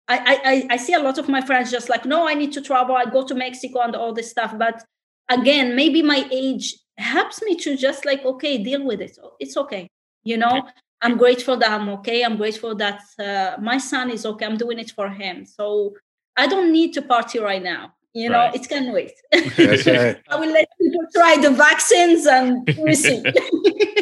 I, 0.07 0.67
I, 0.69 0.73
I 0.73 0.77
see 0.77 0.93
a 0.93 0.99
lot 0.99 1.19
of 1.19 1.29
my 1.29 1.41
friends 1.41 1.69
just 1.69 1.87
like, 1.87 2.03
no, 2.03 2.27
I 2.27 2.33
need 2.33 2.51
to 2.53 2.61
travel. 2.61 2.95
I 2.95 3.05
go 3.05 3.23
to 3.27 3.35
Mexico 3.35 3.81
and 3.81 3.95
all 3.95 4.11
this 4.11 4.31
stuff. 4.31 4.55
But 4.57 4.83
again, 5.29 5.75
maybe 5.75 6.01
my 6.01 6.27
age 6.31 6.75
helps 6.97 7.43
me 7.43 7.55
to 7.57 7.77
just 7.77 8.05
like, 8.05 8.25
okay, 8.25 8.57
deal 8.57 8.83
with 8.83 9.01
it. 9.01 9.17
It's 9.39 9.55
okay. 9.55 9.87
You 10.23 10.37
know, 10.37 10.67
I'm 11.01 11.17
grateful 11.17 11.57
that 11.57 11.71
I'm 11.71 11.89
okay. 11.89 12.23
I'm 12.23 12.37
grateful 12.37 12.75
that 12.75 13.01
uh, 13.19 13.61
my 13.61 13.77
son 13.77 14.09
is 14.09 14.25
okay. 14.25 14.45
I'm 14.45 14.57
doing 14.57 14.79
it 14.79 14.91
for 14.91 15.09
him. 15.09 15.45
So 15.45 15.93
I 16.39 16.47
don't 16.47 16.71
need 16.71 16.93
to 16.93 17.01
party 17.01 17.39
right 17.39 17.61
now. 17.61 17.93
You 18.13 18.29
know, 18.29 18.39
right. 18.39 18.55
it 18.55 18.67
can 18.67 18.93
wait. 18.93 19.11
Right. 19.33 20.17
I 20.29 20.35
will 20.39 20.51
let 20.51 20.69
people 20.81 21.05
try 21.13 21.37
the 21.37 21.51
vaccines 21.51 22.25
and 22.25 22.65
we 22.79 22.95
see. 22.95 23.21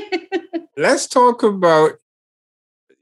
Let's 0.78 1.08
talk 1.08 1.42
about 1.42 1.94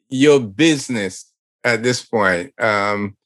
your 0.09 0.39
business 0.39 1.31
at 1.65 1.83
this 1.83 2.03
point. 2.03 2.53
Um, 2.59 3.17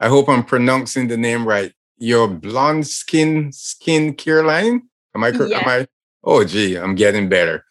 I 0.00 0.08
hope 0.08 0.28
I'm 0.28 0.44
pronouncing 0.44 1.06
the 1.06 1.16
name 1.16 1.46
right. 1.46 1.72
Your 1.96 2.26
blonde 2.26 2.88
skin 2.88 3.52
skin 3.52 4.14
care 4.14 4.44
line. 4.44 4.82
Am 5.14 5.22
I? 5.22 5.28
Yeah. 5.28 5.60
Am 5.60 5.68
I? 5.68 5.86
Oh, 6.24 6.44
gee, 6.44 6.74
I'm 6.74 6.96
getting 6.96 7.28
better. 7.28 7.64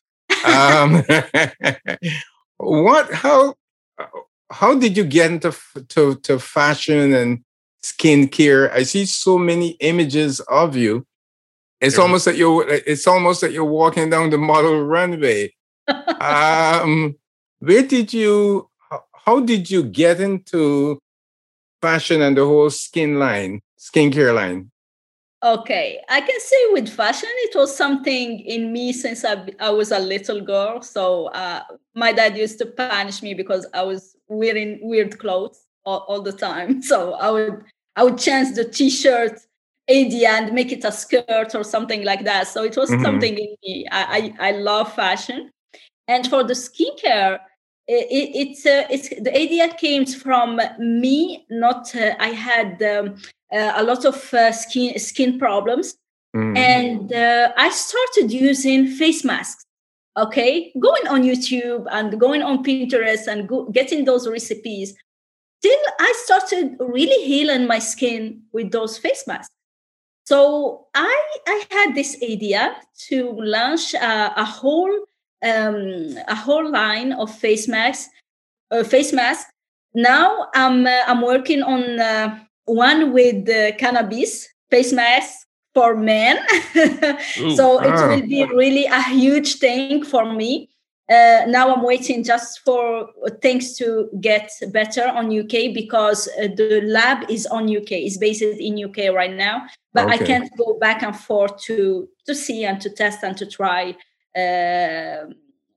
um, 0.45 1.03
what? 2.57 3.13
How? 3.13 3.55
How 4.49 4.79
did 4.79 4.95
you 4.95 5.03
get 5.03 5.31
into 5.31 5.53
to 5.89 6.15
to 6.15 6.39
fashion 6.39 7.13
and 7.13 7.43
skincare? 7.83 8.71
I 8.71 8.83
see 8.83 9.05
so 9.05 9.37
many 9.37 9.71
images 9.79 10.39
of 10.41 10.75
you. 10.75 11.05
It's 11.79 11.97
yeah. 11.97 12.03
almost 12.03 12.25
that 12.25 12.37
you're. 12.37 12.67
It's 12.67 13.07
almost 13.07 13.41
that 13.41 13.51
you're 13.51 13.65
walking 13.65 14.09
down 14.09 14.29
the 14.29 14.37
model 14.37 14.83
runway. 14.83 15.53
um, 16.21 17.15
where 17.59 17.83
did 17.83 18.13
you? 18.13 18.69
How 19.25 19.39
did 19.39 19.69
you 19.69 19.83
get 19.83 20.19
into 20.19 20.99
fashion 21.81 22.21
and 22.21 22.37
the 22.37 22.45
whole 22.45 22.69
skin 22.69 23.19
line, 23.19 23.61
skincare 23.79 24.33
line? 24.33 24.71
Okay, 25.43 25.99
I 26.07 26.21
can 26.21 26.39
say 26.39 26.55
with 26.69 26.87
fashion, 26.87 27.29
it 27.33 27.57
was 27.57 27.75
something 27.75 28.41
in 28.41 28.71
me 28.71 28.93
since 28.93 29.25
I, 29.25 29.43
I 29.59 29.71
was 29.71 29.91
a 29.91 29.97
little 29.97 30.39
girl. 30.39 30.83
So 30.83 31.27
uh, 31.27 31.63
my 31.95 32.11
dad 32.11 32.37
used 32.37 32.59
to 32.59 32.67
punish 32.67 33.23
me 33.23 33.33
because 33.33 33.65
I 33.73 33.81
was 33.81 34.15
wearing 34.27 34.77
weird 34.83 35.17
clothes 35.17 35.65
all, 35.85 36.05
all 36.07 36.21
the 36.21 36.33
time. 36.33 36.81
So 36.91 37.13
I 37.13 37.29
would 37.31 37.63
I 37.95 38.03
would 38.03 38.17
change 38.17 38.55
the 38.55 38.65
t-shirt 38.65 39.39
idea 39.89 40.29
and 40.29 40.53
make 40.53 40.71
it 40.71 40.85
a 40.85 40.91
skirt 40.91 41.53
or 41.53 41.63
something 41.63 42.03
like 42.03 42.23
that. 42.25 42.47
So 42.47 42.63
it 42.63 42.77
was 42.77 42.89
mm-hmm. 42.89 43.03
something 43.03 43.37
in 43.37 43.55
me. 43.63 43.85
I, 43.91 44.33
I, 44.39 44.49
I 44.49 44.51
love 44.51 44.93
fashion, 44.93 45.51
and 46.07 46.27
for 46.27 46.43
the 46.43 46.53
skincare, 46.53 47.39
it, 47.87 48.31
it's 48.33 48.65
uh, 48.65 48.85
it's 48.89 49.09
the 49.09 49.35
idea 49.35 49.73
came 49.73 50.05
from 50.05 50.59
me. 50.79 51.45
Not 51.49 51.93
uh, 51.95 52.15
I 52.19 52.29
had 52.29 52.81
um, 52.83 53.15
uh, 53.51 53.73
a 53.75 53.83
lot 53.83 54.05
of 54.05 54.33
uh, 54.33 54.51
skin 54.51 54.97
skin 54.99 55.39
problems, 55.39 55.97
mm. 56.35 56.57
and 56.57 57.11
uh, 57.11 57.51
I 57.57 57.69
started 57.69 58.31
using 58.31 58.87
face 58.87 59.23
masks. 59.23 59.65
Okay, 60.17 60.73
going 60.79 61.07
on 61.07 61.23
YouTube 61.23 61.85
and 61.89 62.19
going 62.19 62.41
on 62.41 62.63
Pinterest 62.63 63.27
and 63.27 63.47
go, 63.47 63.69
getting 63.69 64.05
those 64.05 64.27
recipes. 64.27 64.93
Till 65.61 65.79
I 65.99 66.13
started 66.25 66.75
really 66.79 67.23
healing 67.25 67.67
my 67.67 67.79
skin 67.79 68.41
with 68.51 68.71
those 68.71 68.97
face 68.97 69.25
masks. 69.27 69.53
So 70.25 70.87
I 70.95 71.37
I 71.47 71.65
had 71.69 71.95
this 71.95 72.17
idea 72.23 72.75
to 73.09 73.33
launch 73.39 73.93
a, 73.93 74.33
a 74.37 74.45
whole 74.45 74.91
um, 75.43 76.17
a 76.27 76.35
whole 76.35 76.69
line 76.69 77.13
of 77.13 77.33
face 77.33 77.67
masks. 77.67 78.09
Uh, 78.71 78.83
face 78.83 79.13
masks. 79.13 79.51
Now 79.93 80.47
I'm 80.55 80.87
uh, 80.87 81.03
I'm 81.07 81.21
working 81.21 81.61
on 81.61 81.99
uh, 81.99 82.39
one 82.65 83.13
with 83.13 83.45
cannabis 83.77 84.47
face 84.69 84.93
mask 84.93 85.45
for 85.73 85.95
men. 85.95 86.39
So 87.55 87.79
it 87.79 87.93
will 87.93 88.27
be 88.27 88.45
really 88.45 88.85
a 88.85 89.01
huge 89.01 89.55
thing 89.55 90.03
for 90.03 90.33
me. 90.33 90.70
Uh, 91.11 91.45
now 91.47 91.75
I'm 91.75 91.83
waiting 91.83 92.23
just 92.23 92.61
for 92.63 93.09
things 93.41 93.77
to 93.77 94.09
get 94.21 94.49
better 94.71 95.05
on 95.09 95.37
UK 95.37 95.73
because 95.73 96.29
uh, 96.41 96.47
the 96.55 96.81
lab 96.85 97.29
is 97.29 97.45
on 97.47 97.65
UK. 97.65 97.91
It's 97.91 98.17
based 98.17 98.41
in 98.41 98.81
UK 98.81 99.13
right 99.13 99.33
now, 99.33 99.67
but 99.93 100.05
okay. 100.05 100.13
I 100.13 100.17
can't 100.25 100.49
go 100.57 100.79
back 100.79 101.03
and 101.03 101.13
forth 101.13 101.61
to 101.63 102.07
to 102.27 102.33
see 102.33 102.63
and 102.63 102.79
to 102.79 102.89
test 102.89 103.23
and 103.23 103.35
to 103.37 103.45
try 103.45 103.93
uh, 104.37 105.25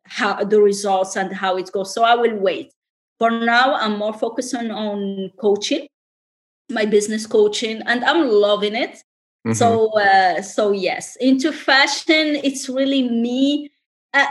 how 0.04 0.44
the 0.44 0.60
results 0.60 1.16
and 1.16 1.32
how 1.32 1.56
it 1.56 1.72
goes. 1.72 1.92
So 1.92 2.04
I 2.04 2.14
will 2.14 2.36
wait. 2.36 2.72
For 3.18 3.30
now, 3.30 3.74
I'm 3.74 3.98
more 3.98 4.12
focused 4.12 4.54
on, 4.54 4.70
on 4.70 5.30
coaching, 5.40 5.88
my 6.70 6.84
business 6.84 7.26
coaching, 7.26 7.82
and 7.86 8.04
I'm 8.04 8.28
loving 8.28 8.76
it. 8.76 9.02
Mm-hmm. 9.46 9.52
So, 9.52 9.98
uh, 9.98 10.42
so 10.42 10.72
yes, 10.72 11.16
into 11.16 11.52
fashion, 11.52 12.36
it's 12.42 12.68
really 12.68 13.08
me. 13.08 13.70
Uh, 14.14 14.26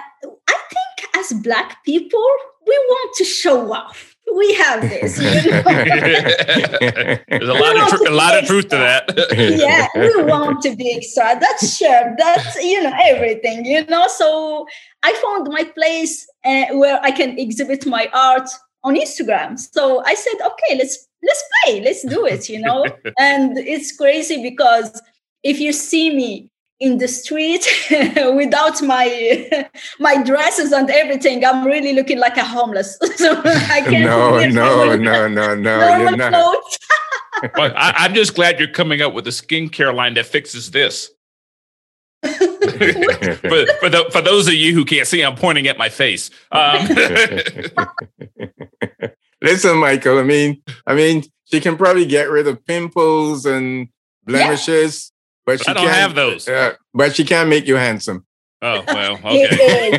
I 0.47 0.57
think 0.69 1.15
as 1.17 1.33
Black 1.33 1.83
people, 1.83 2.25
we 2.65 2.75
want 2.89 3.15
to 3.17 3.25
show 3.25 3.73
off 3.73 4.13
we 4.35 4.53
have 4.53 4.81
this. 4.81 5.17
You 5.19 5.51
know? 5.51 5.61
There's 7.27 7.49
a 7.49 7.53
lot 7.53 7.77
of 7.77 7.89
tr- 7.89 8.07
a 8.07 8.11
lot 8.11 8.37
of 8.37 8.45
truth 8.45 8.69
to 8.69 8.77
that. 8.77 9.13
yeah, 9.37 9.87
we 9.95 10.23
want 10.23 10.61
to 10.63 10.75
be 10.75 10.95
extra. 10.95 11.37
That's 11.39 11.77
sure. 11.77 12.15
That's 12.17 12.55
you 12.63 12.83
know 12.83 12.93
everything. 13.03 13.65
You 13.65 13.85
know, 13.85 14.07
so 14.07 14.65
I 15.03 15.13
found 15.13 15.47
my 15.51 15.63
place 15.63 16.27
uh, 16.45 16.65
where 16.71 16.99
I 17.03 17.11
can 17.11 17.37
exhibit 17.37 17.85
my 17.85 18.09
art 18.13 18.49
on 18.83 18.95
Instagram. 18.95 19.59
So 19.59 20.03
I 20.05 20.15
said, 20.15 20.35
okay, 20.35 20.77
let's 20.77 21.07
let's 21.21 21.43
play, 21.63 21.81
let's 21.81 22.03
do 22.03 22.25
it. 22.25 22.49
You 22.49 22.61
know, 22.61 22.85
and 23.19 23.57
it's 23.57 23.95
crazy 23.95 24.41
because 24.41 25.01
if 25.43 25.59
you 25.59 25.73
see 25.73 26.15
me 26.15 26.49
in 26.79 26.97
the 26.97 27.07
street 27.07 27.65
without 28.35 28.81
my 28.81 29.69
my 29.99 30.23
dresses 30.23 30.71
and 30.71 30.89
everything. 30.89 31.45
I'm 31.45 31.65
really 31.65 31.93
looking 31.93 32.19
like 32.19 32.37
a 32.37 32.43
homeless. 32.43 32.97
So 33.15 33.39
i 33.45 33.81
can't 33.81 34.05
no 34.05 34.43
no 34.47 34.95
no 34.95 35.27
no 35.27 35.55
no 35.55 35.97
you're 35.97 36.17
not. 36.17 36.57
well, 37.55 37.71
I, 37.75 38.05
am 38.05 38.13
just 38.13 38.33
glad 38.33 38.59
you're 38.59 38.67
coming 38.67 39.01
up 39.01 39.13
with 39.13 39.27
a 39.27 39.29
skincare 39.29 39.93
line 39.93 40.15
that 40.15 40.25
fixes 40.25 40.71
this. 40.71 41.11
But 42.21 42.39
for, 42.39 43.89
the, 43.89 44.09
for 44.11 44.21
those 44.21 44.47
of 44.47 44.55
you 44.55 44.73
who 44.73 44.83
can't 44.83 45.07
see 45.07 45.21
i'm 45.21 45.35
pointing 45.35 45.67
at 45.67 45.77
my 45.77 45.89
face. 45.89 46.31
Um, 46.51 46.87
listen 49.41 49.77
michael 49.77 50.19
i 50.19 50.23
mean 50.23 50.61
i 50.87 50.95
mean 50.95 51.23
she 51.45 51.59
can 51.59 51.77
probably 51.77 52.05
get 52.05 52.29
rid 52.29 52.47
of 52.47 52.65
pimples 52.65 53.45
and 53.45 53.89
blemishes 54.25 55.12
but, 55.45 55.59
but 55.59 55.69
I 55.69 55.73
don't 55.73 55.87
have 55.87 56.15
those. 56.15 56.47
Uh, 56.47 56.73
but 56.93 57.15
she 57.15 57.25
can't 57.25 57.49
make 57.49 57.67
you 57.67 57.75
handsome. 57.75 58.25
Oh 58.65 58.81
well, 58.87 59.15
okay. 59.15 59.41
it 59.41 59.51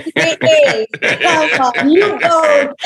is. 0.06 0.12
It 0.16 0.38
is. 0.42 1.50
Come 1.58 1.72
on, 1.76 1.90
you 1.90 2.18
go. 2.18 2.72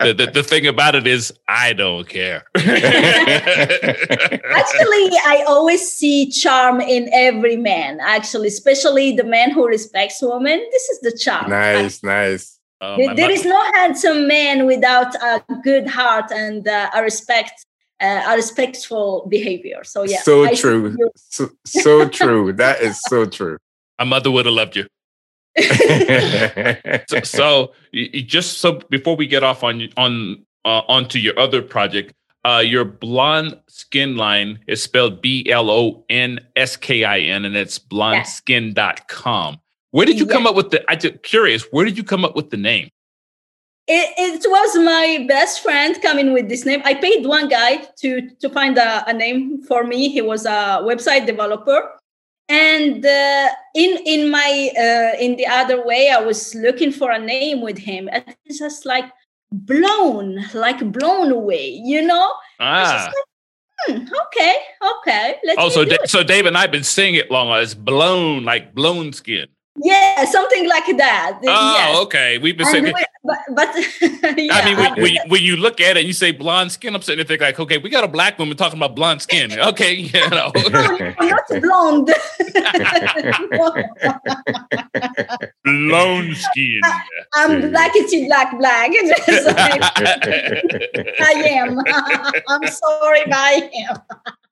the, 0.00 0.14
the, 0.14 0.30
the 0.32 0.42
thing 0.42 0.66
about 0.66 0.94
it 0.94 1.06
is, 1.06 1.30
I 1.46 1.74
don't 1.74 2.08
care. 2.08 2.44
Actually, 2.56 2.72
I 5.26 5.44
always 5.46 5.86
see 5.92 6.30
charm 6.30 6.80
in 6.80 7.10
every 7.12 7.58
man. 7.58 7.98
Actually, 8.00 8.48
especially 8.48 9.14
the 9.14 9.24
man 9.24 9.50
who 9.50 9.66
respects 9.66 10.22
women. 10.22 10.66
This 10.72 10.88
is 10.88 11.00
the 11.00 11.12
charm. 11.14 11.50
Nice, 11.50 12.02
nice. 12.02 12.58
Um, 12.80 13.14
there 13.14 13.30
is 13.30 13.44
no 13.44 13.60
handsome 13.74 14.26
man 14.26 14.64
without 14.64 15.14
a 15.16 15.42
good 15.62 15.86
heart 15.86 16.32
and 16.32 16.66
uh, 16.66 16.88
a 16.94 17.02
respect 17.02 17.66
uh, 18.02 18.22
a 18.26 18.36
respectful 18.36 19.26
behavior. 19.28 19.84
So 19.84 20.02
yeah, 20.02 20.20
so 20.22 20.44
I 20.44 20.54
true, 20.54 20.96
so, 21.16 21.50
so 21.64 22.08
true. 22.08 22.52
That 22.52 22.80
is 22.80 23.00
so 23.08 23.24
true. 23.24 23.58
My 23.98 24.04
mother 24.04 24.30
would 24.30 24.46
have 24.46 24.54
loved 24.54 24.76
you. 24.76 24.86
so, 27.08 27.20
so 27.22 27.72
you, 27.92 28.22
just 28.22 28.58
so 28.58 28.80
before 28.90 29.16
we 29.16 29.26
get 29.26 29.44
off 29.44 29.62
on 29.62 29.88
on 29.96 30.44
uh, 30.64 30.82
onto 30.88 31.18
your 31.18 31.38
other 31.38 31.62
project, 31.62 32.12
uh, 32.44 32.62
your 32.64 32.84
blonde 32.84 33.58
skin 33.68 34.16
line 34.16 34.58
is 34.66 34.82
spelled 34.82 35.22
B 35.22 35.48
L 35.48 35.70
O 35.70 36.04
N 36.08 36.40
S 36.56 36.76
K 36.76 37.04
I 37.04 37.20
N, 37.20 37.44
and 37.44 37.56
it's 37.56 37.78
blondeskin.com. 37.78 39.58
Where 39.92 40.06
did 40.06 40.18
you 40.18 40.26
come 40.26 40.46
up 40.46 40.54
with 40.54 40.70
the? 40.70 40.82
I'm 40.90 40.98
just 40.98 41.22
curious. 41.22 41.64
Where 41.70 41.84
did 41.84 41.96
you 41.96 42.04
come 42.04 42.24
up 42.24 42.34
with 42.34 42.50
the 42.50 42.56
name? 42.56 42.88
It, 43.88 44.42
it 44.44 44.50
was 44.50 44.76
my 44.76 45.24
best 45.28 45.62
friend 45.62 46.00
coming 46.02 46.32
with 46.32 46.48
this 46.48 46.64
name. 46.64 46.82
I 46.84 46.94
paid 46.94 47.26
one 47.26 47.48
guy 47.48 47.78
to 47.98 48.30
to 48.40 48.48
find 48.48 48.78
a, 48.78 49.08
a 49.08 49.12
name 49.12 49.62
for 49.62 49.84
me. 49.84 50.08
He 50.08 50.22
was 50.22 50.46
a 50.46 50.80
website 50.82 51.26
developer, 51.26 51.90
and 52.48 53.04
uh, 53.04 53.48
in 53.74 53.98
in 54.06 54.30
my 54.30 54.70
uh, 54.78 55.18
in 55.20 55.36
the 55.36 55.46
other 55.46 55.84
way, 55.84 56.10
I 56.10 56.20
was 56.20 56.54
looking 56.54 56.92
for 56.92 57.10
a 57.10 57.18
name 57.18 57.60
with 57.60 57.78
him, 57.78 58.08
and 58.12 58.24
it's 58.44 58.58
just 58.58 58.86
like 58.86 59.06
blown, 59.50 60.44
like 60.54 60.92
blown 60.92 61.32
away, 61.32 61.68
you 61.84 62.02
know. 62.02 62.32
Ah. 62.60 63.10
Like, 63.88 63.98
hmm, 63.98 64.06
okay, 64.26 64.56
okay. 64.98 65.36
Let's 65.44 65.58
oh, 65.58 65.68
so 65.68 65.84
da- 65.84 66.06
so 66.06 66.22
Dave 66.22 66.46
and 66.46 66.56
I've 66.56 66.70
been 66.70 66.84
saying 66.84 67.16
it 67.16 67.30
long. 67.30 67.50
It's 67.60 67.74
blown, 67.74 68.44
like 68.44 68.74
blown 68.74 69.12
skin. 69.12 69.48
Yeah, 69.76 70.24
something 70.26 70.68
like 70.68 70.96
that. 70.98 71.38
Oh, 71.46 71.74
yes. 71.76 71.98
okay. 72.00 72.36
We've 72.38 72.56
been 72.58 72.66
saying, 72.66 72.92
but, 73.24 73.38
but 73.54 73.68
yeah, 74.36 74.52
I 74.52 74.64
mean, 74.66 74.76
when, 74.76 74.94
when, 75.00 75.12
you, 75.14 75.20
when, 75.28 75.42
you 75.42 75.56
look 75.56 75.80
at 75.80 75.96
it, 75.96 76.04
you 76.04 76.12
say 76.12 76.30
blonde 76.30 76.72
skin. 76.72 76.94
I'm 76.94 77.00
sitting 77.00 77.16
there 77.16 77.24
thinking, 77.24 77.46
like, 77.46 77.58
okay, 77.58 77.78
we 77.78 77.88
got 77.88 78.04
a 78.04 78.08
black 78.08 78.38
woman 78.38 78.54
talking 78.56 78.78
about 78.78 78.94
blonde 78.94 79.22
skin. 79.22 79.50
Okay, 79.62 79.94
you 79.94 80.30
know, 80.30 80.50
no, 80.54 81.14
not 81.20 81.48
blonde. 81.62 82.12
blonde 85.64 86.36
skin. 86.36 86.80
I'm 87.34 87.70
black. 87.70 87.92
It's 87.94 88.26
black, 88.26 88.58
black. 88.58 88.90
I 91.20 91.32
am. 91.48 91.78
I'm 92.48 92.66
sorry, 92.66 93.22
but 93.24 93.34
I 93.34 93.70
am. 93.88 93.96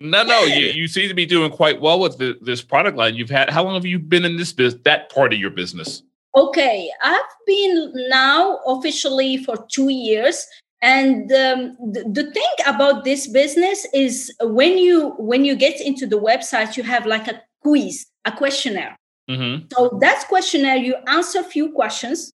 No, 0.01 0.23
no, 0.23 0.45
you, 0.45 0.67
you 0.67 0.89
seem 0.89 1.09
to 1.09 1.15
be 1.15 1.27
doing 1.27 1.51
quite 1.51 1.81
well 1.81 2.01
with 2.01 2.17
the, 2.17 2.39
this 2.41 2.63
product 2.63 2.97
line. 2.97 3.17
You've 3.17 3.29
had 3.29 3.51
how 3.51 3.63
long 3.65 3.75
have 3.75 3.85
you 3.85 3.99
been 3.99 4.25
in 4.25 4.39
this 4.39 4.53
business? 4.53 4.81
That 4.85 5.11
part 5.11 5.35
of 5.35 5.39
your 5.39 5.51
business? 5.51 6.03
Okay, 6.35 6.91
I've 7.03 7.21
been 7.47 7.93
now 8.09 8.61
officially 8.67 9.37
for 9.37 9.67
two 9.71 9.91
years, 9.91 10.47
and 10.81 11.31
um, 11.33 11.77
the, 11.93 12.05
the 12.11 12.31
thing 12.33 12.67
about 12.67 13.05
this 13.05 13.27
business 13.27 13.87
is 13.93 14.33
when 14.41 14.79
you 14.79 15.11
when 15.19 15.45
you 15.45 15.55
get 15.55 15.81
into 15.81 16.07
the 16.07 16.19
website, 16.19 16.77
you 16.77 16.83
have 16.85 17.05
like 17.05 17.29
a 17.29 17.43
quiz, 17.63 18.07
a 18.25 18.33
questionnaire. 18.33 18.97
Mm-hmm. 19.29 19.67
So 19.73 19.99
that 20.01 20.25
questionnaire, 20.29 20.77
you 20.77 20.97
answer 21.09 21.41
a 21.41 21.45
few 21.45 21.73
questions, 21.73 22.33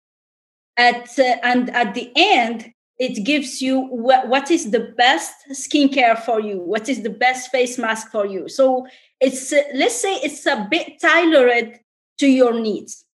at 0.76 1.08
uh, 1.18 1.38
and 1.44 1.70
at 1.70 1.94
the 1.94 2.12
end, 2.16 2.74
it 3.00 3.24
gives 3.26 3.62
you 3.62 3.82
wh- 3.88 4.28
what 4.30 4.52
is 4.52 4.72
the 4.72 4.94
best 4.98 5.34
skincare 5.52 6.18
for 6.18 6.40
you, 6.40 6.58
what 6.60 6.88
is 6.90 7.02
the 7.04 7.10
best 7.10 7.50
face 7.52 7.78
mask 7.78 8.12
for 8.12 8.26
you. 8.26 8.48
So 8.48 8.86
it's 9.20 9.52
uh, 9.52 9.62
let's 9.76 9.96
say 10.02 10.14
it's 10.24 10.46
a 10.46 10.68
bit 10.70 11.00
tailored 11.00 11.80
to 12.20 12.28
your 12.28 12.54
needs. 12.60 13.06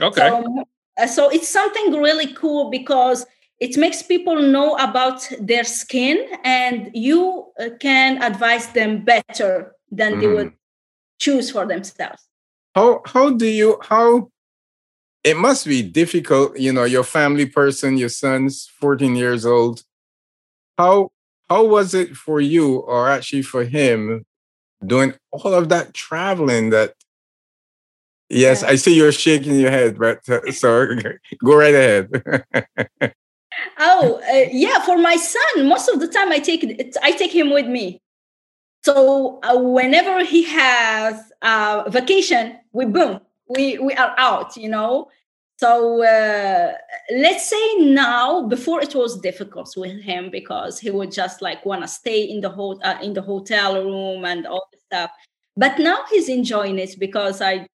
Okay. 0.00 0.28
So, 0.28 0.64
uh, 1.00 1.06
so 1.06 1.28
it's 1.30 1.48
something 1.48 1.92
really 1.92 2.32
cool 2.34 2.70
because 2.70 3.26
it 3.60 3.76
makes 3.76 4.02
people 4.02 4.40
know 4.40 4.74
about 4.76 5.26
their 5.40 5.64
skin 5.64 6.26
and 6.44 6.90
you 6.94 7.46
uh, 7.60 7.70
can 7.80 8.22
advise 8.22 8.68
them 8.68 9.04
better 9.04 9.72
than 9.90 10.18
they 10.18 10.26
Mhm. 10.26 10.34
would 10.34 10.52
choose 11.18 11.50
for 11.50 11.66
themselves. 11.66 12.22
How 12.74 13.00
how 13.06 13.30
do 13.30 13.46
you 13.46 13.78
how 13.82 14.30
it 15.26 15.36
must 15.36 15.66
be 15.66 15.82
difficult, 15.82 16.56
you 16.56 16.72
know, 16.72 16.84
your 16.84 17.02
family 17.02 17.46
person, 17.46 17.98
your 17.98 18.08
son's 18.08 18.70
14 18.78 19.16
years 19.16 19.44
old. 19.44 19.82
How 20.78 21.10
how 21.50 21.64
was 21.64 21.94
it 21.94 22.16
for 22.16 22.40
you 22.40 22.76
or 22.76 23.08
actually 23.08 23.42
for 23.42 23.64
him 23.64 24.24
doing 24.86 25.14
all 25.32 25.52
of 25.52 25.68
that 25.70 25.94
traveling 25.94 26.70
that 26.70 26.94
Yes, 28.28 28.62
Yeah. 28.62 28.70
I 28.70 28.76
see 28.76 28.96
you're 28.96 29.12
shaking 29.12 29.54
your 29.54 29.70
head, 29.70 29.98
but 29.98 30.28
uh, 30.28 30.50
so 30.52 30.88
go 31.44 31.56
right 31.56 31.74
ahead. 31.74 32.04
Oh, 33.78 34.20
uh, 34.28 34.48
yeah, 34.50 34.80
for 34.80 34.98
my 34.98 35.16
son, 35.16 35.68
most 35.68 35.88
of 35.88 36.00
the 36.00 36.08
time 36.08 36.30
I 36.32 36.38
take 36.40 36.64
it, 36.64 36.96
I 37.02 37.12
take 37.12 37.32
him 37.34 37.50
with 37.50 37.66
me. 37.66 38.00
So 38.84 39.38
uh, 39.42 39.58
whenever 39.58 40.24
he 40.24 40.42
has 40.44 41.32
uh, 41.42 41.84
vacation, 41.88 42.58
we 42.72 42.84
boom, 42.86 43.20
we 43.48 43.78
we 43.78 43.94
are 43.94 44.14
out, 44.18 44.56
you 44.56 44.68
know. 44.68 45.08
So 45.58 46.04
uh, 46.04 46.72
let's 47.10 47.48
say 47.48 47.74
now, 47.78 48.46
before 48.46 48.82
it 48.82 48.94
was 48.94 49.18
difficult 49.20 49.72
with 49.76 50.02
him 50.02 50.30
because 50.30 50.78
he 50.78 50.90
would 50.90 51.10
just 51.10 51.40
like 51.40 51.64
want 51.64 51.82
to 51.82 51.88
stay 51.88 52.22
in 52.22 52.40
the 52.42 52.50
ho- 52.50 52.78
uh, 52.82 52.98
in 53.02 53.14
the 53.14 53.22
hotel 53.22 53.82
room 53.82 54.24
and 54.24 54.46
all 54.46 54.68
this 54.72 54.82
stuff. 54.84 55.10
But 55.56 55.78
now 55.78 55.98
he's 56.10 56.28
enjoying 56.28 56.78
it 56.78 56.96
because 56.98 57.40
I 57.40 57.66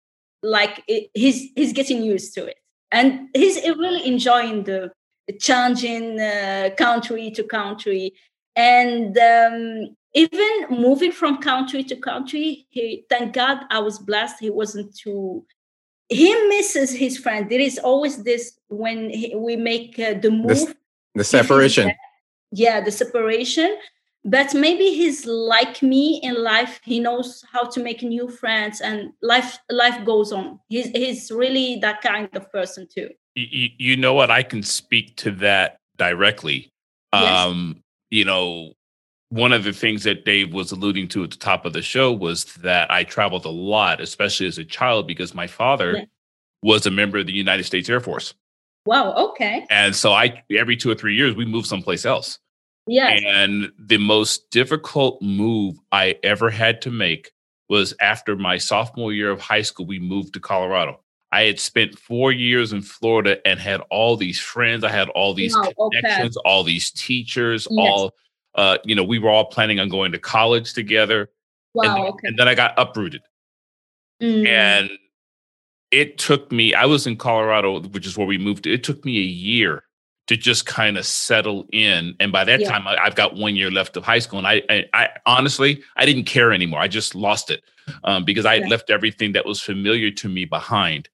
like 0.43 0.83
it, 0.87 1.09
he's 1.13 1.49
he's 1.55 1.73
getting 1.73 2.03
used 2.03 2.35
to 2.35 2.45
it, 2.45 2.57
and 2.91 3.29
he's 3.33 3.55
really 3.63 4.05
enjoying 4.05 4.63
the 4.63 4.91
changing 5.39 6.19
uh, 6.19 6.69
country 6.77 7.31
to 7.31 7.43
country 7.43 8.13
and 8.55 9.17
um, 9.17 9.95
even 10.13 10.65
moving 10.69 11.11
from 11.11 11.37
country 11.37 11.83
to 11.83 11.95
country 11.95 12.67
he 12.69 13.05
thank 13.09 13.33
god 13.33 13.59
i 13.69 13.79
was 13.79 13.97
blessed 13.97 14.35
he 14.39 14.49
wasn't 14.49 14.93
too 14.95 15.45
he 16.11 16.29
misses 16.53 16.91
his 16.91 17.17
friend 17.17 17.49
there 17.49 17.63
is 17.69 17.79
always 17.79 18.23
this 18.23 18.59
when 18.67 19.09
he, 19.09 19.33
we 19.35 19.55
make 19.55 19.97
uh, 19.99 20.13
the 20.23 20.29
move 20.29 20.47
This- 20.47 20.75
the 21.15 21.23
separation. 21.23 21.91
yeah 22.51 22.77
the 22.87 22.91
separation. 22.91 23.71
But 24.23 24.53
maybe 24.53 24.87
he's 24.99 25.25
like 25.25 25.81
me 25.81 26.19
in 26.21 26.35
life. 26.43 26.79
He 26.83 26.99
knows 26.99 27.43
how 27.51 27.63
to 27.73 27.81
make 27.81 28.03
new 28.03 28.29
friends 28.29 28.79
and 28.79 28.97
life 29.33 29.57
life 29.71 30.05
goes 30.05 30.31
on. 30.31 30.59
He's, 30.69 30.89
he's 30.93 31.31
really 31.31 31.79
that 31.81 32.01
kind 32.01 32.29
of 32.39 32.43
person 32.51 32.85
too. 32.95 33.09
You, 33.33 33.69
you 33.79 33.97
know 33.97 34.13
what? 34.13 34.29
I 34.29 34.43
can 34.43 34.61
speak 34.61 35.15
to 35.23 35.31
that 35.41 35.79
directly. 35.97 36.69
Yes. 37.13 37.47
um 37.47 37.81
you 38.11 38.23
know 38.25 38.73
one 39.31 39.53
of 39.53 39.63
the 39.63 39.71
things 39.73 40.03
that 40.03 40.25
dave 40.25 40.53
was 40.53 40.71
alluding 40.71 41.07
to 41.07 41.23
at 41.23 41.31
the 41.31 41.37
top 41.37 41.65
of 41.65 41.73
the 41.73 41.81
show 41.81 42.11
was 42.11 42.45
that 42.55 42.91
i 42.91 43.03
traveled 43.03 43.45
a 43.45 43.49
lot 43.49 43.99
especially 44.01 44.45
as 44.45 44.57
a 44.57 44.63
child 44.65 45.07
because 45.07 45.33
my 45.33 45.47
father 45.47 45.93
Yeah. 45.97 46.05
was 46.61 46.85
a 46.85 46.91
member 46.91 47.17
of 47.17 47.25
the 47.27 47.33
united 47.33 47.63
states 47.63 47.89
air 47.89 47.99
force 48.01 48.33
wow 48.85 49.13
okay 49.13 49.65
and 49.69 49.95
so 49.95 50.11
i 50.13 50.43
every 50.51 50.75
two 50.77 50.91
or 50.91 50.95
three 50.95 51.15
years 51.15 51.33
we 51.35 51.45
moved 51.45 51.67
someplace 51.67 52.05
else 52.05 52.39
yes 52.87 53.21
and 53.25 53.71
the 53.79 53.97
most 53.97 54.49
difficult 54.51 55.21
move 55.21 55.77
i 55.91 56.17
ever 56.23 56.49
had 56.49 56.81
to 56.81 56.91
make 56.91 57.31
was 57.69 57.93
after 58.01 58.35
my 58.35 58.57
sophomore 58.57 59.13
year 59.13 59.31
of 59.31 59.39
high 59.39 59.61
school 59.61 59.85
we 59.85 59.97
moved 59.99 60.33
to 60.33 60.39
colorado 60.39 60.99
I 61.33 61.43
had 61.43 61.61
spent 61.61 61.97
four 61.97 62.33
years 62.33 62.73
in 62.73 62.81
Florida 62.81 63.37
and 63.47 63.57
had 63.57 63.79
all 63.89 64.17
these 64.17 64.37
friends. 64.37 64.83
I 64.83 64.89
had 64.89 65.07
all 65.11 65.33
these 65.33 65.55
Wow, 65.55 65.71
okay. 65.79 66.01
connections, 66.01 66.35
all 66.35 66.61
these 66.65 66.91
teachers, 66.91 67.69
Yes. 67.71 67.79
all 67.79 68.11
uh, 68.55 68.77
you 68.83 68.95
know, 68.95 69.03
we 69.03 69.19
were 69.19 69.29
all 69.29 69.45
planning 69.45 69.79
on 69.79 69.89
going 69.89 70.11
to 70.11 70.19
college 70.19 70.73
together. 70.73 71.21
and, 71.21 71.29
wow 71.73 71.95
then, 71.95 72.03
okay 72.05 72.27
and 72.27 72.39
then 72.39 72.47
I 72.47 72.55
got 72.55 72.73
uprooted. 72.77 73.21
Mm. 74.21 74.47
And 74.47 74.89
it 75.91 76.17
took 76.17 76.51
me, 76.51 76.73
I 76.73 76.85
was 76.85 77.07
in 77.07 77.17
Colorado, 77.17 77.81
which 77.81 78.05
is 78.05 78.17
where 78.17 78.27
we 78.27 78.37
moved. 78.37 78.65
It 78.67 78.83
took 78.83 79.03
me 79.03 79.17
a 79.17 79.23
year 79.23 79.83
to 80.27 80.37
just 80.37 80.65
kind 80.65 80.97
of 80.97 81.05
settle 81.05 81.65
in. 81.73 82.15
And 82.19 82.31
by 82.31 82.45
that 82.45 82.61
Yeah. 82.61 82.69
time, 82.71 82.87
I, 82.87 82.97
I've 82.97 83.15
got 83.15 83.35
one 83.35 83.55
year 83.55 83.69
left 83.71 83.97
of 83.97 84.03
high 84.03 84.19
school. 84.19 84.39
And 84.39 84.47
I, 84.47 84.61
I, 84.69 84.85
I 84.93 85.09
honestly, 85.25 85.83
I 85.97 86.05
didn't 86.05 86.25
care 86.25 86.53
anymore. 86.53 86.79
I 86.79 86.87
just 86.87 87.15
lost 87.15 87.49
it 87.49 87.63
um, 88.03 88.23
because 88.23 88.45
I 88.45 88.53
had 88.53 88.63
Yeah. 88.63 88.69
left 88.69 88.89
everything 88.89 89.33
that 89.33 89.45
was 89.45 89.59
familiar 89.59 90.11
to 90.11 90.29
me 90.29 90.45
behind. 90.45 91.09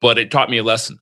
But 0.00 0.18
it 0.18 0.30
taught 0.30 0.50
me 0.50 0.58
a 0.58 0.64
lesson. 0.64 0.98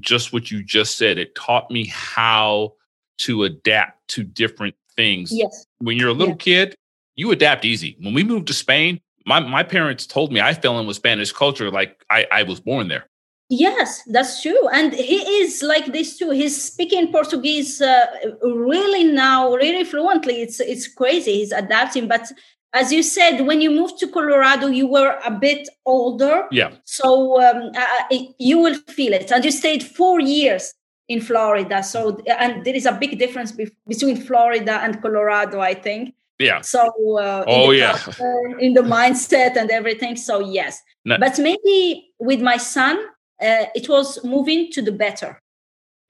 Just 0.00 0.32
what 0.32 0.50
you 0.50 0.62
just 0.62 0.96
said. 0.96 1.18
It 1.18 1.34
taught 1.34 1.70
me 1.70 1.86
how 1.86 2.74
to 3.18 3.44
adapt 3.44 4.06
to 4.08 4.22
different 4.22 4.74
things. 4.96 5.30
yes 5.32 5.66
When 5.78 5.96
you're 5.96 6.10
a 6.10 6.14
little 6.14 6.34
Yeah. 6.40 6.66
kid, 6.66 6.74
you 7.16 7.30
adapt 7.30 7.64
easy. 7.64 7.96
When 8.00 8.14
we 8.14 8.22
moved 8.24 8.46
to 8.48 8.54
Spain, 8.54 9.00
my, 9.26 9.38
my 9.40 9.62
parents 9.62 10.06
told 10.06 10.32
me 10.32 10.40
I 10.40 10.54
fell 10.54 10.78
in 10.80 10.86
with 10.86 10.96
Spanish 10.96 11.30
culture 11.32 11.70
like 11.70 12.02
I, 12.10 12.26
I 12.32 12.42
was 12.44 12.58
born 12.60 12.88
there. 12.88 13.06
Yes, 13.48 14.02
that's 14.06 14.40
true. 14.42 14.66
And 14.68 14.94
he 14.94 15.16
is 15.42 15.62
like 15.62 15.86
this 15.92 16.16
too. 16.18 16.30
He's 16.30 16.56
speaking 16.72 17.12
Portuguese 17.12 17.82
uh, 17.82 18.06
really 18.42 19.04
now, 19.04 19.54
really 19.54 19.84
fluently. 19.84 20.36
It's 20.40 20.58
it's 20.58 20.88
crazy. 20.88 21.34
He's 21.40 21.52
adapting. 21.52 22.08
But 22.08 22.32
as 22.72 22.90
you 22.92 23.02
said, 23.02 23.42
when 23.46 23.60
you 23.60 23.70
moved 23.70 23.98
to 23.98 24.06
Colorado, 24.08 24.68
you 24.68 24.86
were 24.86 25.18
a 25.26 25.30
bit 25.30 25.68
older, 25.84 26.46
Yeah. 26.50 26.70
so 26.84 27.42
um, 27.42 27.70
uh, 27.76 28.04
it- 28.10 28.34
you 28.38 28.56
will 28.58 28.76
feel 28.88 29.12
it. 29.12 29.30
And 29.30 29.44
you 29.44 29.50
stayed 29.50 29.82
four 29.82 30.18
years 30.20 30.72
in 31.12 31.20
Florida. 31.20 31.82
So 31.82 32.18
and 32.26 32.64
there 32.64 32.74
is 32.74 32.86
a 32.86 32.92
big 32.92 33.18
difference 33.18 33.52
be- 33.52 33.74
between 33.86 34.16
Florida 34.16 34.80
and 34.84 35.00
Colorado, 35.02 35.60
I 35.60 35.74
think. 35.74 36.14
Yeah. 36.38 36.60
So 36.62 36.80
uh, 37.18 37.44
in 37.46 37.54
Oh, 37.54 37.70
the 37.70 37.76
yeah. 37.78 37.96
culture, 37.98 38.58
in 38.58 38.72
the 38.74 38.82
mindset 38.82 39.56
and 39.56 39.70
everything. 39.70 40.16
So 40.16 40.40
yes, 40.40 40.80
No- 41.04 41.18
but 41.18 41.38
maybe 41.38 42.12
with 42.18 42.40
my 42.40 42.56
son, 42.58 42.96
uh, 43.40 43.66
it 43.74 43.88
was 43.88 44.24
moving 44.24 44.70
to 44.72 44.82
the 44.82 44.92
better. 44.92 45.38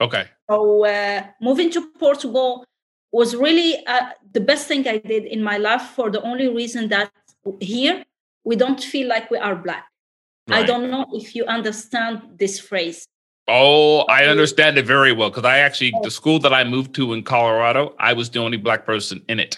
Okay. 0.01 0.25
So 0.49 0.85
uh, 0.85 1.23
moving 1.41 1.69
to 1.71 1.81
Portugal 1.99 2.65
was 3.11 3.35
really 3.35 3.85
uh, 3.85 4.09
the 4.31 4.41
best 4.41 4.67
thing 4.67 4.87
I 4.87 4.97
did 4.97 5.25
in 5.25 5.43
my 5.43 5.57
life 5.57 5.85
for 5.95 6.09
the 6.09 6.21
only 6.23 6.47
reason 6.47 6.89
that 6.89 7.11
here 7.59 8.03
we 8.43 8.55
don't 8.55 8.81
feel 8.81 9.07
like 9.07 9.29
we 9.31 9.37
are 9.37 9.55
black. 9.55 9.85
I 10.49 10.63
don't 10.63 10.91
know 10.91 11.05
if 11.13 11.35
you 11.35 11.45
understand 11.45 12.21
this 12.37 12.59
phrase. 12.59 13.07
Oh, 13.47 14.01
I 14.01 14.25
understand 14.25 14.77
it 14.77 14.85
very 14.85 15.11
well 15.11 15.29
because 15.29 15.43
I 15.43 15.59
actually, 15.59 15.93
the 16.01 16.11
school 16.11 16.39
that 16.39 16.53
I 16.53 16.63
moved 16.63 16.95
to 16.95 17.13
in 17.13 17.23
Colorado, 17.23 17.93
I 17.99 18.13
was 18.13 18.29
the 18.29 18.39
only 18.39 18.57
black 18.57 18.85
person 18.85 19.21
in 19.27 19.39
it. 19.39 19.57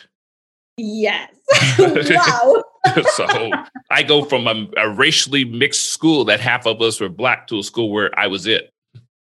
Yes. 0.77 1.31
wow. 1.79 2.63
so 3.13 3.51
I 3.91 4.03
go 4.03 4.23
from 4.25 4.47
a, 4.47 4.67
a 4.77 4.89
racially 4.89 5.45
mixed 5.45 5.89
school 5.89 6.25
that 6.25 6.39
half 6.39 6.65
of 6.65 6.81
us 6.81 6.99
were 6.99 7.09
black 7.09 7.47
to 7.47 7.59
a 7.59 7.63
school 7.63 7.91
where 7.91 8.17
I 8.17 8.27
was 8.27 8.47
it. 8.47 8.71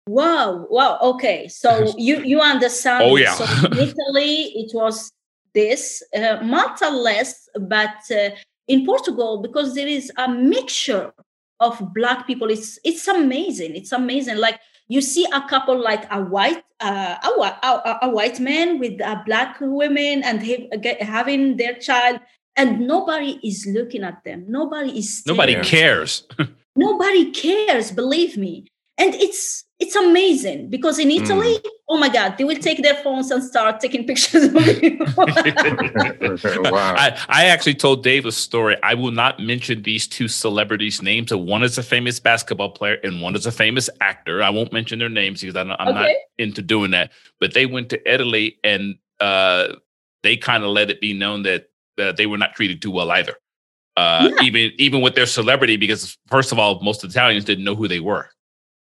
Wow. 0.07 0.67
Wow. 0.71 0.99
Okay. 1.03 1.49
So 1.49 1.93
you 1.99 2.23
you 2.23 2.41
understand. 2.41 3.05
Oh, 3.05 3.17
yeah. 3.17 3.35
So 3.35 3.45
Italy, 3.73 4.53
it 4.55 4.71
was 4.75 5.11
this 5.55 6.03
uh, 6.17 6.39
Malta 6.43 6.89
less, 6.89 7.49
but 7.61 7.97
uh, 8.11 8.31
in 8.69 8.87
Portugal 8.87 9.43
because 9.43 9.75
there 9.75 9.89
is 9.89 10.11
a 10.17 10.29
mixture 10.29 11.13
of 11.61 11.93
black 11.95 12.27
people. 12.27 12.51
It's 12.51 12.79
it's 12.85 13.07
amazing. 13.09 13.77
It's 13.77 13.93
amazing. 13.93 14.39
Like 14.39 14.61
you 14.89 15.01
see 15.01 15.27
a 15.33 15.43
couple 15.49 15.81
like 15.81 16.07
a 16.11 16.23
white 16.23 16.63
uh, 16.81 17.17
a, 17.23 17.67
a, 17.67 17.99
a 18.03 18.11
white 18.11 18.41
man 18.41 18.79
with 18.79 19.01
a 19.01 19.23
black 19.27 19.61
woman 19.61 20.23
and 20.23 20.43
he, 20.43 20.71
get, 20.81 21.03
having 21.03 21.57
their 21.57 21.75
child, 21.75 22.21
and 22.57 22.87
nobody 22.87 23.41
is 23.43 23.67
looking 23.67 24.05
at 24.05 24.23
them. 24.25 24.45
Nobody 24.49 24.99
is. 24.99 25.23
Nobody 25.27 25.53
staring 25.53 25.69
cares. 25.69 26.27
nobody 26.77 27.33
cares 27.33 27.91
believe 27.91 28.37
me 28.37 28.71
and 28.99 29.15
it's 29.15 29.65
it's 29.79 29.95
amazing 29.95 30.71
because 30.71 30.99
in 30.99 31.09
Italy, 31.11 31.55
mm. 31.55 31.71
oh 31.89 31.99
my 31.99 32.09
God, 32.09 32.37
they 32.37 32.43
will 32.43 32.57
take 32.57 32.83
their 32.83 32.97
phones 32.97 33.31
and 33.31 33.43
start 33.45 33.79
taking 33.79 34.05
pictures 34.05 34.45
of 34.45 34.83
you. 34.83 34.99
wow. 36.71 36.95
I, 36.97 37.17
I 37.29 37.45
actually 37.45 37.75
told 37.75 38.03
Dave 38.03 38.27
a 38.27 38.33
story. 38.33 38.77
I 38.83 38.95
will 38.95 39.13
not 39.13 39.39
mention 39.39 39.83
these 39.83 40.09
two 40.09 40.27
celebrities' 40.27 41.01
names. 41.01 41.33
One 41.33 41.63
is 41.63 41.79
a 41.79 41.85
famous 41.85 42.19
basketball 42.19 42.71
player 42.71 42.99
and 43.05 43.23
one 43.23 43.37
is 43.37 43.47
a 43.47 43.53
famous 43.53 43.89
actor. 44.01 44.43
I 44.43 44.51
won't 44.51 44.73
mention 44.73 44.99
their 44.99 45.09
names 45.09 45.43
because 45.43 45.55
I'm, 45.55 45.71
I'm 45.71 45.89
okay. 45.89 46.01
not 46.01 46.11
into 46.39 46.61
doing 46.61 46.91
that. 46.91 47.13
But 47.39 47.55
they 47.55 47.67
went 47.67 47.89
to 47.91 48.13
Italy 48.13 48.59
and 48.65 48.97
uh, 49.21 49.75
they 50.25 50.37
kind 50.37 50.65
of 50.65 50.71
let 50.71 50.91
it 50.91 51.01
be 51.01 51.13
known 51.13 51.45
that 51.45 51.71
uh, 51.99 52.11
they 52.13 52.27
were 52.27 52.39
not 52.39 52.57
treated 52.57 52.83
too 52.83 52.91
well 52.91 53.13
either. 53.13 53.35
Uh, 53.97 54.31
yeah. 54.31 54.43
Even 54.43 54.73
even 54.79 55.01
with 55.01 55.17
their 55.17 55.27
celebrity, 55.27 55.77
because 55.77 56.17
first 56.29 56.53
of 56.53 56.59
all, 56.59 56.81
most 56.83 57.03
Italians 57.03 57.45
didn't 57.45 57.65
know 57.65 57.75
who 57.75 57.89
they 57.89 57.99
were. 57.99 58.29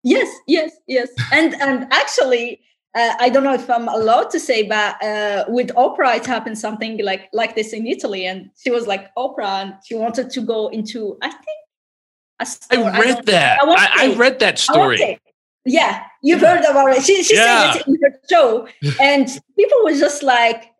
Yes, 0.06 0.28
yes, 0.46 0.70
yes. 0.86 1.08
And 1.32 1.54
and 1.60 1.92
actually, 1.92 2.60
uh, 2.94 3.14
I 3.18 3.28
don't 3.28 3.42
know 3.42 3.54
if 3.54 3.68
I'm 3.68 3.88
allowed 3.88 4.30
to 4.30 4.40
say, 4.40 4.62
but 4.62 5.02
uh, 5.02 5.44
with 5.48 5.70
Oprah, 5.74 6.16
it 6.16 6.24
happened 6.24 6.58
something 6.58 7.02
like 7.04 7.28
like 7.32 7.56
this 7.56 7.72
in 7.72 7.86
Italy, 7.88 8.24
and 8.24 8.50
she 8.56 8.70
was 8.70 8.86
like 8.86 9.12
Oprah, 9.16 9.62
and 9.62 9.74
she 9.84 9.96
wanted 9.96 10.30
to 10.30 10.40
go 10.40 10.68
into 10.68 11.18
I 11.22 11.30
think. 11.30 11.58
Store. 12.44 12.84
I 12.84 13.00
read 13.00 13.16
I 13.16 13.22
that. 13.32 13.58
I, 13.62 13.66
I, 13.66 14.12
I, 14.12 14.14
read 14.14 14.40
that 14.40 14.58
story. 14.58 15.18
Yeah, 15.64 16.04
you've 16.22 16.42
heard 16.42 16.64
about 16.66 16.90
it. 16.94 17.02
She 17.02 17.22
she 17.22 17.34
yeah. 17.34 17.72
said 17.72 17.80
it 17.80 17.86
in 17.88 17.96
her 18.02 18.20
show, 18.30 18.68
and 19.00 19.26
people 19.58 19.78
were 19.84 19.98
just 19.98 20.22
like, 20.22 20.70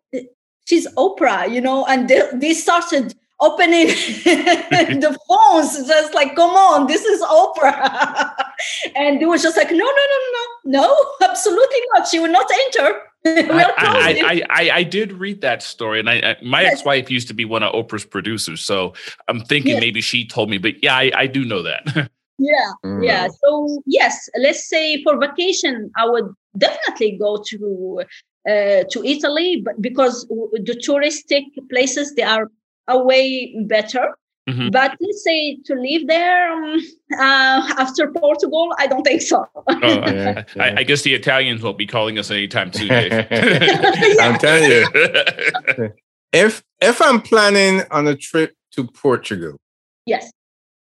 "She's 0.65 0.87
Oprah," 0.93 1.51
you 1.51 1.59
know, 1.59 1.83
and 1.87 2.07
they, 2.07 2.21
they 2.33 2.53
started 2.53 3.15
opening 3.39 3.87
the 5.05 5.17
phones 5.27 5.87
just 5.87 6.13
like 6.15 6.35
come 6.35 6.49
on 6.49 6.87
this 6.87 7.05
is 7.05 7.21
oprah 7.21 8.33
and 8.95 9.21
it 9.21 9.27
was 9.27 9.41
just 9.41 9.57
like 9.57 9.71
no 9.71 9.77
no 9.77 9.85
no 9.85 10.19
no 10.33 10.81
no 10.81 11.05
absolutely 11.29 11.79
not 11.93 12.07
she 12.07 12.19
will 12.19 12.31
not 12.31 12.49
enter 12.65 13.01
I, 13.25 13.73
I, 13.77 14.41
I, 14.49 14.69
I, 14.77 14.83
did 14.83 15.11
read 15.11 15.41
that 15.41 15.61
story, 15.61 15.99
and 15.99 16.09
I, 16.09 16.37
my 16.41 16.61
yes. 16.61 16.73
ex-wife 16.73 17.11
used 17.11 17.27
to 17.27 17.33
be 17.33 17.43
one 17.43 17.61
of 17.61 17.73
Oprah's 17.73 18.05
producers, 18.05 18.61
so 18.61 18.93
I'm 19.27 19.41
thinking 19.41 19.73
yes. 19.73 19.81
maybe 19.81 19.99
she 19.99 20.25
told 20.25 20.49
me, 20.49 20.57
but 20.57 20.81
yeah, 20.81 20.95
I, 20.95 21.11
I 21.13 21.27
do 21.27 21.43
know 21.43 21.61
that. 21.61 22.09
yeah, 22.37 22.71
mm. 22.85 23.05
yeah. 23.05 23.27
So 23.43 23.81
yes, 23.85 24.29
let's 24.37 24.69
say 24.69 25.03
for 25.03 25.19
vacation, 25.19 25.91
I 25.97 26.07
would 26.07 26.33
definitely 26.57 27.17
go 27.17 27.43
to 27.47 28.03
uh, 28.47 28.83
to 28.91 29.03
Italy, 29.03 29.61
but 29.65 29.81
because 29.81 30.25
the 30.27 30.81
touristic 30.87 31.43
places 31.69 32.13
they 32.15 32.23
are 32.23 32.49
a 32.87 32.97
way 32.97 33.53
better. 33.67 34.17
Mm-hmm. 34.47 34.69
But 34.69 34.95
let's 35.01 35.23
say 35.23 35.57
to 35.65 35.75
live 35.75 36.07
there 36.07 36.53
um, 36.53 36.79
uh, 37.19 37.73
after 37.77 38.09
Portugal, 38.11 38.73
I 38.79 38.87
don't 38.87 39.03
think 39.03 39.21
so. 39.21 39.45
oh, 39.55 39.63
I, 39.67 40.45
I, 40.57 40.83
guess 40.83 41.01
the 41.01 41.13
Italians 41.13 41.61
won't 41.61 41.77
be 41.77 41.85
calling 41.85 42.17
us 42.17 42.31
anytime 42.31 42.71
soon. 42.71 42.89
I'm 42.91 44.39
telling 44.39 44.71
you, 44.71 45.93
if 46.31 46.63
if 46.79 47.01
I'm 47.01 47.21
planning 47.21 47.81
on 47.91 48.07
a 48.07 48.15
trip 48.15 48.55
to 48.71 48.85
Portugal, 48.85 49.57
yes, 50.05 50.31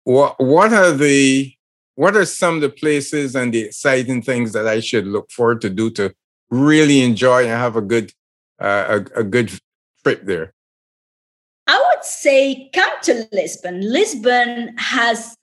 what 0.04 0.39
what 0.39 0.74
are 0.74 0.91
the 0.91 1.54
what 1.93 2.16
are 2.16 2.26
some 2.26 2.56
of 2.56 2.62
the 2.62 2.70
places 2.70 3.36
and 3.36 3.54
the 3.54 3.62
exciting 3.62 4.24
things 4.24 4.54
that 4.54 4.68
I 4.68 4.80
should 4.80 5.06
look 5.06 5.30
forward 5.30 5.62
to 5.62 5.70
do 5.70 5.91
to 5.91 6.12
really 6.49 7.01
enjoy 7.01 7.43
and 7.43 7.51
have 7.51 7.76
a 7.76 7.82
good 7.82 8.14
uh, 8.60 9.01
a, 9.16 9.20
a 9.20 9.24
good 9.24 9.51
trip 10.04 10.26
there? 10.26 10.54
I 11.68 11.78
would 11.78 12.03
say 12.03 12.70
come 12.74 12.91
to 13.03 13.28
Lisbon. 13.32 13.82
Lisbon 13.82 14.76
has 14.78 15.38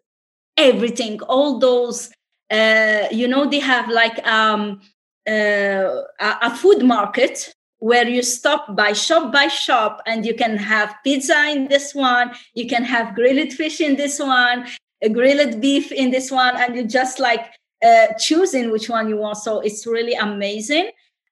everything, 0.56 1.20
all 1.22 1.58
those, 1.58 2.10
uh, 2.50 3.06
you 3.10 3.26
know, 3.26 3.48
they 3.48 3.60
have 3.60 3.88
like 3.88 4.24
um, 4.26 4.80
uh, 5.26 6.02
a 6.20 6.56
food 6.56 6.82
market 6.82 7.54
where 7.78 8.06
you 8.06 8.22
stop 8.22 8.76
by 8.76 8.92
shop 8.92 9.32
by 9.32 9.48
shop 9.48 10.02
and 10.06 10.26
you 10.26 10.34
can 10.34 10.56
have 10.56 10.94
pizza 11.02 11.46
in 11.48 11.68
this 11.68 11.94
one, 11.94 12.30
you 12.54 12.66
can 12.66 12.84
have 12.84 13.14
grilled 13.14 13.52
fish 13.52 13.80
in 13.80 13.96
this 13.96 14.18
one, 14.18 14.66
grilled 15.12 15.60
beef 15.62 15.90
in 15.90 16.10
this 16.10 16.30
one, 16.30 16.54
and 16.56 16.76
you 16.76 16.84
just 16.84 17.18
like 17.18 17.46
uh, 17.82 18.08
choosing 18.18 18.70
which 18.70 18.90
one 18.90 19.08
you 19.08 19.16
want. 19.16 19.38
So 19.38 19.60
it's 19.60 19.86
really 19.86 20.14
amazing. 20.14 20.90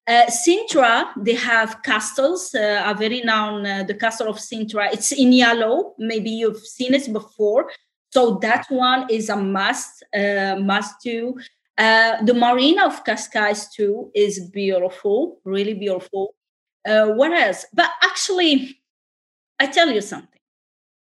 Uh, 0.08 0.24
Sintra, 0.30 1.12
they 1.18 1.34
have 1.34 1.82
castles, 1.82 2.54
uh, 2.54 2.82
a 2.86 2.94
very 2.94 3.20
known, 3.20 3.66
uh, 3.66 3.82
the 3.82 3.92
castle 3.92 4.28
of 4.28 4.36
Sintra. 4.38 4.90
It's 4.90 5.12
in 5.12 5.34
yellow. 5.34 5.94
Maybe 5.98 6.30
you've 6.30 6.66
seen 6.66 6.94
it 6.94 7.12
before. 7.12 7.70
So 8.10 8.38
that 8.40 8.64
one 8.70 9.06
is 9.10 9.28
a 9.28 9.36
must, 9.36 10.02
uh, 10.14 10.56
must 10.60 11.02
do. 11.02 11.38
Uh, 11.76 12.24
the 12.24 12.32
Marina 12.32 12.86
of 12.86 13.04
Cascais 13.04 13.70
too 13.70 14.10
is 14.14 14.40
beautiful, 14.48 15.40
really 15.44 15.74
beautiful. 15.74 16.34
What 16.86 17.32
else? 17.32 17.66
But 17.74 17.90
actually, 18.02 18.80
I 19.60 19.66
tell 19.66 19.90
you 19.90 20.00
something. 20.00 20.40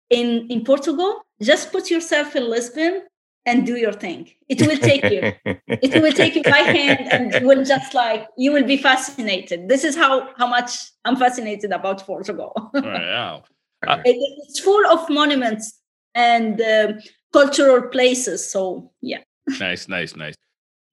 In 0.10 0.48
in 0.50 0.64
Portugal, 0.64 1.22
just 1.40 1.72
put 1.72 1.92
yourself 1.92 2.36
in 2.36 2.50
Lisbon 2.50 3.04
and 3.46 3.66
do 3.66 3.76
your 3.78 3.94
thing. 3.94 4.30
It 4.50 4.62
will 4.62 4.78
take 4.78 5.04
you. 5.04 5.34
it 5.68 6.02
will 6.02 6.12
take 6.12 6.36
you 6.36 6.44
by 6.44 6.58
hand 6.58 7.12
and 7.12 7.34
you 7.34 7.48
will 7.48 7.64
just 7.64 7.94
like 7.94 8.28
you 8.38 8.52
will 8.52 8.64
be 8.64 8.78
fascinated. 8.78 9.70
This 9.70 9.84
is 9.84 9.96
how 9.96 10.30
how 10.38 10.48
much 10.48 10.72
I'm 11.06 11.16
fascinated 11.16 11.72
about 11.72 12.06
Portugal. 12.06 12.54
wow. 12.74 13.44
Uh, 13.86 14.02
it, 14.04 14.18
it's 14.48 14.60
full 14.60 14.86
of 14.88 15.08
monuments 15.10 15.80
and 16.16 16.60
uh, 16.60 16.94
cultural 17.34 17.88
places. 17.90 18.50
So 18.50 18.92
yeah. 19.02 19.20
nice, 19.60 19.88
nice, 19.88 20.16
nice. 20.16 20.36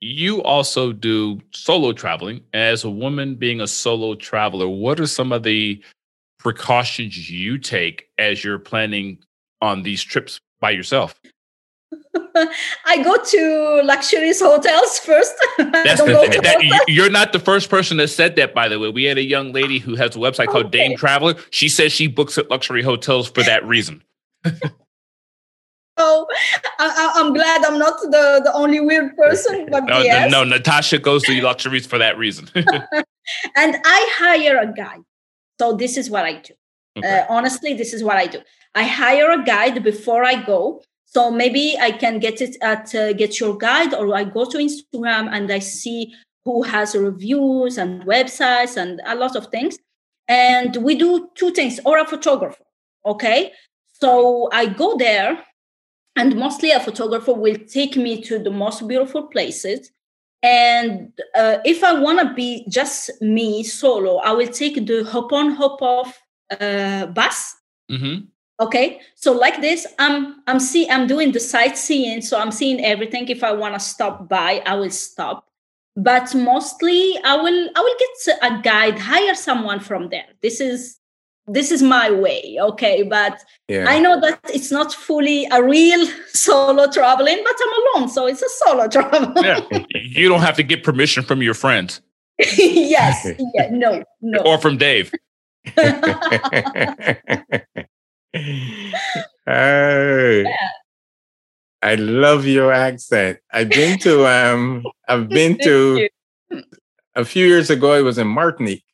You 0.01 0.43
also 0.43 0.93
do 0.93 1.41
solo 1.53 1.93
traveling. 1.93 2.43
As 2.53 2.85
a 2.85 2.91
woman 2.91 3.37
being 3.37 3.61
a 3.61 3.69
solo 3.69 4.15
traveler, 4.15 4.69
what 4.69 4.99
are 4.99 5.07
some 5.07 5.33
of 5.33 5.45
the 5.45 5.83
precautions 6.39 7.31
you 7.31 7.57
take 7.57 8.09
as 8.19 8.43
you're 8.43 8.59
planning 8.59 9.19
on 9.61 9.85
these 9.85 10.03
trips 10.03 10.41
by 10.61 10.73
yourself? 10.73 11.19
I 12.87 13.03
go 13.03 13.17
to 13.23 13.83
luxurious 13.85 14.41
hotels 14.41 14.99
first. 14.99 15.35
That's 15.59 16.01
the, 16.01 16.41
that, 16.43 16.85
you're 16.89 17.11
not 17.11 17.33
the 17.33 17.39
first 17.39 17.71
person 17.71 17.97
that 17.99 18.09
said 18.09 18.37
that, 18.37 18.55
by 18.55 18.69
the 18.69 18.79
way. 18.79 18.89
We 18.89 19.05
had 19.05 19.19
a 19.19 19.23
young 19.23 19.53
lady 19.53 19.79
who 19.79 19.95
has 19.97 20.17
a 20.17 20.19
website 20.19 20.47
called 20.47 20.67
okay. 20.67 20.89
Dame 20.89 20.97
Traveler. 20.97 21.35
She 21.51 21.69
says 21.69 21.93
she 21.93 22.07
books 22.07 22.39
at 22.39 22.51
luxury 22.51 22.83
hotels 22.83 23.29
for 23.29 23.43
that 23.43 23.65
reason. 23.67 24.03
oh, 25.97 26.27
I, 26.79 27.13
am 27.17 27.33
glad 27.35 27.65
I'm 27.65 27.79
not 27.79 28.01
the, 28.03 28.41
the 28.45 28.53
only 28.55 28.81
weird 28.81 29.17
person. 29.17 29.69
But 29.71 29.85
no, 29.85 30.01
yes. 30.01 30.31
no, 30.31 30.45
Natasha 30.45 30.99
goes 30.99 31.23
to 31.25 31.41
luxuries 31.41 31.87
for 31.87 31.99
that 31.99 32.19
reason. 32.19 32.49
and 32.55 32.67
I 33.57 34.11
hire 34.19 34.59
a 34.59 34.73
guide. 34.73 35.03
So 35.61 35.75
this 35.75 35.97
is 35.97 36.11
what 36.11 36.25
I 36.25 36.41
do. 36.41 36.55
Okay. 36.99 37.21
Uh, 37.21 37.27
honestly, 37.29 37.75
this 37.75 37.93
is 37.95 38.03
what 38.03 38.17
I 38.17 38.27
do. 38.27 38.41
I 38.75 38.85
hire 38.85 39.31
a 39.31 39.45
guide 39.45 39.83
before 39.83 40.25
I 40.25 40.43
go 40.43 40.83
so 41.15 41.31
maybe 41.31 41.77
I 41.79 41.91
can 41.91 42.19
get 42.21 42.41
it 42.41 42.57
at 42.63 42.95
uh, 42.95 43.13
Get 43.13 43.39
Your 43.39 43.59
Guide, 43.59 43.93
or 43.93 44.15
I 44.15 44.25
go 44.25 44.47
to 44.47 44.57
Instagram 44.57 45.29
and 45.31 45.53
I 45.53 45.59
see 45.59 46.15
who 46.47 46.63
has 46.63 46.97
reviews 46.97 47.77
and 47.77 48.03
websites 48.05 48.79
and 48.79 48.99
a 49.05 49.15
lot 49.15 49.37
of 49.37 49.49
things. 49.49 49.79
And 50.27 50.75
we 50.77 50.95
do 50.95 51.29
two 51.35 51.51
things, 51.51 51.79
or 51.85 51.99
a 51.99 52.07
photographer. 52.07 52.65
Okay. 53.05 53.53
So 53.93 54.49
I 54.53 54.67
go 54.67 54.97
there, 54.97 55.39
and 56.17 56.35
mostly 56.35 56.71
a 56.71 56.81
photographer 56.81 57.35
will 57.35 57.59
take 57.69 57.95
me 57.95 58.23
to 58.23 58.39
the 58.39 58.51
most 58.51 58.89
beautiful 58.89 59.25
places. 59.25 59.91
And 60.43 61.13
uh, 61.35 61.59
if 61.67 61.85
I 61.85 61.93
want 61.93 62.21
to 62.21 62.35
be 62.35 62.65
just 62.71 63.11
me 63.21 63.65
solo, 63.65 64.17
I 64.17 64.33
will 64.33 64.49
take 64.49 64.87
the 64.87 65.05
hop 65.05 65.31
on, 65.31 65.51
hop 65.53 65.83
off 65.83 66.19
uh, 66.59 67.05
bus. 67.07 67.55
Mm-hmm 67.91 68.32
okay? 68.61 69.01
So 69.15 69.33
like 69.33 69.61
this 69.61 69.87
i'm 69.99 70.43
i'm 70.47 70.61
see 70.61 70.89
i'm 70.89 71.07
doing 71.07 71.33
the 71.33 71.41
sightseeing 71.41 72.23
so 72.23 72.39
i'm 72.39 72.53
seeing 72.53 72.85
everything. 72.85 73.29
If 73.29 73.43
i 73.45 73.53
want 73.53 73.75
to 73.75 73.81
stop 73.81 74.29
by 74.29 74.63
i 74.67 74.75
will 74.75 74.91
stop. 74.91 75.49
But 75.97 76.35
mostly 76.35 77.17
i 77.25 77.37
will 77.37 77.71
i 77.77 77.81
will 77.81 77.97
get 77.99 78.39
a 78.51 78.63
guide 78.63 78.99
hire 78.99 79.35
someone 79.35 79.81
from 79.81 80.09
there. 80.09 80.27
This 80.43 80.61
is 80.61 80.99
this 81.49 81.73
is 81.73 81.83
my 81.83 82.09
way 82.11 82.57
okay? 82.61 83.03
But 83.03 83.43
yeah. 83.69 83.87
i 83.89 83.99
know 83.99 84.21
that 84.21 84.41
it's 84.55 84.71
not 84.71 84.93
fully 84.93 85.47
a 85.51 85.63
real 85.63 86.07
solo 86.29 86.91
traveling 86.91 87.43
but 87.43 87.55
i'm 87.63 88.01
alone 88.01 88.09
so 88.09 88.27
it's 88.27 88.43
a 88.43 88.49
solo 88.49 88.87
travel 88.95 89.33
yeah. 89.43 89.61
You 89.93 90.29
don't 90.29 90.41
have 90.41 90.57
to 90.57 90.63
get 90.63 90.85
permission 90.85 91.23
from 91.25 91.43
your 91.43 91.55
friends. 91.55 92.01
Yes. 92.59 93.27
Yeah 93.55 93.69
no 93.71 94.05
no. 94.21 94.39
Or 94.45 94.59
from 94.59 94.79
dave 94.79 95.13
oh, 99.47 100.45
I 101.83 101.95
love 101.97 102.47
your 102.47 102.73
accent. 102.73 103.39
I've 103.53 103.69
been 103.71 103.99
to 104.01 104.27
um 104.27 104.85
I've 105.09 105.29
been 105.41 105.59
to 105.59 106.09
a 107.15 107.25
few 107.25 107.47
years 107.47 107.71
ago 107.71 107.95
it 107.95 108.03
was 108.03 108.19
in 108.19 108.27
Martinique. 108.29 108.85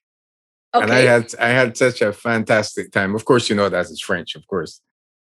Okay. 0.75 0.83
And 0.83 0.93
I 0.93 1.01
had 1.01 1.35
I 1.41 1.49
had 1.49 1.77
such 1.77 2.03
a 2.03 2.13
fantastic 2.13 2.93
time. 2.93 3.15
Of 3.15 3.25
course, 3.25 3.49
you 3.49 3.57
know 3.57 3.69
that 3.69 3.87
is 3.87 4.01
French, 4.01 4.35
of 4.35 4.47
course. 4.47 4.81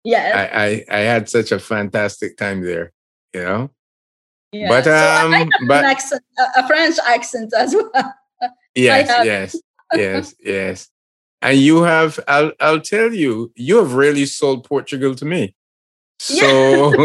Yeah. 0.03 0.49
I, 0.53 0.65
I, 0.65 0.85
I 0.99 0.99
had 0.99 1.27
such 1.29 1.51
a 1.51 1.57
fantastic 1.59 2.37
time 2.37 2.61
there, 2.61 2.91
you 3.33 3.41
know? 3.41 3.71
Yeah. 4.51 4.69
But 4.69 4.83
So 4.83 4.91
I- 4.93 5.23
um, 5.23 5.31
have 5.33 5.49
but 5.67 5.83
an 5.83 5.91
accent, 5.91 6.21
a, 6.55 6.67
French 6.67 6.97
accent 7.07 7.53
as 7.57 7.73
well. 7.93 8.13
yes, 8.75 9.09
yes, 9.25 9.55
yes, 9.93 10.35
yes. 10.39 10.89
And 11.45 11.59
you 11.59 11.83
have, 11.83 12.19
I'll, 12.27 12.51
I'll 12.59 12.81
tell 12.81 13.13
you, 13.13 13.51
you 13.55 13.77
have 13.77 13.93
really 13.93 14.25
sold 14.25 14.63
Portugal 14.63 15.13
to 15.15 15.25
me. 15.25 15.53
So, 16.17 16.91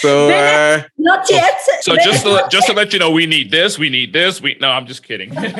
so 0.00 0.30
uh, 0.30 0.82
Not 0.96 1.28
yet. 1.28 1.58
So 1.80 1.94
Then- 1.96 2.04
just 2.04 2.22
to, 2.24 2.30
let- 2.32 2.50
just 2.50 2.66
to 2.68 2.72
let 2.72 2.92
you 2.92 2.98
know, 3.00 3.10
we 3.10 3.26
need 3.26 3.50
this, 3.50 3.78
we 3.78 3.90
need 3.90 4.12
this. 4.12 4.40
We 4.40 4.56
no, 4.60 4.70
I'm 4.70 4.86
just 4.86 5.02
kidding. 5.02 5.34
Michael 5.34 5.54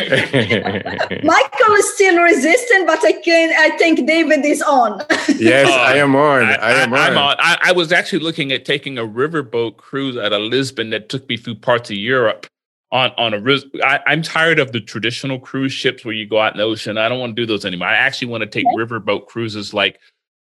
is 1.75 1.95
still 1.95 2.23
resistant, 2.23 2.87
but 2.87 3.05
I 3.05 3.12
can. 3.12 3.53
I 3.59 3.77
think 3.77 4.07
David 4.07 4.45
is 4.45 4.62
on. 4.62 5.03
yes, 5.37 5.69
Oh, 5.69 5.77
I 5.77 5.97
am 5.97 6.15
on. 6.15 6.45
I, 6.45 6.55
I, 6.55 6.71
am 6.83 6.95
I, 6.95 7.07
on. 7.07 7.12
am 7.12 7.19
on. 7.19 7.37
I, 7.41 7.59
I 7.65 7.73
was 7.73 7.91
actually 7.93 8.21
looking 8.21 8.53
at 8.53 8.65
taking 8.65 8.97
a 8.97 9.03
riverboat 9.05 9.77
cruise 9.77 10.17
out 10.17 10.33
of 10.33 10.41
Lisbon 10.43 10.91
that 10.91 11.09
took 11.09 11.29
me 11.29 11.37
through 11.37 11.57
parts 11.57 11.91
of 11.91 11.97
Europe. 11.97 12.47
On 12.95 13.11
on 13.18 13.34
a 13.34 13.40
ris- 13.40 13.66
I, 13.82 13.99
I'm 14.07 14.22
tired 14.22 14.61
of 14.61 14.70
the 14.70 14.80
traditional 14.80 15.40
cruise 15.40 15.72
ships 15.72 16.05
where 16.05 16.14
you 16.14 16.28
go 16.28 16.38
out 16.38 16.53
in 16.53 16.59
the 16.59 16.64
ocean. 16.64 16.97
I 16.97 17.09
don't 17.09 17.18
want 17.18 17.34
to 17.34 17.42
do 17.42 17.45
those 17.45 17.64
anymore. 17.64 17.88
I 17.88 17.97
actually 17.97 18.28
want 18.28 18.42
to 18.42 18.47
take 18.47 18.64
riverboat 18.66 19.26
cruises 19.26 19.74
like 19.74 19.99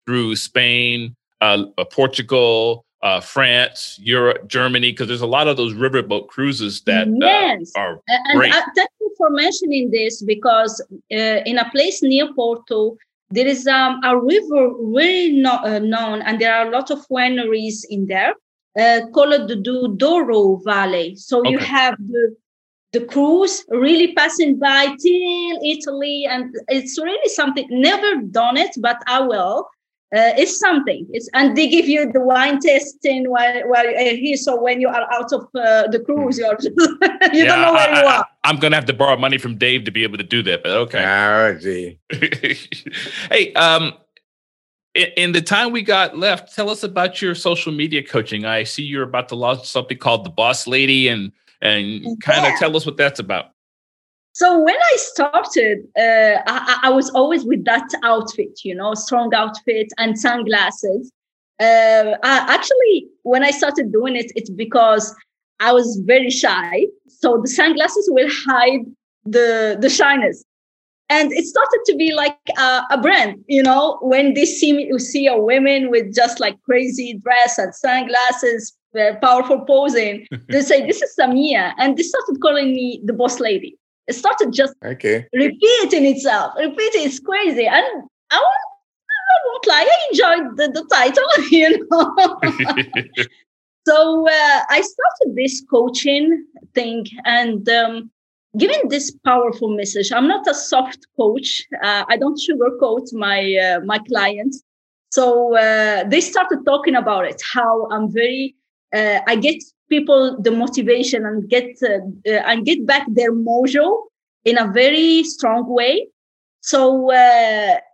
through 0.05 0.34
Spain, 0.34 1.14
uh, 1.40 1.66
uh, 1.78 1.84
Portugal, 1.84 2.84
uh, 3.03 3.20
France, 3.20 4.01
Europe, 4.03 4.48
Germany, 4.48 4.90
because 4.90 5.07
there's 5.07 5.20
a 5.20 5.28
lot 5.28 5.46
of 5.46 5.57
those 5.57 5.74
riverboat 5.74 6.26
cruises 6.26 6.80
that 6.82 7.07
uh, 7.07 7.80
are 7.80 8.01
And 8.09 8.36
Great. 8.36 8.53
uh, 8.53 8.62
thank 8.74 8.90
you 9.01 9.14
for 9.16 9.30
mentioning 9.30 9.92
this 9.92 10.20
because 10.20 10.80
uh, 11.12 11.40
in 11.46 11.57
a 11.57 11.70
place 11.70 12.03
near 12.03 12.34
Porto, 12.34 12.96
there 13.30 13.46
is 13.46 13.68
um, 13.68 14.01
a 14.03 14.18
river 14.18 14.74
really 14.76 15.30
no, 15.30 15.53
uh, 15.62 15.78
known, 15.78 16.20
and 16.22 16.40
there 16.40 16.53
are 16.53 16.66
a 16.66 16.70
lot 16.70 16.90
of 16.90 17.07
wineries 17.09 17.84
in 17.88 18.07
there 18.07 18.34
uh, 18.79 19.01
called 19.12 19.49
the 19.49 19.57
Douro 19.97 20.57
Valley. 20.64 21.16
So 21.16 21.45
you 21.45 21.59
have 21.59 21.97
the 21.99 22.37
the 22.93 23.05
cruise 23.05 23.64
really 23.68 24.12
passing 24.14 24.59
by 24.59 24.87
till 24.87 25.59
Italy, 25.64 26.27
and 26.29 26.55
it's 26.68 26.99
really 27.01 27.29
something. 27.29 27.66
Never 27.71 28.23
done 28.23 28.57
it, 28.57 28.75
but 28.79 29.01
I 29.07 29.21
will. 29.21 29.68
Uh, 30.12 30.35
it's 30.37 30.59
something. 30.59 31.07
It's 31.12 31.29
and 31.35 31.57
they 31.57 31.68
give 31.68 31.87
you 31.87 32.11
the 32.11 32.21
wine 32.21 32.59
tasting 32.59 33.31
while 33.31 33.61
while 33.68 33.87
uh, 33.87 34.14
here. 34.16 34.37
So 34.37 34.61
when 34.61 34.81
you 34.81 34.89
are 34.89 35.07
out 35.12 35.33
of 35.33 35.43
uh, 35.55 35.87
the 35.87 36.03
cruise, 36.05 36.37
you're 36.37 36.59
you 37.33 37.45
don't 37.45 37.62
know 37.62 37.73
where 37.73 37.95
you 37.95 38.07
are. 38.09 38.27
I, 38.43 38.51
am 38.51 38.57
gonna 38.57 38.75
have 38.75 38.87
to 38.87 38.93
borrow 38.93 39.16
money 39.16 39.39
from 39.39 39.57
Dave 39.57 39.85
to 39.85 39.93
be 39.93 40.03
able 40.03 40.18
to 40.18 40.25
do 40.25 40.43
that, 40.43 40.64
but 40.64 40.73
okay. 40.73 41.05
Oh, 41.05 41.57
gee. 41.61 42.01
hey, 43.31 43.53
um, 43.53 43.93
in, 45.16 45.32
the 45.32 45.42
time 45.42 45.72
we 45.72 45.82
got 45.82 46.16
left, 46.18 46.55
tell 46.55 46.70
us 46.70 46.82
about 46.82 47.20
your 47.20 47.34
social 47.34 47.72
media 47.72 48.03
coaching. 48.03 48.44
I 48.44 48.64
see 48.64 48.82
you're 48.82 49.03
about 49.03 49.28
to 49.30 49.34
launch 49.34 49.66
something 49.66 49.98
called 49.98 50.24
the 50.24 50.30
Boss 50.30 50.66
Lady, 50.66 51.09
and 51.09 51.32
and 51.61 52.20
kind 52.22 52.46
of 52.46 52.59
tell 52.59 52.76
us 52.76 52.86
what 52.86 52.96
that's 52.96 53.20
about. 53.20 53.46
So 54.32 54.59
when 54.59 54.76
I 54.76 54.96
started, 54.96 55.80
uh, 55.98 56.42
I, 56.46 56.78
I 56.84 56.90
was 56.90 57.11
always 57.11 57.44
with 57.44 57.64
that 57.64 57.88
outfit, 58.05 58.61
you 58.64 58.74
know, 58.74 58.94
strong 58.94 59.34
outfit 59.34 59.88
and 59.98 60.18
sunglasses. 60.18 61.11
Uh, 61.61 62.16
I, 62.22 62.46
actually, 62.48 63.09
when 63.22 63.44
I 63.44 63.51
started 63.51 63.92
doing 63.92 64.16
it, 64.16 64.32
it's 64.36 64.51
because 64.51 65.14
I 65.59 65.72
was 65.72 66.01
very 66.05 66.30
shy. 66.30 66.86
So 67.09 67.40
the 67.42 67.48
sunglasses 67.48 68.09
will 68.11 68.30
hide 68.30 68.86
the 69.24 69.76
the 69.80 69.90
shyness, 69.90 70.44
and 71.11 71.33
it 71.33 71.45
started 71.45 71.81
to 71.87 71.97
be 71.97 72.15
like 72.15 72.39
a, 72.57 72.83
a 72.93 72.99
brand. 73.01 73.45
You 73.49 73.63
know, 73.63 73.99
when 74.01 74.33
they 74.35 74.47
see 74.47 74.73
me, 74.73 74.85
you 74.87 74.99
see 74.99 75.27
a 75.27 75.37
women 75.37 75.91
with 75.91 76.15
just 76.15 76.41
like 76.41 76.57
crazy 76.63 77.21
dress 77.23 77.59
and 77.59 77.75
sunglasses, 77.75 78.75
uh, 78.99 79.17
powerful 79.21 79.61
posing. 79.67 80.27
they 80.49 80.63
say 80.63 80.87
this 80.87 81.03
is 81.03 81.15
Samia, 81.19 81.75
and 81.77 81.97
they 81.99 82.03
started 82.03 82.39
calling 82.41 82.73
me 82.73 83.03
the 83.05 83.13
boss 83.13 83.41
lady 83.41 83.77
it 84.11 84.15
started 84.15 84.53
just 84.53 84.75
Okay. 84.85 85.27
repeating 85.33 86.05
itself. 86.07 86.53
Repeating, 86.59 87.05
it's 87.05 87.21
crazy. 87.21 87.67
And 87.67 87.87
I 88.31 88.37
won't, 88.45 88.65
I 89.31 89.37
won't 89.47 89.67
lie, 89.69 89.89
I 89.89 89.99
enjoyed 90.11 90.57
the, 90.57 90.67
the 90.77 90.85
title, 90.91 91.31
you 91.51 91.87
know. 91.91 92.05
so 93.87 94.29
uh, 94.29 94.61
I 94.69 94.81
started 94.81 95.37
this 95.37 95.63
coaching 95.71 96.45
thing 96.75 97.07
and 97.25 97.69
um, 97.69 98.11
giving 98.57 98.88
this 98.88 99.11
powerful 99.24 99.74
message. 99.76 100.12
I'm 100.12 100.28
not 100.28 100.46
a 100.46 100.55
soft 100.55 101.07
coach. 101.16 101.62
Uh, 101.82 102.05
I 102.09 102.16
don't 102.16 102.38
sugarcoat 102.38 103.12
my 103.12 103.57
uh, 103.57 103.80
my 103.80 103.98
clients. 103.98 104.62
So 105.11 105.57
uh, 105.57 106.05
they 106.05 106.20
started 106.20 106.61
talking 106.64 106.94
about 106.94 107.26
it. 107.26 107.42
How 107.53 107.88
I'm 107.90 108.12
very, 108.12 108.55
uh, 108.94 109.18
I 109.26 109.36
get 109.36 109.62
people 109.88 110.40
the 110.40 110.53
motivation 110.53 111.26
and 111.26 111.48
get 111.48 111.76
uh, 111.82 111.98
uh, 112.28 112.42
and 112.46 112.64
get 112.64 112.86
back 112.86 113.07
their 113.09 113.32
mojo 113.32 114.03
in 114.44 114.57
a 114.59 114.70
very 114.70 115.24
strong 115.24 115.68
way. 115.68 116.09
So 116.62 117.11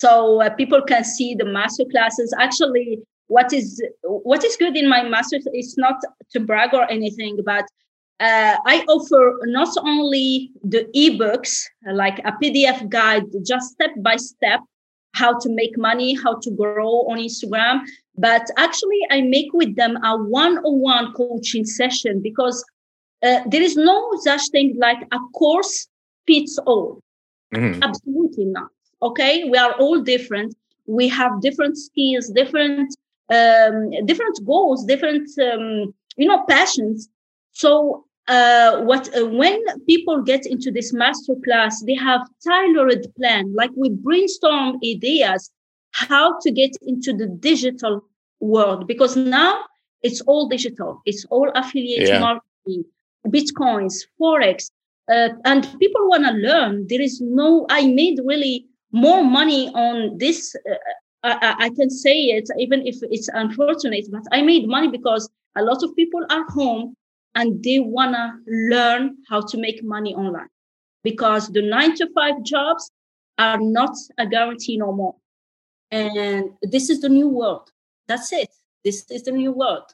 So 0.00 0.40
uh, 0.40 0.48
people 0.54 0.80
can 0.80 1.04
see 1.04 1.34
the 1.34 1.44
master 1.44 1.84
classes. 1.90 2.34
Actually, 2.40 3.00
what 3.26 3.52
is 3.52 3.82
what 4.04 4.42
is 4.42 4.56
good 4.56 4.74
in 4.74 4.88
my 4.88 5.02
master 5.02 5.36
is 5.52 5.76
not 5.76 5.96
to 6.32 6.40
brag 6.40 6.72
or 6.72 6.90
anything, 6.90 7.40
but 7.44 7.66
uh, 8.20 8.56
I 8.64 8.86
offer 8.88 9.38
not 9.44 9.76
only 9.76 10.50
the 10.64 10.86
ebooks 10.96 11.62
like 11.92 12.20
a 12.20 12.32
PDF 12.42 12.88
guide, 12.88 13.24
just 13.44 13.72
step 13.72 13.90
by 13.98 14.16
step, 14.16 14.60
how 15.14 15.38
to 15.38 15.48
make 15.48 15.76
money, 15.76 16.14
how 16.22 16.38
to 16.40 16.50
grow 16.50 17.02
on 17.08 17.18
Instagram, 17.18 17.80
but 18.16 18.46
actually 18.56 19.00
I 19.10 19.22
make 19.22 19.52
with 19.52 19.76
them 19.76 19.96
a 20.04 20.16
one-on-one 20.16 21.12
coaching 21.14 21.64
session 21.64 22.20
because 22.22 22.64
uh, 23.22 23.40
there 23.46 23.62
is 23.62 23.76
no 23.76 24.10
such 24.20 24.48
thing 24.50 24.76
like 24.78 24.98
a 25.12 25.18
course 25.34 25.88
fits 26.26 26.58
all. 26.66 27.00
Mhm. 27.54 27.82
Absolutely 27.82 28.44
not. 28.44 28.68
Okay, 29.02 29.44
we 29.44 29.56
are 29.56 29.72
all 29.74 30.00
different. 30.00 30.54
We 30.86 31.08
have 31.08 31.40
different 31.40 31.78
skills, 31.78 32.28
different 32.30 32.94
um, 33.30 33.90
different 34.06 34.38
goals, 34.46 34.84
different 34.84 35.28
um, 35.40 35.94
you 36.16 36.26
know 36.26 36.44
passions. 36.48 37.08
So 37.52 38.04
uh, 38.28 38.82
what 38.82 39.08
uh, 39.16 39.26
when 39.26 39.58
people 39.86 40.22
get 40.22 40.46
into 40.46 40.70
this 40.70 40.92
master 40.92 41.34
class, 41.44 41.82
they 41.84 41.94
have 41.94 42.20
tailored 42.46 43.06
plan. 43.16 43.52
Like 43.54 43.70
we 43.76 43.90
brainstorm 43.90 44.78
ideas 44.84 45.50
how 45.92 46.38
to 46.40 46.50
get 46.50 46.72
into 46.82 47.12
the 47.12 47.26
digital 47.26 48.04
world 48.40 48.86
because 48.86 49.16
now 49.16 49.60
it's 50.02 50.20
all 50.22 50.48
digital. 50.48 51.00
It's 51.06 51.24
all 51.30 51.50
affiliate 51.54 52.08
Yeah. 52.08 52.20
marketing, 52.20 52.84
bitcoins, 53.26 53.94
forex, 54.20 54.70
uh, 55.12 55.30
and 55.44 55.62
people 55.80 56.08
want 56.08 56.24
to 56.26 56.32
learn. 56.32 56.86
There 56.88 57.00
is 57.02 57.20
no. 57.20 57.66
I 57.70 57.86
made 57.86 58.20
really 58.24 58.66
more 58.92 59.22
money 59.24 59.68
on 59.74 60.18
this. 60.18 60.54
Uh, 60.70 60.74
I, 61.24 61.32
I- 61.48 61.56
I 61.66 61.68
can 61.70 61.90
say 61.90 62.16
it, 62.36 62.48
even 62.58 62.86
if 62.86 62.96
it's 63.02 63.28
unfortunate, 63.28 64.04
but 64.12 64.22
I 64.32 64.42
made 64.42 64.68
money 64.68 64.88
because 64.88 65.28
a 65.56 65.62
lot 65.62 65.82
of 65.82 65.94
people 65.96 66.24
are 66.30 66.44
home 66.50 66.94
and 67.38 67.62
they 67.62 67.78
want 67.78 68.14
to 68.14 68.24
learn 68.48 69.16
how 69.28 69.40
to 69.40 69.56
make 69.56 69.82
money 69.84 70.12
online 70.14 70.48
because 71.04 71.48
the 71.48 71.62
nine 71.62 71.94
to 71.94 72.08
five 72.12 72.42
jobs 72.42 72.90
are 73.38 73.58
not 73.60 73.94
a 74.18 74.26
guarantee 74.26 74.76
no 74.76 74.92
more. 74.92 75.14
And 75.92 76.50
this 76.62 76.90
is 76.90 77.00
the 77.00 77.08
new 77.08 77.28
world. 77.28 77.70
That's 78.08 78.32
it. 78.32 78.50
This 78.84 79.04
is 79.08 79.22
the 79.22 79.30
new 79.30 79.52
world. 79.52 79.84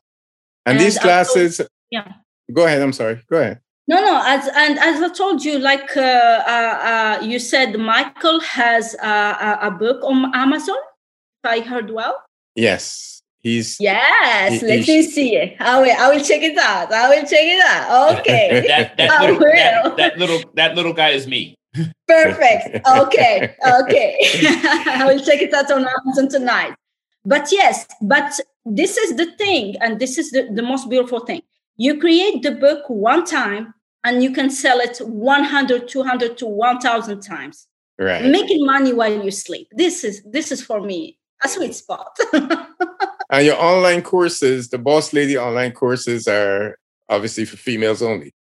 And, 0.64 0.78
and 0.78 0.86
these 0.86 0.98
classes, 0.98 1.60
yeah. 1.90 2.14
Go 2.52 2.64
ahead. 2.64 2.80
I'm 2.80 2.94
sorry. 2.94 3.20
Go 3.30 3.36
ahead. 3.36 3.60
No, 3.86 4.00
no. 4.00 4.22
As 4.24 4.48
and 4.48 4.78
as 4.78 5.02
I 5.02 5.10
told 5.12 5.44
you, 5.44 5.58
like 5.58 5.94
uh, 5.96 6.00
uh, 6.00 7.18
uh, 7.20 7.22
you 7.22 7.38
said, 7.38 7.78
Michael 7.78 8.40
has 8.40 8.94
a, 8.94 9.58
a 9.62 9.70
book 9.70 10.02
on 10.02 10.34
Amazon. 10.34 10.78
If 11.42 11.50
I 11.50 11.60
heard 11.60 11.90
well. 11.90 12.22
Yes, 12.54 13.13
he's. 13.44 13.78
Yes, 13.78 14.60
he, 14.60 14.66
let 14.66 14.88
me 14.88 15.02
see 15.02 15.36
it. 15.36 15.56
I 15.60 15.80
will. 15.80 15.96
I 15.96 16.08
will 16.10 16.24
check 16.24 16.42
it 16.42 16.58
out. 16.58 16.92
I 16.92 17.08
will 17.10 17.22
check 17.22 17.46
it 17.54 17.64
out. 17.64 18.18
Okay. 18.18 18.64
that, 18.68 18.96
that, 18.96 19.20
little, 19.20 19.38
that, 19.38 19.96
that 19.96 20.18
little 20.18 20.50
that 20.54 20.74
little 20.74 20.92
guy 20.92 21.10
is 21.10 21.28
me. 21.28 21.54
Perfect. 22.08 22.84
Okay. 22.86 23.54
Okay. 23.82 24.18
I 24.86 25.04
will 25.06 25.22
check 25.22 25.40
it 25.40 25.54
out 25.54 25.70
on 25.70 25.86
Amazon 25.86 26.28
tonight. 26.28 26.74
But 27.24 27.52
yes, 27.52 27.86
but 28.02 28.40
this 28.66 28.96
is 28.96 29.16
the 29.16 29.30
thing, 29.36 29.76
and 29.80 30.00
this 30.00 30.18
is 30.18 30.32
the, 30.32 30.48
the 30.52 30.62
most 30.62 30.90
beautiful 30.90 31.20
thing 31.20 31.42
you 31.76 31.98
create 31.98 32.42
the 32.42 32.52
book 32.52 32.84
one 32.88 33.24
time 33.24 33.74
and 34.04 34.22
you 34.22 34.32
can 34.32 34.50
sell 34.50 34.78
it 34.80 34.98
100 34.98 35.88
200 35.88 36.38
to 36.38 36.46
1000 36.46 37.20
times 37.20 37.66
right 37.98 38.24
making 38.26 38.64
money 38.64 38.92
while 38.92 39.24
you 39.24 39.30
sleep 39.30 39.68
this 39.72 40.04
is 40.04 40.22
this 40.24 40.52
is 40.52 40.62
for 40.62 40.80
me 40.80 41.18
a 41.44 41.48
sweet 41.48 41.74
spot 41.74 42.16
and 43.30 43.46
your 43.46 43.60
online 43.60 44.02
courses 44.02 44.68
the 44.68 44.78
boss 44.78 45.12
lady 45.12 45.36
online 45.36 45.72
courses 45.72 46.28
are 46.28 46.78
obviously 47.08 47.44
for 47.44 47.56
females 47.56 48.02
only. 48.02 48.34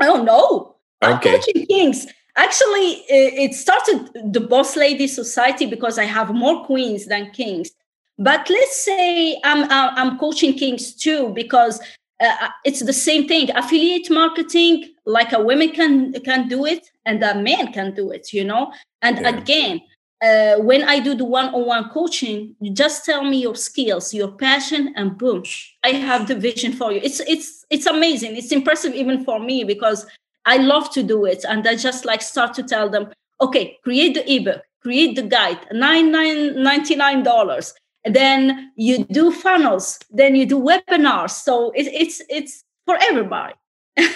Oh 0.00 0.22
no. 0.22 0.76
Okay. 1.02 1.30
I'm 1.30 1.40
coaching 1.40 1.66
kings. 1.66 2.06
Actually 2.36 3.02
it 3.08 3.54
started 3.54 4.10
the 4.32 4.40
boss 4.40 4.76
lady 4.76 5.06
society 5.06 5.66
because 5.66 5.98
i 5.98 6.04
have 6.04 6.32
more 6.32 6.64
queens 6.64 7.06
than 7.06 7.30
kings. 7.30 7.70
But 8.18 8.48
let's 8.50 8.84
say 8.84 9.40
i'm 9.44 9.66
i'm 9.70 10.18
coaching 10.18 10.54
kings 10.54 10.94
too 10.94 11.30
because 11.34 11.80
uh, 12.20 12.34
uh, 12.40 12.48
it's 12.64 12.80
the 12.80 12.92
same 12.92 13.28
thing. 13.28 13.50
Affiliate 13.54 14.10
marketing 14.10 14.92
like 15.06 15.32
a 15.32 15.40
woman 15.40 15.70
can 15.70 16.12
can 16.24 16.48
do 16.48 16.66
it 16.66 16.90
and 17.06 17.22
a 17.22 17.34
man 17.34 17.72
can 17.72 17.94
do 17.94 18.10
it 18.10 18.32
you 18.32 18.44
know? 18.44 18.72
And 19.02 19.18
yeah. 19.18 19.36
again 19.36 19.80
uh, 20.22 20.56
when 20.56 20.82
i 20.82 20.98
do 20.98 21.14
the 21.14 21.24
one-on-one 21.24 21.88
coaching 21.90 22.54
you 22.60 22.72
just 22.72 23.04
tell 23.04 23.22
me 23.24 23.40
your 23.40 23.54
skills 23.54 24.12
your 24.12 24.32
passion 24.32 24.92
and 24.96 25.16
boom 25.18 25.42
i 25.84 25.88
have 25.88 26.26
the 26.26 26.34
vision 26.34 26.72
for 26.72 26.92
you. 26.92 27.00
It's 27.02 27.20
it's 27.20 27.64
it's 27.70 27.86
amazing. 27.86 28.36
It's 28.36 28.52
impressive 28.52 28.94
even 28.94 29.24
for 29.24 29.38
me 29.38 29.64
because 29.64 30.06
i 30.46 30.56
love 30.56 30.90
to 30.90 31.02
do 31.02 31.24
it 31.24 31.44
and 31.48 31.66
i 31.68 31.74
just 31.76 32.04
like 32.04 32.22
start 32.22 32.54
to 32.54 32.62
tell 32.62 32.88
them 32.88 33.08
okay 33.40 33.78
create 33.84 34.14
the 34.14 34.24
ebook 34.32 34.62
create 34.80 35.16
the 35.16 35.22
guide 35.22 35.58
nine 35.72 36.10
nine 36.10 36.62
ninety 36.62 36.96
nine 36.96 37.22
dollars. 37.22 37.74
Then 38.04 38.72
you 38.76 39.04
do 39.04 39.30
funnels 39.30 39.98
then 40.10 40.34
you 40.34 40.46
do 40.46 40.58
webinars. 40.58 41.30
So 41.30 41.72
it, 41.72 41.86
it's 41.86 42.22
it's 42.28 42.64
for 42.86 42.96
everybody. 43.02 43.54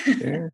Yeah. 0.07 0.49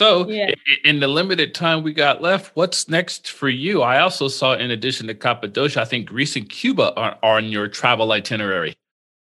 So 0.00 0.26
yeah. 0.28 0.54
in 0.84 1.00
the 1.00 1.08
limited 1.08 1.54
time 1.54 1.82
we 1.82 1.92
got 1.92 2.22
left 2.22 2.56
what's 2.56 2.88
next 2.88 3.30
for 3.30 3.50
you? 3.50 3.82
I 3.82 4.00
also 4.00 4.28
saw 4.28 4.54
in 4.54 4.70
addition 4.70 5.06
to 5.08 5.14
cappadocia 5.14 5.82
i 5.82 5.84
think 5.84 6.06
greece 6.06 6.36
and 6.36 6.48
cuba 6.48 6.94
are, 6.94 7.18
are 7.22 7.36
on 7.36 7.46
your 7.46 7.68
travel 7.68 8.10
itinerary. 8.12 8.74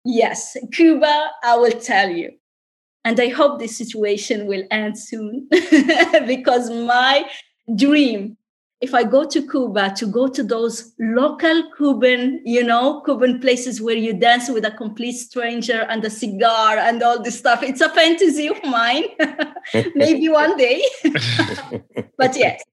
Yes 0.06 0.56
cuba 0.72 1.32
i 1.44 1.56
will 1.58 1.80
tell 1.80 2.10
you. 2.10 2.30
And 3.04 3.20
i 3.20 3.30
hope 3.30 3.60
this 3.60 3.76
situation 3.76 4.46
will 4.46 4.64
end 4.70 4.98
soon 4.98 5.48
because 6.28 6.70
my 6.70 7.26
dream 7.76 8.38
if 8.82 8.94
I 8.94 9.04
go 9.04 9.26
to 9.26 9.42
Cuba 9.42 9.94
to 9.98 10.06
go 10.06 10.28
to 10.28 10.42
those 10.42 10.94
local 11.00 11.70
Cuban, 11.76 12.42
you 12.46 12.64
know, 12.64 13.02
Cuban 13.02 13.42
places 13.42 13.82
where 13.82 13.96
you 13.96 14.14
dance 14.14 14.50
with 14.50 14.64
a 14.64 14.72
complete 14.72 15.18
stranger 15.18 15.86
and 15.90 16.04
a 16.06 16.10
cigar 16.10 16.78
and 16.78 17.04
all 17.04 17.22
this 17.22 17.38
stuff, 17.38 17.62
it's 17.62 17.82
a 17.82 17.90
fantasy 17.90 18.48
of 18.48 18.64
mine. 18.64 19.04
Maybe 19.96 20.30
one 20.30 20.56
day. 20.56 20.82
but 22.18 22.38
yes, 22.38 22.64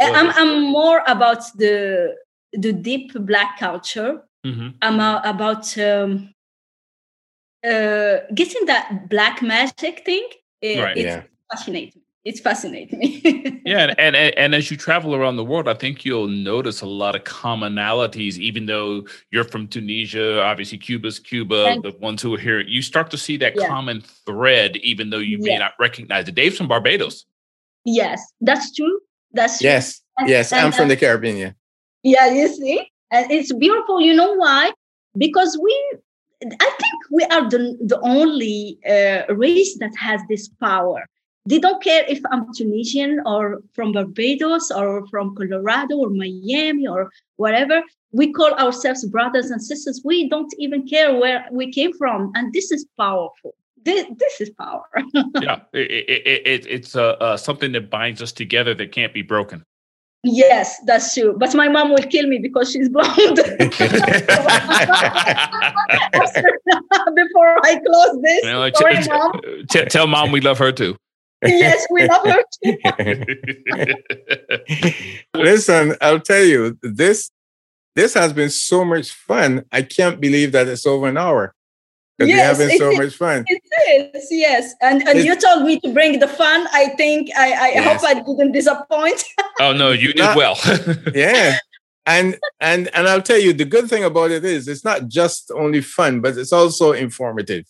I'm, 0.00 0.30
I'm 0.30 0.62
more 0.62 1.02
about 1.06 1.42
the 1.56 2.16
the 2.52 2.72
deep 2.72 3.12
black 3.14 3.58
culture. 3.58 4.22
Mm-hmm. 4.46 4.68
I'm 4.80 4.98
uh, 4.98 5.20
about 5.24 5.76
um, 5.78 6.34
uh, 7.62 8.16
getting 8.34 8.64
that 8.64 9.10
black 9.10 9.42
magic 9.42 10.06
thing. 10.06 10.26
It, 10.62 10.82
right. 10.82 10.96
It's 10.96 11.04
yeah. 11.04 11.22
fascinating 11.50 12.02
it's 12.24 12.40
fascinating 12.40 12.98
me. 12.98 13.62
yeah, 13.64 13.94
and, 13.98 14.14
and 14.14 14.16
and 14.16 14.54
as 14.54 14.70
you 14.70 14.76
travel 14.76 15.14
around 15.14 15.36
the 15.36 15.44
world, 15.44 15.68
I 15.68 15.74
think 15.74 16.04
you'll 16.04 16.28
notice 16.28 16.82
a 16.82 16.86
lot 16.86 17.16
of 17.16 17.24
commonalities. 17.24 18.36
Even 18.36 18.66
though 18.66 19.06
you're 19.30 19.44
from 19.44 19.66
Tunisia, 19.68 20.42
obviously 20.42 20.78
Cuba's 20.78 21.18
Cuba, 21.18 21.66
and, 21.66 21.82
the 21.82 21.92
ones 21.92 22.20
who 22.20 22.34
are 22.34 22.38
here, 22.38 22.60
you 22.60 22.82
start 22.82 23.10
to 23.10 23.18
see 23.18 23.36
that 23.38 23.54
yeah. 23.56 23.66
common 23.66 24.02
thread, 24.26 24.76
even 24.78 25.10
though 25.10 25.18
you 25.18 25.38
may 25.38 25.56
not 25.58 25.72
recognize 25.78 26.28
it. 26.28 26.34
Dave's 26.34 26.58
from 26.58 26.68
Barbados. 26.68 27.24
Yes, 27.84 28.22
that's 28.40 28.74
true. 28.74 29.00
That's 29.32 29.58
true. 29.58 29.70
yes, 29.70 30.02
and, 30.18 30.28
yes. 30.28 30.52
I'm 30.52 30.72
from 30.72 30.88
the 30.88 30.96
Caribbean. 30.96 31.36
Yeah. 31.36 31.52
Yeah, 32.02 32.30
you 32.30 32.48
see, 32.48 32.90
and 33.10 33.30
it's 33.30 33.52
beautiful. 33.52 34.00
You 34.00 34.14
know 34.14 34.34
why? 34.34 34.72
Because 35.16 35.58
we 35.62 35.98
I 36.42 36.48
think 36.48 37.02
we 37.10 37.22
are 37.24 37.50
the, 37.50 37.76
the 37.84 38.00
only 38.00 38.78
uh, 38.88 39.34
race 39.34 39.76
that 39.78 39.94
has 39.96 40.22
this 40.28 40.48
power 40.48 41.06
they 41.46 41.58
don't 41.58 41.82
care 41.82 42.04
if 42.06 42.20
I'm 42.30 42.52
Tunisian 42.52 43.20
or 43.24 43.62
from 43.72 43.92
Barbados 43.92 44.70
or 44.70 45.06
from 45.08 45.34
Colorado 45.34 45.96
or 45.96 46.10
Miami 46.10 46.86
or 46.86 47.10
whatever. 47.36 47.82
We 48.12 48.32
call 48.32 48.52
ourselves 48.54 49.04
brothers 49.06 49.50
and 49.50 49.62
sisters. 49.62 50.02
We 50.04 50.28
don't 50.28 50.52
even 50.58 50.86
care 50.86 51.18
where 51.18 51.46
we 51.50 51.72
came 51.72 51.92
from. 51.96 52.32
And 52.34 52.52
this 52.52 52.70
is 52.70 52.86
powerful. 52.98 53.54
This, 53.82 54.06
this 54.18 54.40
is 54.42 54.50
power. 54.50 54.84
yeah, 55.40 55.60
it, 55.72 55.90
it, 55.90 56.46
it, 56.46 56.66
it's 56.68 56.94
uh, 56.94 57.12
uh, 57.12 57.36
something 57.38 57.72
that 57.72 57.88
binds 57.88 58.20
us 58.20 58.32
together 58.32 58.74
that 58.74 58.92
can't 58.92 59.14
be 59.14 59.22
broken. 59.22 59.64
Yes, 60.22 60.78
that's 60.84 61.14
true. 61.14 61.34
But 61.38 61.54
my 61.54 61.68
mom 61.68 61.88
will 61.88 62.02
kill 62.02 62.26
me 62.26 62.38
because 62.38 62.70
she's 62.70 62.88
blonde. 62.92 63.08
Before 63.16 63.56
I 67.64 67.80
close 67.86 68.20
this, 68.20 68.44
you 68.44 68.50
know, 68.50 68.70
Sorry, 68.74 69.02
t- 69.02 69.08
mom. 69.08 69.32
T- 69.70 69.84
tell 69.86 70.06
mom 70.06 70.30
we 70.30 70.42
love 70.42 70.58
her 70.58 70.72
too 70.72 70.94
yes, 71.42 71.86
we 71.90 72.06
love 72.06 72.26
her 72.26 72.44
Listen, 75.34 75.96
I'll 76.00 76.20
tell 76.20 76.44
you, 76.44 76.78
this 76.82 77.30
this 77.96 78.14
has 78.14 78.32
been 78.32 78.50
so 78.50 78.84
much 78.84 79.10
fun. 79.10 79.64
I 79.72 79.82
can't 79.82 80.20
believe 80.20 80.52
that 80.52 80.68
it's 80.68 80.86
over 80.86 81.08
an 81.08 81.16
hour. 81.16 81.54
Yes, 82.18 82.58
we're 82.58 82.64
having 82.66 82.78
so 82.78 82.92
much 83.02 83.16
fun. 83.16 83.44
It 83.46 84.12
is, 84.14 84.28
yes. 84.30 84.74
And 84.82 85.06
and 85.08 85.20
you 85.20 85.34
told 85.36 85.64
me 85.64 85.80
to 85.80 85.92
bring 85.92 86.18
the 86.18 86.28
fun. 86.28 86.66
I 86.72 86.88
think 86.96 87.30
I, 87.36 87.52
I 87.52 87.68
yes. 87.68 88.02
hope 88.02 88.10
I 88.10 88.14
didn't 88.14 88.52
disappoint. 88.52 89.24
oh 89.60 89.72
no, 89.72 89.90
you 89.90 90.08
did 90.08 90.18
not, 90.18 90.36
well. 90.36 90.58
yeah. 91.14 91.58
And 92.06 92.38
and 92.60 92.88
and 92.94 93.08
I'll 93.08 93.22
tell 93.22 93.38
you 93.38 93.52
the 93.52 93.64
good 93.64 93.88
thing 93.88 94.04
about 94.04 94.30
it 94.30 94.44
is 94.44 94.68
it's 94.68 94.84
not 94.84 95.08
just 95.08 95.50
only 95.54 95.80
fun, 95.80 96.20
but 96.20 96.36
it's 96.36 96.52
also 96.52 96.92
informative. 96.92 97.64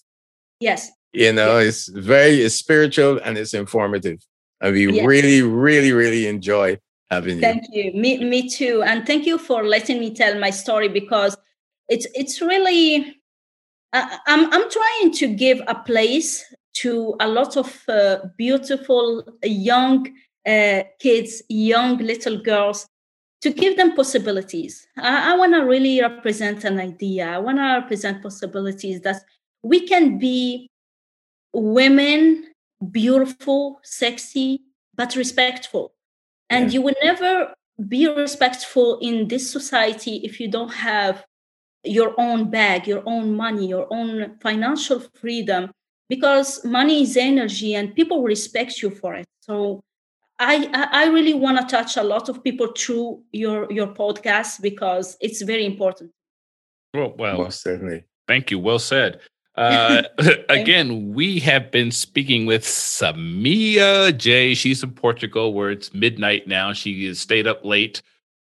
Yes. 0.59 0.91
You 1.13 1.33
know, 1.33 1.59
it's 1.59 1.89
very 1.89 2.43
it's 2.43 2.55
spiritual 2.55 3.19
and 3.25 3.37
it's 3.37 3.55
informative. 3.55 4.25
And 4.61 4.75
we 4.75 4.93
yes. 4.93 5.07
really, 5.07 5.43
really, 5.43 5.93
really 5.93 6.27
enjoy 6.27 6.79
having 7.11 7.37
you. 7.37 7.41
Thank 7.41 7.65
you. 7.73 7.93
Me, 7.93 8.23
me 8.23 8.49
too. 8.49 8.83
And 8.83 9.07
thank 9.07 9.27
you 9.27 9.39
for 9.39 9.65
letting 9.65 9.99
me 9.99 10.15
tell 10.15 10.39
my 10.39 10.51
story 10.51 10.89
because 10.89 11.37
it's 11.89 12.07
it's 12.15 12.41
really 12.41 13.17
I, 13.93 14.19
I'm 14.27 14.53
I'm 14.53 14.71
trying 14.71 15.13
to 15.15 15.27
give 15.27 15.61
a 15.67 15.75
place 15.75 16.45
to 16.75 17.17
a 17.19 17.27
lot 17.27 17.57
of 17.57 17.83
uh, 17.89 18.19
beautiful 18.37 19.25
young 19.43 20.09
uh, 20.47 20.83
kids, 21.01 21.43
young 21.49 21.99
little 21.99 22.41
girls, 22.41 22.87
to 23.43 23.51
give 23.51 23.77
them 23.77 23.97
possibilities. 23.97 24.87
I, 24.97 25.33
I 25.33 25.37
want 25.37 25.55
to 25.55 25.61
really 25.61 26.01
represent 26.01 26.65
an 26.65 26.79
idea. 26.79 27.29
I 27.29 27.39
want 27.39 27.59
to 27.59 27.81
represent 27.81 28.23
possibilities 28.23 29.01
that 29.01 29.23
we 29.63 29.87
can 29.87 30.19
be 30.19 30.70
women 31.53 32.51
beautiful, 32.91 33.81
sexy, 33.83 34.63
but 34.95 35.17
respectful. 35.17 35.93
And 36.49 36.67
yeah. 36.67 36.75
you 36.75 36.83
will 36.83 36.95
never 37.03 37.55
be 37.89 38.07
respectful 38.09 38.99
in 38.99 39.29
this 39.29 39.51
society 39.51 40.17
if 40.25 40.41
you 40.41 40.51
don't 40.51 40.73
have 40.73 41.25
your 41.85 42.15
own 42.19 42.51
bag, 42.51 42.87
your 42.87 43.03
own 43.07 43.37
money, 43.37 43.67
your 43.67 43.87
own 43.91 44.37
financial 44.41 45.01
freedom, 45.15 45.71
because 46.09 46.65
money 46.65 47.03
is 47.03 47.17
energy 47.17 47.75
and 47.75 47.95
people 47.95 48.23
respect 48.23 48.83
you 48.83 48.91
for 48.91 49.15
it. 49.15 49.27
So 49.41 49.83
I, 50.39 50.69
I 50.93 51.07
really 51.07 51.35
want 51.35 51.59
to 51.59 51.67
touch 51.67 51.97
a 51.97 52.03
lot 52.03 52.29
of 52.29 52.43
people 52.43 52.73
through 52.77 53.23
your, 53.33 53.71
your 53.73 53.89
podcast 53.89 54.61
because 54.61 55.17
it's 55.21 55.43
very 55.43 55.65
important. 55.65 56.11
Well, 56.93 57.15
well, 57.17 57.39
Most 57.39 57.63
certainly. 57.63 58.05
Thank 58.27 58.51
you. 58.51 58.59
Well 58.59 58.79
said. 58.79 59.21
Uh, 59.57 60.03
again, 60.49 61.13
we 61.15 61.41
have 61.41 61.71
been 61.71 61.91
speaking 61.91 62.47
with 62.47 62.65
Samia 62.65 64.17
J. 64.17 64.55
She's 64.55 64.83
in 64.83 64.93
Portugal 64.93 65.55
where 65.55 65.71
it's 65.71 65.93
midnight 65.95 66.47
now. 66.47 66.73
She 66.73 67.07
has 67.07 67.19
stayed 67.19 67.47
up 67.47 67.65
late 67.65 68.03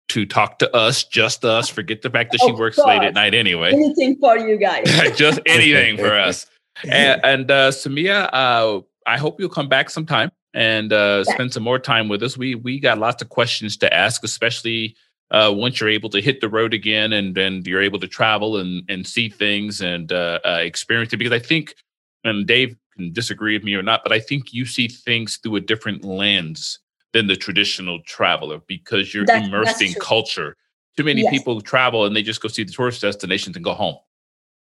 to 0.10 0.26
talk 0.26 0.60
to 0.60 0.76
us, 0.76 1.04
just 1.04 1.46
us. 1.46 1.70
Forget 1.70 2.02
the 2.02 2.10
fact 2.10 2.34
that 2.34 2.42
she 2.42 2.52
works 2.52 2.78
late 2.78 3.02
at 3.02 3.14
night 3.14 3.34
anyway. 3.34 3.72
Anything 3.72 4.18
for 4.18 4.38
you 4.38 4.58
guys. 4.58 4.86
just 5.16 5.40
anything 5.46 5.98
for 5.98 6.14
us. 6.18 6.46
And, 6.84 7.22
and 7.24 7.52
uh, 7.52 7.72
Samia, 7.72 8.30
uh, 8.34 8.82
I 9.08 9.18
hope 9.18 9.40
you'll 9.40 9.50
come 9.50 9.70
back 9.70 9.90
sometime 9.90 10.32
and 10.54 10.92
uh, 10.92 11.24
spend 11.24 11.54
some 11.54 11.64
more 11.64 11.80
time 11.80 12.10
with 12.10 12.24
us. 12.24 12.38
We 12.38 12.56
we 12.56 12.80
got 12.80 12.98
lots 12.98 13.22
of 13.22 13.30
questions 13.30 13.78
to 13.78 13.94
ask, 13.94 14.24
especially 14.24 14.96
uh, 15.32 15.52
once 15.56 15.80
you're 15.80 15.90
able 15.90 16.10
to 16.10 16.22
hit 16.22 16.42
the 16.42 16.50
road 16.50 16.74
again 16.74 17.14
and 17.14 17.38
and 17.38 17.66
you're 17.66 17.82
able 17.82 18.00
to 18.00 18.08
travel 18.08 18.58
and 18.58 18.84
and 18.90 19.08
see 19.08 19.30
things 19.30 19.82
and 19.82 20.12
uh, 20.12 20.40
uh, 20.46 20.60
experience 20.62 21.14
it. 21.14 21.18
Because 21.18 21.34
I 21.34 21.40
think, 21.40 21.76
and 22.24 22.46
Dave 22.46 22.76
can 22.96 23.14
disagree 23.14 23.56
with 23.56 23.64
me 23.64 23.74
or 23.74 23.82
not, 23.82 24.04
but 24.04 24.12
I 24.12 24.20
think 24.20 24.54
you 24.54 24.66
see 24.66 24.88
things 24.88 25.38
through 25.38 25.56
a 25.56 25.62
different 25.62 26.04
lens 26.04 26.80
than 27.14 27.28
the 27.28 27.36
traditional 27.36 28.02
traveler 28.04 28.60
because 28.68 29.14
you're 29.14 29.26
that's, 29.26 29.48
immersed 29.48 29.82
in 29.82 29.94
true. 29.94 30.02
culture. 30.02 30.58
Too 30.98 31.04
many 31.06 31.22
yes. 31.22 31.32
people 31.32 31.62
travel 31.62 32.06
and 32.06 32.16
they 32.16 32.24
just 32.24 32.42
go 32.42 32.50
see 32.50 32.64
the 32.64 32.72
tourist 32.72 33.02
destinations 33.02 33.56
and 33.56 33.64
go 33.64 33.74
home. 33.74 33.96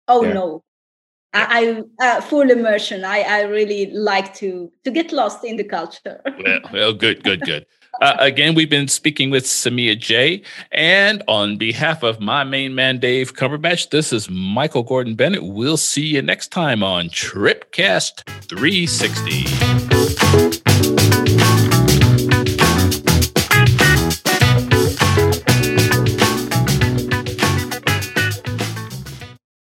Oh 0.08 0.22
yeah. 0.24 0.32
no, 0.34 0.62
I, 1.32 1.82
I 2.00 2.06
uh, 2.06 2.20
full 2.20 2.50
immersion. 2.50 3.04
I, 3.04 3.20
I 3.20 3.42
really 3.42 3.90
like 3.92 4.34
to 4.34 4.70
to 4.84 4.90
get 4.90 5.12
lost 5.12 5.44
in 5.44 5.56
the 5.56 5.64
culture. 5.64 6.20
well, 6.44 6.60
well, 6.72 6.92
good, 6.92 7.24
good, 7.24 7.40
good. 7.40 7.64
Uh, 8.00 8.16
again, 8.18 8.54
we've 8.54 8.70
been 8.70 8.88
speaking 8.88 9.30
with 9.30 9.44
Samia 9.44 9.96
J. 9.98 10.42
And 10.70 11.22
on 11.28 11.58
behalf 11.58 12.02
of 12.02 12.20
my 12.20 12.44
main 12.44 12.74
man, 12.74 12.98
Dave 12.98 13.34
Cumberbatch, 13.34 13.90
this 13.90 14.12
is 14.12 14.30
Michael 14.30 14.82
Gordon 14.82 15.14
Bennett. 15.14 15.44
We'll 15.44 15.76
see 15.76 16.06
you 16.06 16.22
next 16.22 16.48
time 16.48 16.82
on 16.82 17.08
Tripcast 17.08 18.24
360. 18.48 20.61